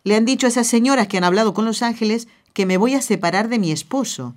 le 0.02 0.16
han 0.16 0.24
dicho 0.24 0.46
a 0.46 0.50
esas 0.50 0.66
señoras 0.66 1.08
que 1.08 1.16
han 1.16 1.24
hablado 1.24 1.54
con 1.54 1.64
los 1.64 1.82
ángeles 1.82 2.28
que 2.52 2.66
me 2.66 2.76
voy 2.76 2.94
a 2.94 3.02
separar 3.02 3.48
de 3.48 3.58
mi 3.58 3.72
esposo. 3.72 4.34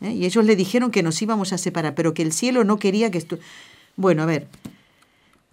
¿eh? 0.00 0.12
Y 0.12 0.24
ellos 0.24 0.44
le 0.44 0.56
dijeron 0.56 0.90
que 0.90 1.02
nos 1.02 1.20
íbamos 1.20 1.52
a 1.52 1.58
separar, 1.58 1.94
pero 1.94 2.14
que 2.14 2.22
el 2.22 2.32
cielo 2.32 2.64
no 2.64 2.78
quería 2.78 3.10
que 3.10 3.18
esto... 3.18 3.38
Bueno, 3.96 4.22
a 4.22 4.26
ver, 4.26 4.48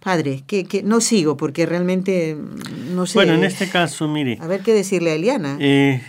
padre, 0.00 0.42
que, 0.46 0.64
que, 0.64 0.82
no 0.82 1.00
sigo 1.00 1.36
porque 1.36 1.66
realmente 1.66 2.34
mm, 2.34 2.94
no 2.94 3.06
sé. 3.06 3.14
Bueno, 3.14 3.34
en 3.34 3.44
este 3.44 3.68
caso, 3.68 4.08
mire. 4.08 4.38
A 4.40 4.46
ver 4.46 4.62
qué 4.62 4.72
decirle 4.74 5.10
a 5.10 5.14
Eliana. 5.14 5.56
Eh, 5.60 6.02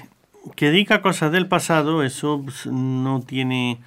que 0.55 0.71
diga 0.71 1.01
cosas 1.01 1.31
del 1.31 1.47
pasado, 1.47 2.03
eso 2.03 2.41
pues, 2.43 2.65
no 2.65 3.21
tiene 3.21 3.79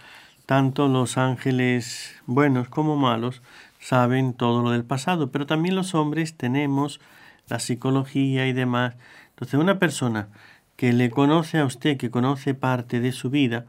tanto 0.46 0.88
los 0.88 1.16
ángeles 1.16 2.14
buenos 2.26 2.68
como 2.68 2.96
malos, 2.96 3.42
saben 3.80 4.34
todo 4.34 4.62
lo 4.62 4.70
del 4.70 4.84
pasado, 4.84 5.30
pero 5.30 5.46
también 5.46 5.74
los 5.74 5.94
hombres 5.94 6.34
tenemos 6.36 7.00
la 7.48 7.58
psicología 7.58 8.46
y 8.46 8.52
demás. 8.52 8.94
Entonces, 9.30 9.58
una 9.58 9.78
persona 9.78 10.28
que 10.76 10.92
le 10.92 11.10
conoce 11.10 11.58
a 11.58 11.64
usted, 11.64 11.96
que 11.96 12.10
conoce 12.10 12.54
parte 12.54 13.00
de 13.00 13.12
su 13.12 13.30
vida, 13.30 13.66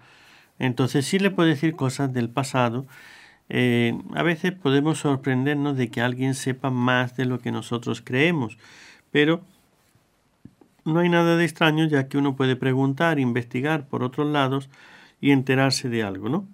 entonces 0.59 1.05
sí 1.05 1.19
le 1.19 1.31
puede 1.31 1.49
decir 1.49 1.75
cosas 1.75 2.13
del 2.13 2.29
pasado. 2.29 2.86
Eh, 3.49 3.97
a 4.15 4.23
veces 4.23 4.53
podemos 4.53 4.99
sorprendernos 4.99 5.77
de 5.77 5.89
que 5.89 6.01
alguien 6.01 6.33
sepa 6.33 6.71
más 6.71 7.15
de 7.15 7.25
lo 7.25 7.39
que 7.39 7.51
nosotros 7.51 8.01
creemos, 8.03 8.57
pero 9.11 9.41
no 10.83 10.99
hay 10.99 11.09
nada 11.09 11.35
de 11.35 11.45
extraño 11.45 11.85
ya 11.85 12.07
que 12.07 12.17
uno 12.17 12.35
puede 12.35 12.55
preguntar, 12.55 13.19
investigar 13.19 13.87
por 13.87 14.03
otros 14.03 14.27
lados 14.27 14.69
y 15.21 15.31
enterarse 15.31 15.89
de 15.89 16.03
algo, 16.03 16.29
¿no? 16.29 16.47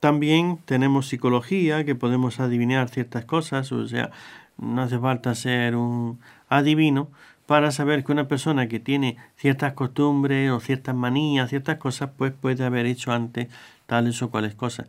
También 0.00 0.58
tenemos 0.64 1.08
psicología, 1.08 1.84
que 1.84 1.94
podemos 1.94 2.38
adivinar 2.38 2.88
ciertas 2.88 3.24
cosas, 3.24 3.72
o 3.72 3.86
sea, 3.88 4.10
no 4.58 4.82
hace 4.82 4.98
falta 4.98 5.34
ser 5.34 5.74
un 5.76 6.20
adivino, 6.48 7.10
para 7.46 7.70
saber 7.70 8.04
que 8.04 8.12
una 8.12 8.28
persona 8.28 8.68
que 8.68 8.80
tiene 8.80 9.16
ciertas 9.36 9.72
costumbres 9.74 10.50
o 10.50 10.60
ciertas 10.60 10.94
manías, 10.94 11.48
ciertas 11.48 11.78
cosas, 11.78 12.10
pues 12.16 12.32
puede 12.32 12.64
haber 12.64 12.86
hecho 12.86 13.12
antes 13.12 13.48
tales 13.86 14.20
o 14.22 14.30
cuales 14.30 14.54
cosas. 14.54 14.88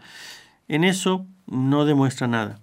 En 0.67 0.83
eso 0.83 1.25
no 1.47 1.85
demuestra 1.85 2.27
nada. 2.27 2.59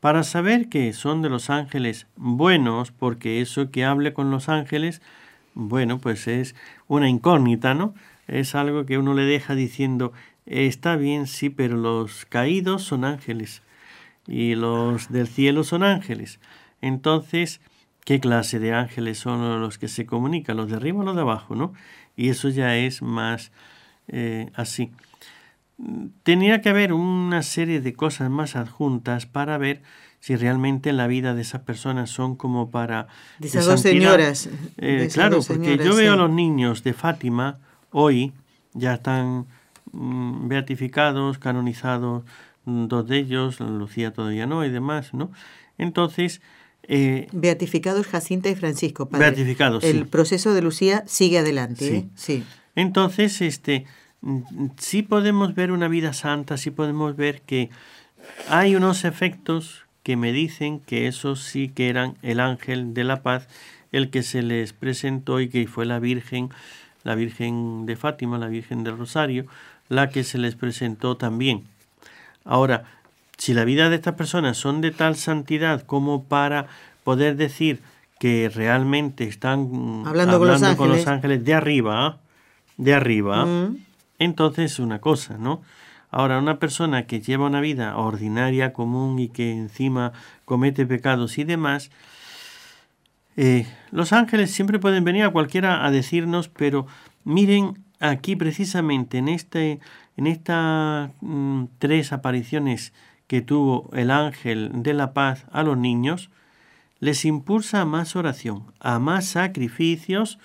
Para 0.00 0.24
saber 0.24 0.68
que 0.68 0.92
son 0.92 1.22
de 1.22 1.28
los 1.28 1.48
ángeles 1.48 2.06
buenos, 2.16 2.90
porque 2.90 3.40
eso 3.40 3.70
que 3.70 3.84
hable 3.84 4.12
con 4.12 4.30
los 4.30 4.48
ángeles, 4.48 5.00
bueno, 5.54 5.98
pues 5.98 6.26
es 6.26 6.56
una 6.88 7.08
incógnita, 7.08 7.74
¿no? 7.74 7.94
Es 8.26 8.54
algo 8.54 8.84
que 8.84 8.98
uno 8.98 9.14
le 9.14 9.24
deja 9.24 9.54
diciendo, 9.54 10.12
está 10.46 10.96
bien, 10.96 11.26
sí, 11.26 11.50
pero 11.50 11.76
los 11.76 12.24
caídos 12.24 12.82
son 12.82 13.04
ángeles 13.04 13.62
y 14.26 14.54
los 14.54 15.10
del 15.10 15.28
cielo 15.28 15.64
son 15.64 15.82
ángeles. 15.82 16.40
Entonces, 16.80 17.60
qué 18.04 18.20
clase 18.20 18.58
de 18.58 18.72
ángeles 18.72 19.18
son 19.18 19.60
los 19.60 19.78
que 19.78 19.88
se 19.88 20.06
comunican, 20.06 20.56
los 20.56 20.68
de 20.68 20.76
arriba 20.76 21.00
o 21.00 21.04
los 21.04 21.14
de 21.14 21.22
abajo, 21.22 21.54
¿no? 21.54 21.72
Y 22.16 22.28
eso 22.28 22.48
ya 22.48 22.76
es 22.76 23.02
más 23.02 23.52
eh, 24.08 24.50
así. 24.54 24.90
Tenía 26.22 26.60
que 26.60 26.68
haber 26.68 26.92
una 26.92 27.42
serie 27.42 27.80
de 27.80 27.94
cosas 27.94 28.30
más 28.30 28.56
adjuntas 28.56 29.26
para 29.26 29.58
ver 29.58 29.82
si 30.20 30.36
realmente 30.36 30.92
la 30.92 31.08
vida 31.08 31.34
de 31.34 31.42
esas 31.42 31.62
personas 31.62 32.10
son 32.10 32.36
como 32.36 32.70
para... 32.70 33.08
De 33.40 33.48
esas 33.48 33.66
dos 33.66 33.80
señoras. 33.80 34.48
Eh, 34.78 35.08
claro, 35.12 35.40
porque 35.46 35.76
yo 35.78 35.96
veo 35.96 36.12
a 36.12 36.16
los 36.16 36.30
niños 36.30 36.84
de 36.84 36.92
Fátima 36.92 37.58
hoy, 37.90 38.32
ya 38.72 38.94
están 38.94 39.46
mm, 39.90 40.46
beatificados, 40.46 41.38
canonizados, 41.38 42.22
mm, 42.66 42.86
dos 42.86 43.08
de 43.08 43.18
ellos, 43.18 43.58
Lucía 43.58 44.12
todavía 44.12 44.46
no 44.46 44.64
y 44.64 44.70
demás, 44.70 45.12
¿no? 45.12 45.32
Entonces, 45.76 46.40
eh, 46.84 47.26
Beatificados 47.32 48.06
Jacinta 48.06 48.48
y 48.48 48.54
Francisco. 48.54 49.08
Padre. 49.08 49.26
Beatificados. 49.26 49.84
El 49.84 50.06
proceso 50.06 50.54
de 50.54 50.62
Lucía 50.62 51.04
sigue 51.06 51.38
adelante. 51.38 51.88
Sí. 51.88 51.94
¿eh? 51.94 52.08
sí. 52.14 52.44
Entonces, 52.74 53.40
este, 53.40 53.86
sí 54.78 55.02
podemos 55.02 55.54
ver 55.54 55.72
una 55.72 55.88
vida 55.88 56.12
santa, 56.12 56.56
sí 56.56 56.70
podemos 56.70 57.16
ver 57.16 57.42
que 57.42 57.70
hay 58.48 58.76
unos 58.76 59.04
efectos 59.04 59.84
que 60.02 60.16
me 60.16 60.32
dicen 60.32 60.80
que 60.80 61.06
esos 61.06 61.42
sí 61.42 61.68
que 61.68 61.88
eran 61.88 62.16
el 62.22 62.40
ángel 62.40 62.94
de 62.94 63.04
la 63.04 63.22
paz, 63.22 63.48
el 63.92 64.10
que 64.10 64.22
se 64.22 64.42
les 64.42 64.72
presentó 64.72 65.40
y 65.40 65.48
que 65.48 65.66
fue 65.66 65.86
la 65.86 65.98
Virgen, 65.98 66.50
la 67.04 67.14
Virgen 67.14 67.86
de 67.86 67.96
Fátima, 67.96 68.38
la 68.38 68.48
Virgen 68.48 68.84
del 68.84 68.98
Rosario, 68.98 69.46
la 69.88 70.08
que 70.08 70.24
se 70.24 70.38
les 70.38 70.54
presentó 70.54 71.16
también. 71.16 71.64
Ahora, 72.44 72.84
si 73.38 73.54
la 73.54 73.64
vida 73.64 73.90
de 73.90 73.96
estas 73.96 74.14
personas 74.14 74.56
son 74.56 74.80
de 74.80 74.90
tal 74.90 75.16
santidad 75.16 75.82
como 75.82 76.24
para 76.24 76.66
poder 77.04 77.36
decir 77.36 77.80
que 78.18 78.48
realmente 78.48 79.24
están 79.24 80.04
hablando, 80.06 80.38
con, 80.38 80.88
los 80.88 81.06
ángeles 81.06 81.44
de 81.44 81.54
arriba, 81.54 82.18
de 82.76 82.94
arriba, 82.94 83.44
mm. 83.44 83.76
Entonces 84.24 84.72
es 84.72 84.78
una 84.78 85.00
cosa, 85.00 85.38
¿no? 85.38 85.62
Ahora, 86.10 86.38
una 86.38 86.58
persona 86.58 87.06
que 87.06 87.20
lleva 87.20 87.46
una 87.46 87.60
vida 87.60 87.96
ordinaria, 87.96 88.72
común 88.72 89.18
y 89.18 89.28
que 89.28 89.52
encima 89.52 90.12
comete 90.44 90.84
pecados 90.84 91.38
y 91.38 91.44
demás, 91.44 91.90
eh, 93.36 93.66
los 93.90 94.12
ángeles 94.12 94.50
siempre 94.50 94.78
pueden 94.78 95.04
venir 95.04 95.24
a 95.24 95.30
cualquiera 95.30 95.86
a 95.86 95.90
decirnos, 95.90 96.48
pero 96.48 96.86
miren 97.24 97.82
aquí 97.98 98.36
precisamente 98.36 99.18
en 99.18 99.28
este 99.28 99.80
en 100.16 100.26
estas 100.26 101.10
mm, 101.20 101.64
tres 101.78 102.12
apariciones 102.12 102.92
que 103.26 103.40
tuvo 103.40 103.88
el 103.94 104.10
ángel 104.10 104.70
de 104.74 104.92
la 104.92 105.14
paz 105.14 105.46
a 105.52 105.62
los 105.62 105.78
niños, 105.78 106.28
les 107.00 107.24
impulsa 107.24 107.80
a 107.80 107.84
más 107.86 108.14
oración, 108.14 108.64
a 108.80 108.98
más 108.98 109.24
sacrificios 109.24 110.38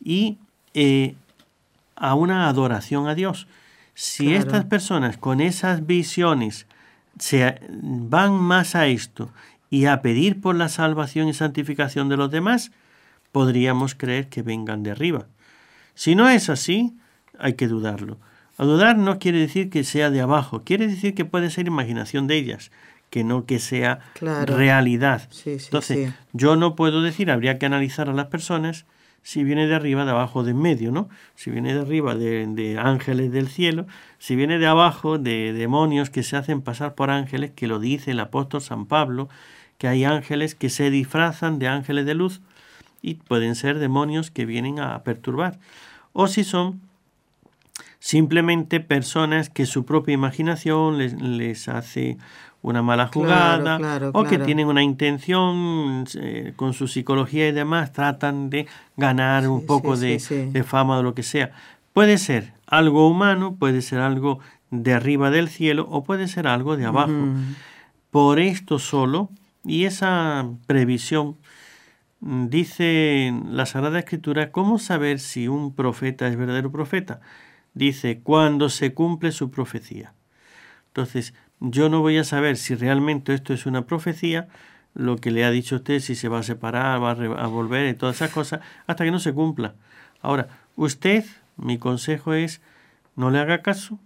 y 0.00 0.38
eh, 0.74 1.16
a 1.96 2.14
una 2.14 2.48
adoración 2.48 3.08
a 3.08 3.14
Dios. 3.14 3.46
Si 3.94 4.34
estas 4.34 4.64
personas 4.64 5.18
con 5.18 5.40
esas 5.40 5.86
visiones 5.86 6.66
se 7.18 7.60
van 7.70 8.34
más 8.34 8.74
a 8.74 8.86
esto 8.86 9.30
y 9.70 9.86
a 9.86 10.00
pedir 10.02 10.40
por 10.40 10.56
la 10.56 10.68
salvación 10.68 11.28
y 11.28 11.34
santificación 11.34 12.08
de 12.08 12.16
los 12.16 12.30
demás, 12.30 12.72
podríamos 13.32 13.94
creer 13.94 14.28
que 14.28 14.42
vengan 14.42 14.82
de 14.82 14.92
arriba. 14.92 15.26
Si 15.94 16.14
no 16.14 16.28
es 16.28 16.48
así, 16.48 16.96
hay 17.38 17.54
que 17.54 17.68
dudarlo. 17.68 18.18
A 18.58 18.64
dudar 18.64 18.96
no 18.96 19.18
quiere 19.18 19.38
decir 19.38 19.70
que 19.70 19.84
sea 19.84 20.10
de 20.10 20.20
abajo, 20.20 20.62
quiere 20.64 20.86
decir 20.86 21.14
que 21.14 21.24
puede 21.24 21.50
ser 21.50 21.66
imaginación 21.66 22.26
de 22.26 22.36
ellas, 22.36 22.70
que 23.10 23.24
no 23.24 23.44
que 23.44 23.58
sea 23.58 24.00
realidad. 24.20 25.28
Entonces, 25.44 26.14
yo 26.32 26.56
no 26.56 26.76
puedo 26.76 27.02
decir, 27.02 27.30
habría 27.30 27.58
que 27.58 27.66
analizar 27.66 28.08
a 28.08 28.14
las 28.14 28.26
personas 28.26 28.84
si 29.22 29.44
viene 29.44 29.66
de 29.66 29.74
arriba, 29.74 30.04
de 30.04 30.10
abajo, 30.10 30.42
de 30.42 30.50
en 30.50 30.60
medio, 30.60 30.90
¿no? 30.90 31.08
Si 31.34 31.50
viene 31.50 31.74
de 31.74 31.80
arriba 31.80 32.14
de, 32.14 32.46
de, 32.46 32.78
ángeles 32.78 33.30
del 33.30 33.48
cielo, 33.48 33.86
si 34.18 34.36
viene 34.36 34.58
de 34.58 34.66
abajo 34.66 35.18
de 35.18 35.52
demonios 35.52 36.10
que 36.10 36.22
se 36.22 36.36
hacen 36.36 36.60
pasar 36.60 36.94
por 36.94 37.10
ángeles, 37.10 37.52
que 37.52 37.68
lo 37.68 37.78
dice 37.78 38.10
el 38.10 38.20
apóstol 38.20 38.60
San 38.60 38.86
Pablo, 38.86 39.28
que 39.78 39.88
hay 39.88 40.04
ángeles 40.04 40.54
que 40.54 40.70
se 40.70 40.90
disfrazan 40.90 41.58
de 41.58 41.68
ángeles 41.68 42.06
de 42.06 42.14
luz 42.14 42.40
y 43.00 43.14
pueden 43.14 43.54
ser 43.54 43.78
demonios 43.78 44.30
que 44.30 44.46
vienen 44.46 44.80
a 44.80 45.02
perturbar. 45.02 45.58
O 46.12 46.26
si 46.26 46.44
son 46.44 46.80
simplemente 47.98 48.80
personas 48.80 49.50
que 49.50 49.66
su 49.66 49.84
propia 49.84 50.14
imaginación 50.14 50.98
les, 50.98 51.20
les 51.20 51.68
hace 51.68 52.18
una 52.62 52.82
mala 52.82 53.08
jugada 53.08 54.10
o 54.12 54.24
que 54.24 54.38
tienen 54.38 54.68
una 54.68 54.82
intención 54.82 56.04
eh, 56.14 56.52
con 56.56 56.72
su 56.72 56.88
psicología 56.88 57.48
y 57.48 57.52
demás, 57.52 57.92
tratan 57.92 58.50
de 58.50 58.66
ganar 58.96 59.48
un 59.48 59.66
poco 59.66 59.96
de, 59.96 60.18
fama 60.64 60.98
o 60.98 61.02
lo 61.02 61.14
que 61.14 61.22
sea. 61.22 61.52
Puede 61.92 62.18
ser 62.18 62.54
algo 62.66 63.08
humano, 63.08 63.56
puede 63.56 63.82
ser 63.82 63.98
algo 63.98 64.38
de 64.70 64.94
arriba 64.94 65.30
del 65.30 65.48
cielo 65.48 65.86
o 65.90 66.04
puede 66.04 66.28
ser 66.28 66.46
algo 66.46 66.76
de 66.76 66.86
abajo. 66.86 67.12
Por 68.10 68.38
esto 68.38 68.78
solo, 68.78 69.30
y 69.64 69.84
esa 69.84 70.46
previsión, 70.66 71.36
mm, 72.20 72.46
dice 72.46 73.34
la 73.50 73.66
Sagrada 73.66 73.98
Escritura, 73.98 74.52
¿cómo 74.52 74.78
saber 74.78 75.18
si 75.18 75.48
un 75.48 75.74
profeta 75.74 76.28
es 76.28 76.36
verdadero 76.36 76.70
profeta? 76.70 77.20
dice, 77.74 78.20
cuando 78.22 78.68
se 78.68 78.94
cumple 78.94 79.32
su 79.32 79.50
profecía. 79.50 80.14
Entonces, 80.88 81.34
yo 81.70 81.88
no 81.88 82.00
voy 82.00 82.18
a 82.18 82.24
saber 82.24 82.56
si 82.56 82.74
realmente 82.74 83.34
esto 83.34 83.54
es 83.54 83.66
una 83.66 83.86
profecía, 83.86 84.48
lo 84.94 85.16
que 85.16 85.30
le 85.30 85.44
ha 85.44 85.50
dicho 85.50 85.76
usted, 85.76 86.00
si 86.00 86.16
se 86.16 86.28
va 86.28 86.40
a 86.40 86.42
separar, 86.42 87.02
va 87.02 87.12
a, 87.12 87.46
volver 87.46 87.88
y 87.88 87.94
todas 87.94 88.16
esas 88.16 88.30
cosas, 88.30 88.60
hasta 88.86 89.04
que 89.04 89.10
no 89.10 89.20
se 89.20 89.32
cumpla. 89.32 89.74
Ahora, 90.20 90.48
usted, 90.76 91.24
mi 91.56 91.78
consejo 91.78 92.34
es, 92.34 92.60
no 93.14 93.30
le 93.30 93.38
haga 93.38 93.62
caso, 93.62 93.98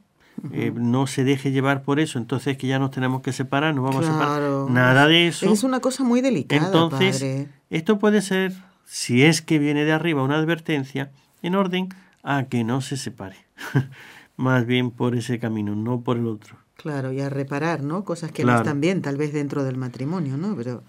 eh, 0.52 0.70
no 0.74 1.06
se 1.06 1.24
deje 1.24 1.50
llevar 1.50 1.82
por 1.82 1.98
eso, 1.98 2.18
entonces 2.18 2.58
que 2.58 2.66
ya 2.66 2.78
nos 2.78 2.90
tenemos 2.90 3.22
que 3.22 3.32
separar, 3.32 3.74
nos 3.74 3.84
vamos 3.84 4.06
a 4.06 4.12
separar. 4.12 4.70
Nada 4.70 5.06
de 5.06 5.28
eso. 5.28 5.50
Es 5.50 5.64
una 5.64 5.80
cosa 5.80 6.04
muy 6.04 6.20
delicada. 6.20 6.66
Entonces, 6.66 7.48
esto 7.70 7.98
puede 7.98 8.20
ser, 8.20 8.52
si 8.84 9.22
es 9.22 9.40
que 9.40 9.58
viene 9.58 9.84
de 9.84 9.92
arriba 9.92 10.22
una 10.22 10.36
advertencia, 10.36 11.10
en 11.42 11.54
orden 11.54 11.88
a 12.22 12.44
que 12.44 12.64
no 12.64 12.82
se 12.82 12.96
separe. 12.96 13.36
Más 14.36 14.66
bien 14.66 14.90
por 14.90 15.16
ese 15.16 15.38
camino, 15.38 15.74
no 15.74 16.02
por 16.02 16.18
el 16.18 16.26
otro. 16.26 16.65
Claro, 16.76 17.12
y 17.12 17.20
a 17.20 17.28
reparar, 17.28 17.82
¿no? 17.82 18.04
Cosas 18.04 18.32
que 18.32 18.44
no 18.44 18.56
están 18.56 18.80
bien, 18.80 19.02
tal 19.02 19.16
vez 19.16 19.32
dentro 19.32 19.64
del 19.64 19.76
matrimonio, 19.76 20.36
¿no? 20.36 20.54
Pero. 20.56 20.82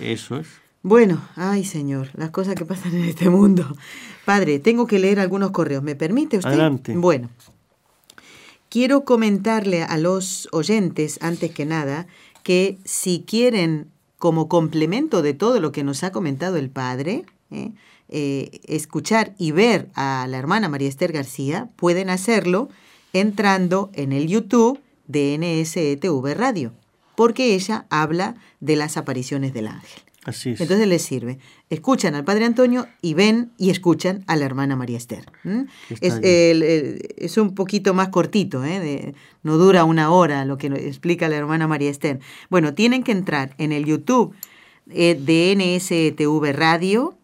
Eso 0.00 0.38
es. 0.38 0.48
Bueno, 0.82 1.26
ay 1.36 1.64
Señor, 1.64 2.10
las 2.12 2.30
cosas 2.30 2.54
que 2.54 2.66
pasan 2.66 2.94
en 2.94 3.04
este 3.04 3.30
mundo. 3.30 3.66
Padre, 4.26 4.58
tengo 4.58 4.86
que 4.86 4.98
leer 4.98 5.18
algunos 5.18 5.50
correos. 5.50 5.82
¿Me 5.82 5.96
permite 5.96 6.36
usted? 6.36 6.50
Adelante. 6.50 6.94
Bueno, 6.94 7.30
quiero 8.68 9.04
comentarle 9.04 9.82
a 9.82 9.96
los 9.96 10.48
oyentes, 10.52 11.18
antes 11.22 11.52
que 11.52 11.64
nada, 11.64 12.06
que 12.42 12.78
si 12.84 13.24
quieren, 13.26 13.90
como 14.18 14.48
complemento 14.48 15.22
de 15.22 15.32
todo 15.32 15.58
lo 15.58 15.72
que 15.72 15.84
nos 15.84 16.04
ha 16.04 16.12
comentado 16.12 16.56
el 16.56 16.68
Padre, 16.68 17.24
¿eh? 17.50 17.72
Eh, 18.10 18.60
escuchar 18.64 19.34
y 19.38 19.52
ver 19.52 19.88
a 19.94 20.26
la 20.28 20.36
hermana 20.36 20.68
María 20.68 20.88
Esther 20.88 21.12
García, 21.12 21.70
pueden 21.76 22.10
hacerlo 22.10 22.68
entrando 23.14 23.90
en 23.94 24.12
el 24.12 24.28
YouTube 24.28 24.78
de 25.06 25.38
NSETV 25.38 26.34
Radio, 26.34 26.72
porque 27.16 27.54
ella 27.54 27.86
habla 27.90 28.36
de 28.60 28.76
las 28.76 28.96
apariciones 28.96 29.52
del 29.52 29.68
ángel. 29.68 30.02
Así 30.24 30.50
es. 30.50 30.60
Entonces 30.60 30.88
les 30.88 31.02
sirve. 31.02 31.38
Escuchan 31.68 32.14
al 32.14 32.24
Padre 32.24 32.46
Antonio 32.46 32.86
y 33.02 33.14
ven 33.14 33.52
y 33.58 33.70
escuchan 33.70 34.24
a 34.26 34.36
la 34.36 34.46
hermana 34.46 34.74
María 34.74 34.96
Esther. 34.96 35.26
Es, 36.00 36.14
es, 36.22 37.36
un 37.36 37.54
poquito 37.54 37.92
más 37.92 38.08
cortito, 38.08 38.64
¿eh? 38.64 39.14
no 39.42 39.58
dura 39.58 39.84
una 39.84 40.10
hora 40.10 40.44
lo 40.46 40.56
que 40.56 40.68
explica 40.68 41.28
la 41.28 41.36
hermana 41.36 41.68
María 41.68 41.90
Esther. 41.90 42.20
Bueno, 42.48 42.74
tienen 42.74 43.02
que 43.02 43.12
entrar 43.12 43.54
en 43.58 43.72
el 43.72 43.84
YouTube 43.84 44.34
eh, 44.90 45.18
de 45.20 45.54
NSTV 45.56 46.52
Radio 46.52 47.18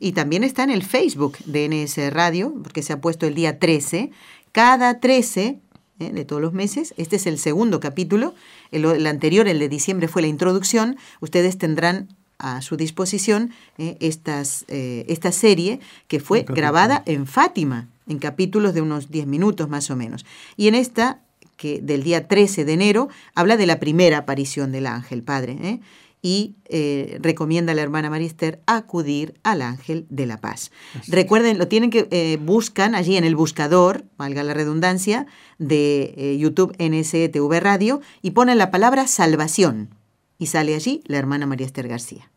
y 0.00 0.12
también 0.12 0.42
está 0.42 0.62
en 0.64 0.70
el 0.70 0.82
Facebook 0.82 1.38
de 1.44 1.68
NS 1.68 2.12
Radio, 2.12 2.54
porque 2.62 2.82
se 2.82 2.92
ha 2.92 3.00
puesto 3.00 3.26
el 3.26 3.34
día 3.34 3.58
13. 3.58 4.10
Cada 4.52 5.00
13 5.00 5.60
¿eh? 5.98 6.12
de 6.12 6.24
todos 6.24 6.42
los 6.42 6.52
meses. 6.52 6.94
Este 6.96 7.16
es 7.16 7.26
el 7.26 7.38
segundo 7.38 7.80
capítulo. 7.80 8.34
El, 8.70 9.06
anterior, 9.06 9.48
el 9.48 9.58
de 9.58 9.68
diciembre, 9.68 10.08
fue 10.08 10.22
la 10.22 10.28
introducción. 10.28 10.96
Ustedes 11.20 11.58
tendrán 11.58 12.08
a 12.38 12.60
su 12.62 12.76
disposición 12.76 13.52
¿eh? 13.78 13.96
estas, 14.00 14.64
eh, 14.68 15.04
esta 15.08 15.32
serie 15.32 15.80
que 16.08 16.20
fue 16.20 16.44
grabada 16.46 17.02
en 17.06 17.26
Fátima, 17.26 17.88
en 18.08 18.18
capítulos 18.18 18.74
de 18.74 18.82
unos 18.82 19.10
10 19.10 19.26
minutos 19.26 19.68
más 19.68 19.90
o 19.90 19.96
menos. 19.96 20.26
Y 20.56 20.68
en 20.68 20.74
esta, 20.74 21.20
que 21.56 21.80
del 21.80 22.02
día 22.02 22.28
13 22.28 22.64
de 22.64 22.72
enero, 22.72 23.08
habla 23.34 23.56
de 23.56 23.66
la 23.66 23.80
primera 23.80 24.18
aparición 24.18 24.72
del 24.72 24.86
ángel, 24.86 25.22
Padre 25.22 25.80
y 26.22 26.56
eh, 26.64 27.18
recomienda 27.20 27.72
a 27.72 27.74
la 27.74 27.82
hermana 27.82 28.10
Marister 28.10 28.60
acudir 28.66 29.34
al 29.42 29.62
ángel 29.62 30.06
de 30.10 30.26
la 30.26 30.40
paz. 30.40 30.72
Recuerden, 31.06 31.58
lo 31.58 31.68
tienen 31.68 31.90
que 31.90 32.08
eh, 32.10 32.38
buscan 32.40 32.94
allí 32.94 33.16
en 33.16 33.24
el 33.24 33.36
buscador, 33.36 34.04
valga 34.16 34.42
la 34.42 34.54
redundancia, 34.54 35.26
de 35.58 36.14
eh, 36.16 36.36
YouTube 36.38 36.74
NSTV 36.78 37.60
Radio 37.60 38.00
y 38.22 38.32
ponen 38.32 38.58
la 38.58 38.70
palabra 38.70 39.06
salvación 39.06 39.90
y 40.38 40.46
sale 40.46 40.74
allí 40.74 41.02
la 41.06 41.18
hermana 41.18 41.46
María 41.46 41.66
Esther 41.66 41.88
García. 41.88 42.30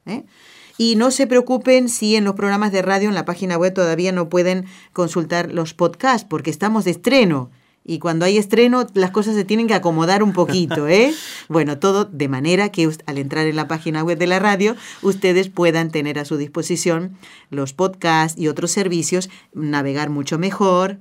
Y 0.77 0.95
no 0.95 1.11
se 1.11 1.27
preocupen 1.27 1.89
si 1.89 2.15
en 2.15 2.23
los 2.23 2.35
programas 2.35 2.71
de 2.71 2.81
radio 2.81 3.09
en 3.09 3.15
la 3.15 3.25
página 3.25 3.57
web 3.57 3.73
todavía 3.73 4.11
no 4.11 4.29
pueden 4.29 4.65
consultar 4.93 5.51
los 5.51 5.73
podcasts 5.73 6.25
porque 6.29 6.49
estamos 6.49 6.85
de 6.85 6.91
estreno 6.91 7.51
y 7.85 7.99
cuando 7.99 8.25
hay 8.25 8.37
estreno 8.37 8.85
las 8.93 9.11
cosas 9.11 9.35
se 9.35 9.45
tienen 9.45 9.67
que 9.67 9.73
acomodar 9.73 10.21
un 10.21 10.33
poquito, 10.33 10.87
¿eh? 10.87 11.13
Bueno, 11.49 11.79
todo 11.79 12.05
de 12.05 12.27
manera 12.27 12.69
que 12.69 12.89
al 13.05 13.17
entrar 13.17 13.47
en 13.47 13.55
la 13.55 13.67
página 13.67 14.03
web 14.03 14.17
de 14.17 14.27
la 14.27 14.39
radio 14.39 14.75
ustedes 15.01 15.49
puedan 15.49 15.89
tener 15.89 16.19
a 16.19 16.25
su 16.25 16.37
disposición 16.37 17.17
los 17.49 17.73
podcasts 17.73 18.39
y 18.39 18.47
otros 18.47 18.71
servicios, 18.71 19.29
navegar 19.53 20.09
mucho 20.09 20.37
mejor. 20.37 20.99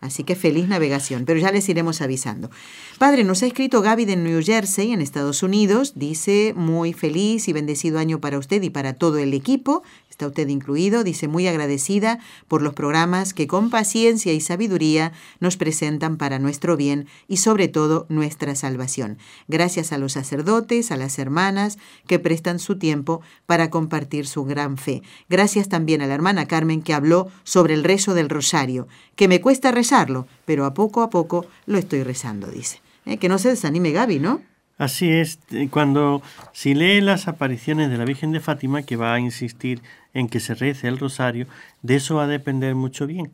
Así 0.00 0.24
que 0.24 0.34
feliz 0.34 0.68
navegación, 0.68 1.24
pero 1.24 1.40
ya 1.40 1.50
les 1.50 1.68
iremos 1.68 2.02
avisando. 2.02 2.50
Padre, 2.98 3.24
nos 3.24 3.42
ha 3.42 3.46
escrito 3.46 3.80
Gaby 3.80 4.04
de 4.04 4.16
New 4.16 4.42
Jersey, 4.42 4.92
en 4.92 5.00
Estados 5.00 5.42
Unidos. 5.42 5.94
Dice, 5.96 6.52
muy 6.54 6.92
feliz 6.92 7.48
y 7.48 7.52
bendecido 7.52 7.98
año 7.98 8.20
para 8.20 8.38
usted 8.38 8.62
y 8.62 8.70
para 8.70 8.94
todo 8.94 9.18
el 9.18 9.32
equipo 9.32 9.82
está 10.14 10.28
usted 10.28 10.46
incluido, 10.48 11.02
dice 11.02 11.26
muy 11.26 11.48
agradecida 11.48 12.20
por 12.46 12.62
los 12.62 12.72
programas 12.72 13.34
que 13.34 13.48
con 13.48 13.68
paciencia 13.68 14.32
y 14.32 14.40
sabiduría 14.40 15.12
nos 15.40 15.56
presentan 15.56 16.16
para 16.16 16.38
nuestro 16.38 16.76
bien 16.76 17.08
y 17.26 17.38
sobre 17.38 17.66
todo 17.66 18.06
nuestra 18.08 18.54
salvación. 18.54 19.18
Gracias 19.48 19.92
a 19.92 19.98
los 19.98 20.12
sacerdotes, 20.12 20.92
a 20.92 20.96
las 20.96 21.18
hermanas 21.18 21.78
que 22.06 22.20
prestan 22.20 22.60
su 22.60 22.78
tiempo 22.78 23.22
para 23.46 23.70
compartir 23.70 24.28
su 24.28 24.44
gran 24.44 24.76
fe. 24.76 25.02
Gracias 25.28 25.68
también 25.68 26.00
a 26.00 26.06
la 26.06 26.14
hermana 26.14 26.46
Carmen 26.46 26.82
que 26.82 26.94
habló 26.94 27.28
sobre 27.42 27.74
el 27.74 27.82
rezo 27.82 28.14
del 28.14 28.28
rosario, 28.28 28.86
que 29.16 29.26
me 29.26 29.40
cuesta 29.40 29.72
rezarlo, 29.72 30.28
pero 30.44 30.64
a 30.64 30.74
poco 30.74 31.02
a 31.02 31.10
poco 31.10 31.44
lo 31.66 31.76
estoy 31.76 32.04
rezando, 32.04 32.46
dice. 32.46 32.80
Eh, 33.04 33.18
que 33.18 33.28
no 33.28 33.38
se 33.38 33.48
desanime 33.48 33.90
Gaby, 33.90 34.20
¿no? 34.20 34.40
Así 34.76 35.12
es, 35.12 35.38
cuando 35.70 36.20
si 36.52 36.74
lee 36.74 37.00
las 37.00 37.28
apariciones 37.28 37.90
de 37.90 37.96
la 37.96 38.04
Virgen 38.04 38.32
de 38.32 38.40
Fátima, 38.40 38.82
que 38.82 38.96
va 38.96 39.14
a 39.14 39.20
insistir 39.20 39.82
en 40.14 40.28
que 40.28 40.40
se 40.40 40.54
rece 40.54 40.88
el 40.88 40.98
rosario, 40.98 41.46
de 41.82 41.96
eso 41.96 42.16
va 42.16 42.24
a 42.24 42.28
depender 42.28 42.74
mucho 42.74 43.06
bien. 43.06 43.30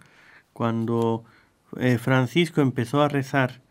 Cuando 0.52 1.24
eh, 1.78 1.98
Francisco 1.98 2.60
empezó 2.60 3.00
a 3.00 3.08
rezar 3.08 3.62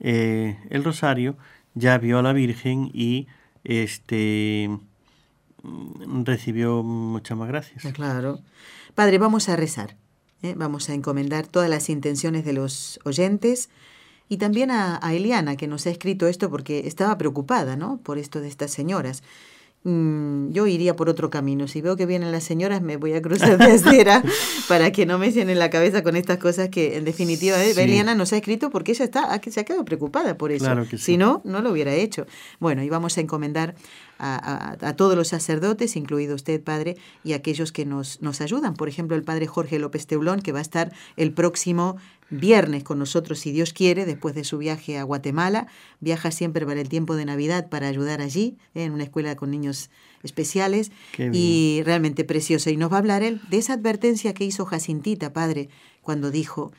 eh, 0.00 0.58
el 0.68 0.84
rosario, 0.84 1.36
ya 1.74 1.96
vio 1.96 2.18
a 2.18 2.22
la 2.22 2.34
Virgen 2.34 2.90
y 2.92 3.26
este 3.64 4.68
mm, 5.62 6.24
recibió 6.24 6.82
muchas 6.82 7.38
más 7.38 7.48
gracias. 7.48 7.84
Claro. 7.94 8.40
Padre, 8.94 9.16
vamos 9.16 9.48
a 9.48 9.56
rezar. 9.56 9.96
¿eh? 10.42 10.54
Vamos 10.56 10.90
a 10.90 10.94
encomendar 10.94 11.46
todas 11.46 11.70
las 11.70 11.88
intenciones 11.88 12.44
de 12.44 12.52
los 12.52 13.00
oyentes 13.04 13.70
y 14.28 14.38
también 14.38 14.70
a, 14.70 15.00
Eliana, 15.12 15.56
que 15.56 15.66
nos 15.66 15.86
ha 15.86 15.90
escrito 15.90 16.26
esto 16.26 16.50
porque 16.50 16.86
estaba 16.86 17.18
preocupada, 17.18 17.76
¿no? 17.76 17.98
Por 17.98 18.18
esto 18.18 18.40
de 18.40 18.48
estas 18.48 18.70
señoras. 18.70 19.22
Mm, 19.84 20.33
yo 20.54 20.66
iría 20.68 20.94
por 20.94 21.08
otro 21.08 21.28
camino. 21.28 21.66
Si 21.68 21.82
veo 21.82 21.96
que 21.96 22.06
vienen 22.06 22.30
las 22.32 22.44
señoras, 22.44 22.80
me 22.80 22.96
voy 22.96 23.12
a 23.12 23.20
cruzar 23.20 23.58
de 23.58 23.64
acera 23.64 24.22
para 24.68 24.92
que 24.92 25.04
no 25.04 25.18
me 25.18 25.32
llenen 25.32 25.58
la 25.58 25.68
cabeza 25.68 26.02
con 26.02 26.16
estas 26.16 26.38
cosas 26.38 26.68
que, 26.68 26.96
en 26.96 27.04
definitiva, 27.04 27.62
¿eh? 27.62 27.74
Eliana 27.76 28.14
nos 28.14 28.32
ha 28.32 28.36
escrito 28.36 28.70
porque 28.70 28.92
ella 28.92 29.04
está, 29.04 29.40
se 29.50 29.60
ha 29.60 29.64
quedado 29.64 29.84
preocupada 29.84 30.38
por 30.38 30.52
eso. 30.52 30.72
Si 30.96 31.16
no, 31.16 31.42
no 31.44 31.60
lo 31.60 31.72
hubiera 31.72 31.92
hecho. 31.92 32.26
Bueno, 32.60 32.82
y 32.82 32.88
vamos 32.88 33.18
a 33.18 33.20
encomendar 33.20 33.74
a, 34.18 34.94
todos 34.96 35.16
los 35.16 35.28
sacerdotes, 35.28 35.96
incluido 35.96 36.34
usted, 36.34 36.62
Padre, 36.62 36.96
y 37.24 37.32
aquellos 37.32 37.72
que 37.72 37.84
nos, 37.84 38.22
nos 38.22 38.40
ayudan. 38.40 38.74
Por 38.74 38.88
ejemplo, 38.88 39.16
el 39.16 39.24
Padre 39.24 39.46
Jorge 39.46 39.78
López 39.78 40.06
Teulón, 40.06 40.40
que 40.40 40.52
va 40.52 40.60
a 40.60 40.62
estar 40.62 40.92
el 41.16 41.32
próximo 41.32 41.96
viernes 42.30 42.84
con 42.84 42.98
nosotros, 42.98 43.38
si 43.40 43.52
Dios 43.52 43.72
quiere, 43.72 44.06
después 44.06 44.34
de 44.34 44.44
su 44.44 44.58
viaje 44.58 44.98
a 44.98 45.02
Guatemala. 45.02 45.66
Viaja 46.00 46.30
siempre 46.30 46.64
para 46.64 46.80
el 46.80 46.88
tiempo 46.88 47.16
de 47.16 47.24
Navidad 47.24 47.68
para 47.68 47.88
ayudar 47.88 48.20
allí, 48.20 48.56
en 48.74 48.92
una 48.92 49.04
escuela 49.04 49.36
con 49.36 49.50
niños 49.50 49.90
especiales. 50.24 50.90
Y 51.16 51.82
realmente 51.84 52.24
preciosa. 52.24 52.70
Y 52.70 52.76
nos 52.76 52.90
va 52.90 52.96
a 52.96 52.98
hablar 52.98 53.22
él 53.22 53.40
de 53.50 53.58
esa 53.58 53.74
advertencia 53.74 54.34
que 54.34 54.44
hizo 54.44 54.64
Jacintita, 54.64 55.32
Padre, 55.32 55.68
cuando 56.02 56.30
dijo 56.30 56.72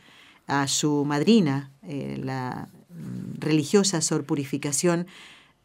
a 0.47 0.67
su 0.67 1.05
madrina, 1.05 1.71
eh, 1.83 2.19
la 2.21 2.69
mm, 2.89 3.39
religiosa 3.39 4.01
Sor 4.01 4.25
Purificación, 4.25 5.07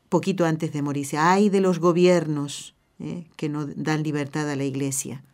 poquito 0.08 0.44
antes 0.44 0.72
de 0.72 0.82
morirse. 0.82 1.18
Ay 1.18 1.48
de 1.48 1.60
los 1.60 1.78
gobiernos 1.78 2.74
eh, 2.98 3.24
que 3.36 3.48
no 3.48 3.66
dan 3.66 4.02
libertad 4.02 4.48
a 4.48 4.56
la 4.56 4.64
iglesia. 4.64 5.24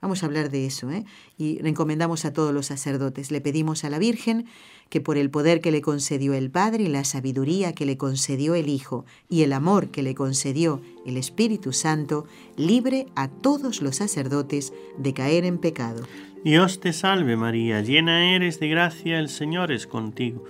Vamos 0.00 0.22
a 0.22 0.26
hablar 0.26 0.50
de 0.50 0.64
eso, 0.64 0.90
¿eh? 0.90 1.04
Y 1.36 1.66
encomendamos 1.66 2.24
a 2.24 2.32
todos 2.32 2.54
los 2.54 2.66
sacerdotes. 2.66 3.30
Le 3.30 3.42
pedimos 3.42 3.84
a 3.84 3.90
la 3.90 3.98
Virgen 3.98 4.46
que 4.90 5.00
por 5.00 5.16
el 5.16 5.30
poder 5.30 5.60
que 5.60 5.70
le 5.70 5.80
concedió 5.80 6.34
el 6.34 6.50
Padre 6.50 6.84
y 6.84 6.88
la 6.88 7.04
sabiduría 7.04 7.72
que 7.72 7.86
le 7.86 7.96
concedió 7.96 8.54
el 8.54 8.68
Hijo 8.68 9.06
y 9.30 9.42
el 9.42 9.54
amor 9.54 9.88
que 9.88 10.02
le 10.02 10.14
concedió 10.14 10.82
el 11.06 11.16
Espíritu 11.16 11.72
Santo, 11.72 12.26
libre 12.56 13.06
a 13.14 13.28
todos 13.28 13.80
los 13.80 13.96
sacerdotes 13.96 14.74
de 14.98 15.14
caer 15.14 15.44
en 15.44 15.58
pecado. 15.58 16.02
Dios 16.44 16.80
te 16.80 16.92
salve 16.92 17.36
María, 17.36 17.80
llena 17.80 18.34
eres 18.34 18.60
de 18.60 18.68
gracia, 18.68 19.18
el 19.18 19.28
Señor 19.28 19.72
es 19.72 19.86
contigo. 19.86 20.44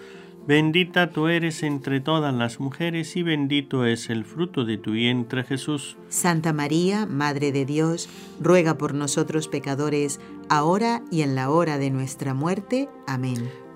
Bendita 0.46 1.10
tú 1.10 1.28
eres 1.28 1.62
entre 1.62 2.00
todas 2.00 2.34
las 2.34 2.60
mujeres 2.60 3.14
y 3.16 3.22
bendito 3.22 3.84
es 3.84 4.08
el 4.08 4.24
fruto 4.24 4.64
de 4.64 4.78
tu 4.78 4.92
vientre 4.92 5.44
Jesús. 5.44 5.96
Santa 6.08 6.52
María, 6.52 7.06
Madre 7.06 7.52
de 7.52 7.66
Dios, 7.66 8.08
ruega 8.40 8.78
por 8.78 8.94
nosotros 8.94 9.48
pecadores, 9.48 10.18
ahora 10.48 11.02
y 11.10 11.22
en 11.22 11.34
la 11.34 11.50
hora 11.50 11.76
de 11.76 11.90
nuestra 11.90 12.34
muerte. 12.34 12.88
Amén. 13.06 13.69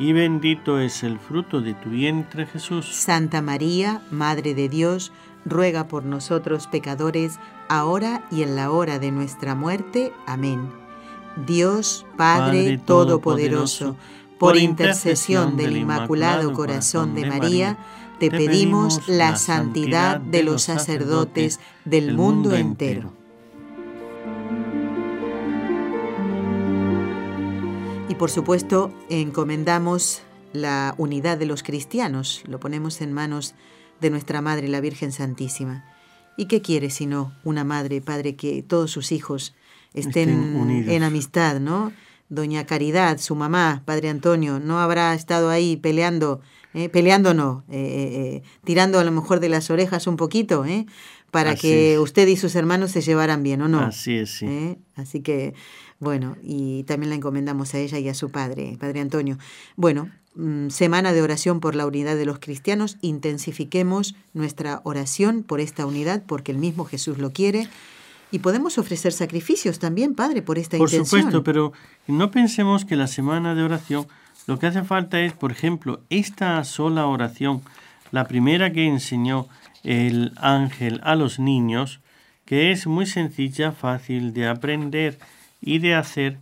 y 0.00 0.14
bendito 0.14 0.80
es 0.80 1.02
el 1.02 1.18
fruto 1.18 1.60
de 1.60 1.74
tu 1.74 1.90
vientre 1.90 2.46
Jesús. 2.46 2.86
Santa 2.86 3.42
María, 3.42 4.00
Madre 4.10 4.54
de 4.54 4.70
Dios, 4.70 5.12
ruega 5.44 5.88
por 5.88 6.04
nosotros 6.04 6.66
pecadores, 6.68 7.38
ahora 7.68 8.24
y 8.30 8.42
en 8.42 8.56
la 8.56 8.70
hora 8.70 8.98
de 8.98 9.10
nuestra 9.12 9.54
muerte. 9.54 10.14
Amén. 10.26 10.70
Dios 11.46 12.06
Padre, 12.16 12.78
Todopoderoso, 12.78 13.94
por 14.38 14.56
intercesión 14.56 15.58
del 15.58 15.76
Inmaculado 15.76 16.54
Corazón 16.54 17.14
de 17.14 17.26
María, 17.26 17.76
te 18.18 18.30
pedimos 18.30 19.06
la 19.06 19.36
santidad 19.36 20.18
de 20.18 20.42
los 20.42 20.62
sacerdotes 20.62 21.60
del 21.84 22.14
mundo 22.14 22.56
entero. 22.56 23.19
Por 28.20 28.30
supuesto, 28.30 28.92
encomendamos 29.08 30.20
la 30.52 30.94
unidad 30.98 31.38
de 31.38 31.46
los 31.46 31.62
cristianos, 31.62 32.42
lo 32.46 32.60
ponemos 32.60 33.00
en 33.00 33.14
manos 33.14 33.54
de 34.02 34.10
nuestra 34.10 34.42
Madre, 34.42 34.68
la 34.68 34.82
Virgen 34.82 35.10
Santísima. 35.10 35.86
¿Y 36.36 36.44
qué 36.44 36.60
quiere 36.60 36.90
sino 36.90 37.32
una 37.44 37.64
madre, 37.64 38.02
padre, 38.02 38.36
que 38.36 38.62
todos 38.62 38.90
sus 38.90 39.10
hijos 39.10 39.54
estén, 39.94 40.28
en 40.86 41.02
amistad, 41.02 41.60
¿no? 41.60 41.94
Doña 42.28 42.66
Caridad, 42.66 43.16
su 43.16 43.34
mamá, 43.36 43.84
Padre 43.86 44.10
Antonio, 44.10 44.60
no 44.60 44.80
habrá 44.80 45.14
estado 45.14 45.48
ahí 45.48 45.78
peleando, 45.78 46.42
eh, 46.74 46.90
peleando 46.90 47.32
no, 47.32 47.64
eh, 47.70 48.42
eh, 48.42 48.42
tirando 48.64 48.98
a 48.98 49.04
lo 49.04 49.12
mejor 49.12 49.40
de 49.40 49.48
las 49.48 49.70
orejas 49.70 50.06
un 50.06 50.16
poquito, 50.16 50.66
¿eh? 50.66 50.84
para 51.30 51.54
que 51.54 51.98
usted 51.98 52.26
y 52.26 52.36
sus 52.36 52.54
hermanos 52.54 52.90
se 52.90 53.00
llevaran 53.00 53.42
bien, 53.42 53.62
¿o 53.62 53.68
no? 53.68 53.80
Así 53.80 54.16
es, 54.16 54.30
sí. 54.30 54.76
Así 54.96 55.20
que, 55.20 55.54
bueno, 56.00 56.36
y 56.42 56.82
también 56.84 57.10
la 57.10 57.16
encomendamos 57.16 57.74
a 57.74 57.78
ella 57.78 57.98
y 57.98 58.08
a 58.08 58.14
su 58.14 58.30
padre, 58.30 58.76
Padre 58.80 59.00
Antonio. 59.00 59.38
Bueno, 59.76 60.10
Mm, 60.36 60.68
semana 60.68 61.12
de 61.12 61.22
oración 61.22 61.58
por 61.58 61.74
la 61.74 61.86
unidad 61.86 62.16
de 62.16 62.24
los 62.24 62.38
cristianos, 62.38 62.98
intensifiquemos 63.00 64.14
nuestra 64.32 64.80
oración 64.84 65.42
por 65.42 65.60
esta 65.60 65.86
unidad 65.86 66.22
porque 66.24 66.52
el 66.52 66.58
mismo 66.58 66.84
Jesús 66.84 67.18
lo 67.18 67.32
quiere. 67.32 67.68
Y 68.30 68.38
podemos 68.38 68.78
ofrecer 68.78 69.12
sacrificios 69.12 69.80
también, 69.80 70.14
Padre, 70.14 70.40
por 70.40 70.56
esta 70.56 70.76
intención. 70.76 71.02
Por 71.02 71.08
supuesto, 71.08 71.42
pero 71.42 71.72
no 72.06 72.30
pensemos 72.30 72.84
que 72.84 72.94
la 72.94 73.08
semana 73.08 73.56
de 73.56 73.64
oración 73.64 74.06
lo 74.46 74.60
que 74.60 74.68
hace 74.68 74.84
falta 74.84 75.20
es, 75.20 75.32
por 75.32 75.50
ejemplo, 75.50 76.00
esta 76.10 76.62
sola 76.62 77.06
oración, 77.06 77.62
la 78.12 78.28
primera 78.28 78.72
que 78.72 78.86
enseñó 78.86 79.48
el 79.82 80.32
ángel 80.36 81.00
a 81.02 81.16
los 81.16 81.40
niños, 81.40 82.00
que 82.44 82.70
es 82.70 82.86
muy 82.86 83.06
sencilla, 83.06 83.72
fácil 83.72 84.32
de 84.32 84.46
aprender 84.46 85.18
y 85.60 85.78
de 85.78 85.94
hacer, 85.94 86.38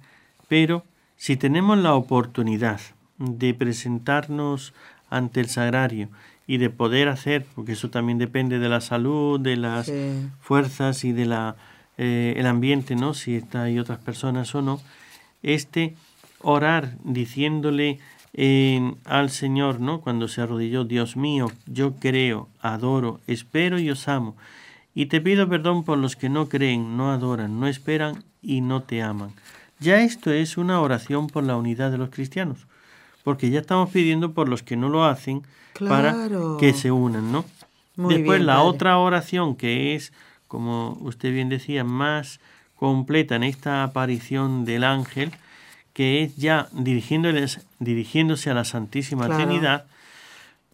pero 0.48 0.84
si 1.16 1.36
tenemos 1.36 1.78
la 1.78 1.94
oportunidad 1.94 2.80
de 3.18 3.54
presentarnos 3.54 4.72
ante 5.10 5.40
el 5.40 5.48
sagrario 5.48 6.08
y 6.46 6.58
de 6.58 6.70
poder 6.70 7.08
hacer, 7.08 7.44
porque 7.54 7.72
eso 7.72 7.90
también 7.90 8.18
depende 8.18 8.58
de 8.58 8.68
la 8.68 8.80
salud, 8.80 9.40
de 9.40 9.56
las 9.56 9.92
fuerzas 10.40 11.04
y 11.04 11.12
de 11.12 11.26
la 11.26 11.56
eh, 12.00 12.34
el 12.36 12.46
ambiente, 12.46 12.94
¿no? 12.94 13.12
Si 13.12 13.34
está 13.34 13.64
hay 13.64 13.80
otras 13.80 13.98
personas 13.98 14.54
o 14.54 14.62
no, 14.62 14.80
este 15.42 15.96
orar 16.40 16.92
diciéndole 17.02 17.98
al 19.04 19.30
Señor, 19.30 19.80
¿no? 19.80 20.00
Cuando 20.00 20.28
se 20.28 20.40
arrodilló, 20.40 20.84
Dios 20.84 21.16
mío, 21.16 21.50
yo 21.66 21.96
creo, 21.96 22.48
adoro, 22.60 23.18
espero 23.26 23.80
y 23.80 23.90
os 23.90 24.06
amo. 24.06 24.36
Y 24.94 25.06
te 25.06 25.20
pido 25.20 25.48
perdón 25.48 25.82
por 25.82 25.98
los 25.98 26.14
que 26.14 26.28
no 26.28 26.48
creen, 26.48 26.96
no 26.96 27.10
adoran, 27.10 27.58
no 27.58 27.66
esperan 27.66 28.22
y 28.42 28.60
no 28.60 28.82
te 28.82 29.02
aman. 29.02 29.32
Ya 29.80 30.00
esto 30.00 30.32
es 30.32 30.56
una 30.56 30.80
oración 30.80 31.28
por 31.28 31.44
la 31.44 31.56
unidad 31.56 31.90
de 31.90 31.98
los 31.98 32.10
cristianos 32.10 32.66
porque 33.28 33.50
ya 33.50 33.60
estamos 33.60 33.90
pidiendo 33.90 34.32
por 34.32 34.48
los 34.48 34.62
que 34.62 34.74
no 34.74 34.88
lo 34.88 35.04
hacen 35.04 35.42
para 35.86 36.16
que 36.58 36.72
se 36.72 36.90
unan, 36.90 37.30
¿no? 37.30 37.44
Después 37.94 38.40
la 38.40 38.62
otra 38.62 38.96
oración 38.96 39.54
que 39.54 39.94
es, 39.94 40.14
como 40.46 40.96
usted 41.02 41.30
bien 41.34 41.50
decía, 41.50 41.84
más 41.84 42.40
completa 42.74 43.36
en 43.36 43.42
esta 43.42 43.82
aparición 43.82 44.64
del 44.64 44.82
ángel, 44.82 45.30
que 45.92 46.22
es 46.22 46.36
ya 46.36 46.68
dirigiéndose 46.72 48.50
a 48.50 48.54
la 48.54 48.64
Santísima 48.64 49.28
Trinidad, 49.28 49.84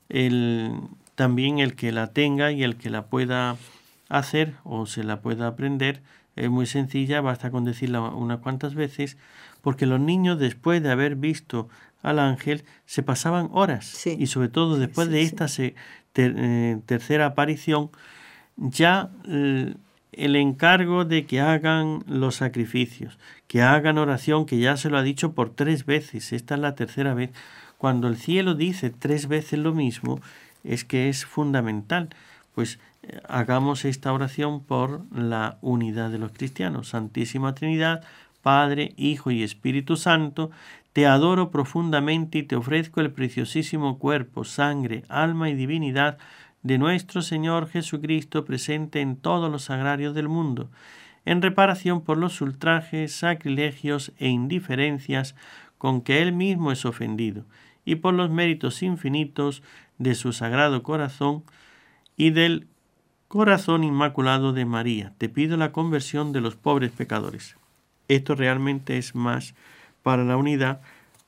el, 0.08 0.76
también 1.16 1.58
el 1.58 1.74
que 1.74 1.90
la 1.90 2.12
tenga 2.12 2.52
y 2.52 2.62
el 2.62 2.76
que 2.76 2.88
la 2.88 3.06
pueda 3.06 3.56
hacer 4.08 4.54
o 4.62 4.86
se 4.86 5.02
la 5.02 5.20
pueda 5.22 5.48
aprender, 5.48 6.02
es 6.36 6.50
muy 6.50 6.66
sencilla, 6.66 7.20
basta 7.20 7.50
con 7.50 7.64
decirla 7.64 8.00
unas 8.00 8.38
cuantas 8.40 8.74
veces, 8.74 9.16
porque 9.62 9.86
los 9.86 10.00
niños 10.00 10.38
después 10.38 10.82
de 10.82 10.90
haber 10.90 11.16
visto 11.16 11.68
al 12.04 12.18
ángel, 12.18 12.64
se 12.84 13.02
pasaban 13.02 13.48
horas. 13.52 14.06
Y 14.06 14.26
sobre 14.26 14.48
todo 14.48 14.76
después 14.76 15.08
de 15.08 15.22
esta 15.22 15.46
eh, 15.58 16.78
tercera 16.84 17.26
aparición, 17.26 17.90
ya 18.56 19.10
eh, 19.26 19.74
el 20.12 20.36
encargo 20.36 21.06
de 21.06 21.24
que 21.24 21.40
hagan 21.40 22.04
los 22.06 22.36
sacrificios, 22.36 23.18
que 23.48 23.62
hagan 23.62 23.96
oración, 23.96 24.44
que 24.44 24.58
ya 24.58 24.76
se 24.76 24.90
lo 24.90 24.98
ha 24.98 25.02
dicho 25.02 25.32
por 25.32 25.50
tres 25.50 25.86
veces, 25.86 26.32
esta 26.34 26.54
es 26.54 26.60
la 26.60 26.74
tercera 26.74 27.14
vez. 27.14 27.30
Cuando 27.78 28.06
el 28.06 28.16
cielo 28.16 28.54
dice 28.54 28.90
tres 28.90 29.26
veces 29.26 29.58
lo 29.58 29.72
mismo, 29.72 30.20
es 30.62 30.84
que 30.84 31.08
es 31.08 31.24
fundamental. 31.24 32.10
Pues 32.54 32.78
hagamos 33.28 33.84
esta 33.84 34.12
oración 34.12 34.62
por 34.62 35.04
la 35.14 35.58
unidad 35.60 36.10
de 36.10 36.18
los 36.18 36.32
cristianos. 36.32 36.88
Santísima 36.88 37.54
Trinidad, 37.54 38.04
Padre, 38.42 38.92
Hijo 38.96 39.30
y 39.30 39.42
Espíritu 39.42 39.96
Santo, 39.96 40.50
te 40.92 41.06
adoro 41.06 41.50
profundamente 41.50 42.38
y 42.38 42.42
te 42.44 42.56
ofrezco 42.56 43.00
el 43.00 43.10
preciosísimo 43.10 43.98
cuerpo, 43.98 44.44
sangre, 44.44 45.02
alma 45.08 45.50
y 45.50 45.54
divinidad 45.54 46.18
de 46.62 46.78
nuestro 46.78 47.20
Señor 47.20 47.68
Jesucristo 47.68 48.44
presente 48.44 49.00
en 49.00 49.16
todos 49.16 49.50
los 49.50 49.70
agrarios 49.70 50.14
del 50.14 50.28
mundo, 50.28 50.70
en 51.24 51.42
reparación 51.42 52.00
por 52.00 52.16
los 52.16 52.40
ultrajes, 52.40 53.14
sacrilegios 53.14 54.12
e 54.18 54.28
indiferencias 54.28 55.34
con 55.78 56.00
que 56.00 56.22
Él 56.22 56.32
mismo 56.32 56.72
es 56.72 56.84
ofendido, 56.84 57.44
y 57.84 57.96
por 57.96 58.14
los 58.14 58.30
méritos 58.30 58.82
infinitos 58.82 59.62
de 59.98 60.14
su 60.14 60.32
sagrado 60.32 60.82
corazón 60.82 61.44
y 62.16 62.30
del 62.30 62.66
corazón 63.34 63.82
inmaculado 63.82 64.52
de 64.52 64.64
María. 64.64 65.12
Te 65.18 65.28
pido 65.28 65.56
la 65.56 65.72
conversión 65.72 66.30
de 66.30 66.40
los 66.40 66.54
pobres 66.54 66.92
pecadores. 66.92 67.56
Esto 68.06 68.36
realmente 68.36 68.96
es 68.96 69.16
más 69.16 69.54
para 70.04 70.22
la 70.22 70.36
unidad 70.36 70.82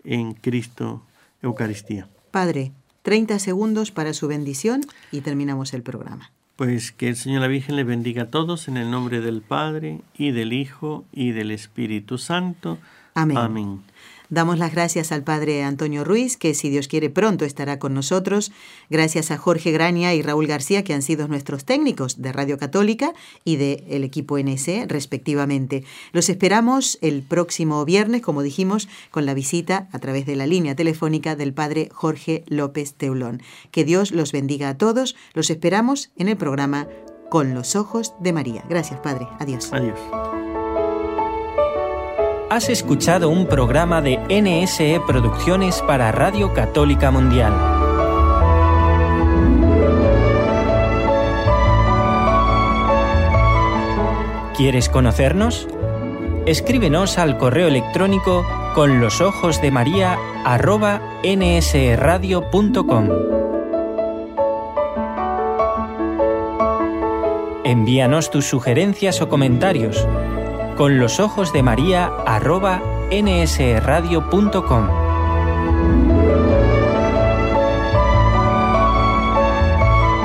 en 0.05 0.35
Cristo 0.35 1.03
Eucaristía. 1.43 2.07
Padre, 2.31 2.71
30 3.03 3.41
segundos 3.41 3.91
para 3.91 4.15
su 4.15 4.29
bendición 4.29 4.83
y 5.11 5.23
terminamos 5.23 5.75
el 5.75 5.83
programa. 5.83 6.31
Pues 6.55 6.93
que 6.93 7.09
el 7.09 7.17
Señor 7.17 7.41
la 7.41 7.49
Virgen 7.49 7.75
le 7.75 7.83
bendiga 7.83 8.23
a 8.23 8.31
todos 8.31 8.69
en 8.69 8.77
el 8.77 8.89
nombre 8.89 9.21
del 9.21 9.43
Padre 9.43 10.01
y 10.17 10.31
del 10.31 10.53
Hijo 10.53 11.05
y 11.11 11.33
del 11.33 11.51
Espíritu 11.51 12.19
Santo. 12.19 12.79
Amén. 13.15 13.37
Amén. 13.37 13.83
Damos 14.29 14.59
las 14.59 14.73
gracias 14.73 15.13
al 15.13 15.23
Padre 15.23 15.63
Antonio 15.63 16.05
Ruiz, 16.05 16.37
que 16.37 16.55
si 16.55 16.69
Dios 16.69 16.89
quiere 16.89 17.11
pronto 17.11 17.45
estará 17.45 17.79
con 17.79 17.95
nosotros. 17.95 18.53
Gracias 18.91 19.31
a 19.31 19.39
Jorge 19.39 19.71
Graña 19.73 20.15
y 20.15 20.23
Raúl 20.23 20.47
García, 20.47 20.85
que 20.85 20.95
han 20.95 21.03
sido 21.03 21.29
nuestros 21.29 21.65
técnicos 21.65 22.21
de 22.21 22.33
Radio 22.33 22.59
Católica 22.59 23.13
y 23.45 23.57
del 23.57 24.05
equipo 24.05 24.39
NS, 24.39 24.89
respectivamente. 24.89 25.85
Los 26.13 26.29
esperamos 26.29 26.99
el 27.01 27.23
próximo 27.23 27.85
viernes, 27.85 28.23
como 28.23 28.43
dijimos, 28.43 28.89
con 29.11 29.27
la 29.27 29.35
visita 29.35 29.89
a 29.93 29.99
través 29.99 30.27
de 30.27 30.37
la 30.37 30.47
línea 30.47 30.75
telefónica 30.75 31.37
del 31.37 31.53
Padre 31.53 31.89
Jorge 31.93 32.45
López 32.47 32.95
Teulón. 32.95 33.43
Que 33.71 33.85
Dios 33.85 34.11
los 34.11 34.33
bendiga 34.33 34.69
a 34.71 34.79
todos. 34.79 35.17
Los 35.35 35.51
esperamos 35.51 36.11
en 36.17 36.29
el 36.29 36.37
programa 36.37 36.89
Con 37.31 37.55
los 37.55 37.77
Ojos 37.77 38.15
de 38.21 38.33
María. 38.33 38.65
Gracias, 38.69 39.01
Padre. 39.01 39.29
Adiós. 39.39 39.73
Adiós. 39.73 39.99
Has 42.49 42.69
escuchado 42.69 43.29
un 43.29 43.49
programa 43.49 44.01
de 44.01 44.19
NSE 44.29 45.01
Producciones 45.05 45.83
para 45.83 46.13
Radio 46.13 46.55
Católica 46.55 47.11
Mundial. 47.11 47.53
¿Quieres 54.57 54.89
conocernos? 54.89 55.67
Escríbenos 56.47 57.19
al 57.19 57.37
correo 57.37 57.67
electrónico 57.67 58.47
con 58.77 59.01
los 59.01 59.21
ojos 59.21 59.61
de 59.61 59.73
María 59.73 60.17
nsradio.com. 61.25 63.09
Envíanos 67.65 68.31
tus 68.31 68.45
sugerencias 68.47 69.21
o 69.21 69.29
comentarios 69.29 70.07
con 70.77 70.99
los 70.99 71.19
ojos 71.19 71.53
de 71.53 71.63
María 71.63 72.13
arroba 72.27 72.81
nsradio.com. 73.11 74.89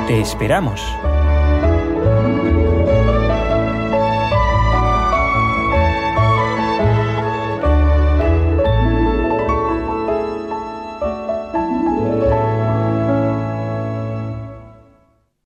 Te 0.06 0.20
esperamos. 0.20 0.82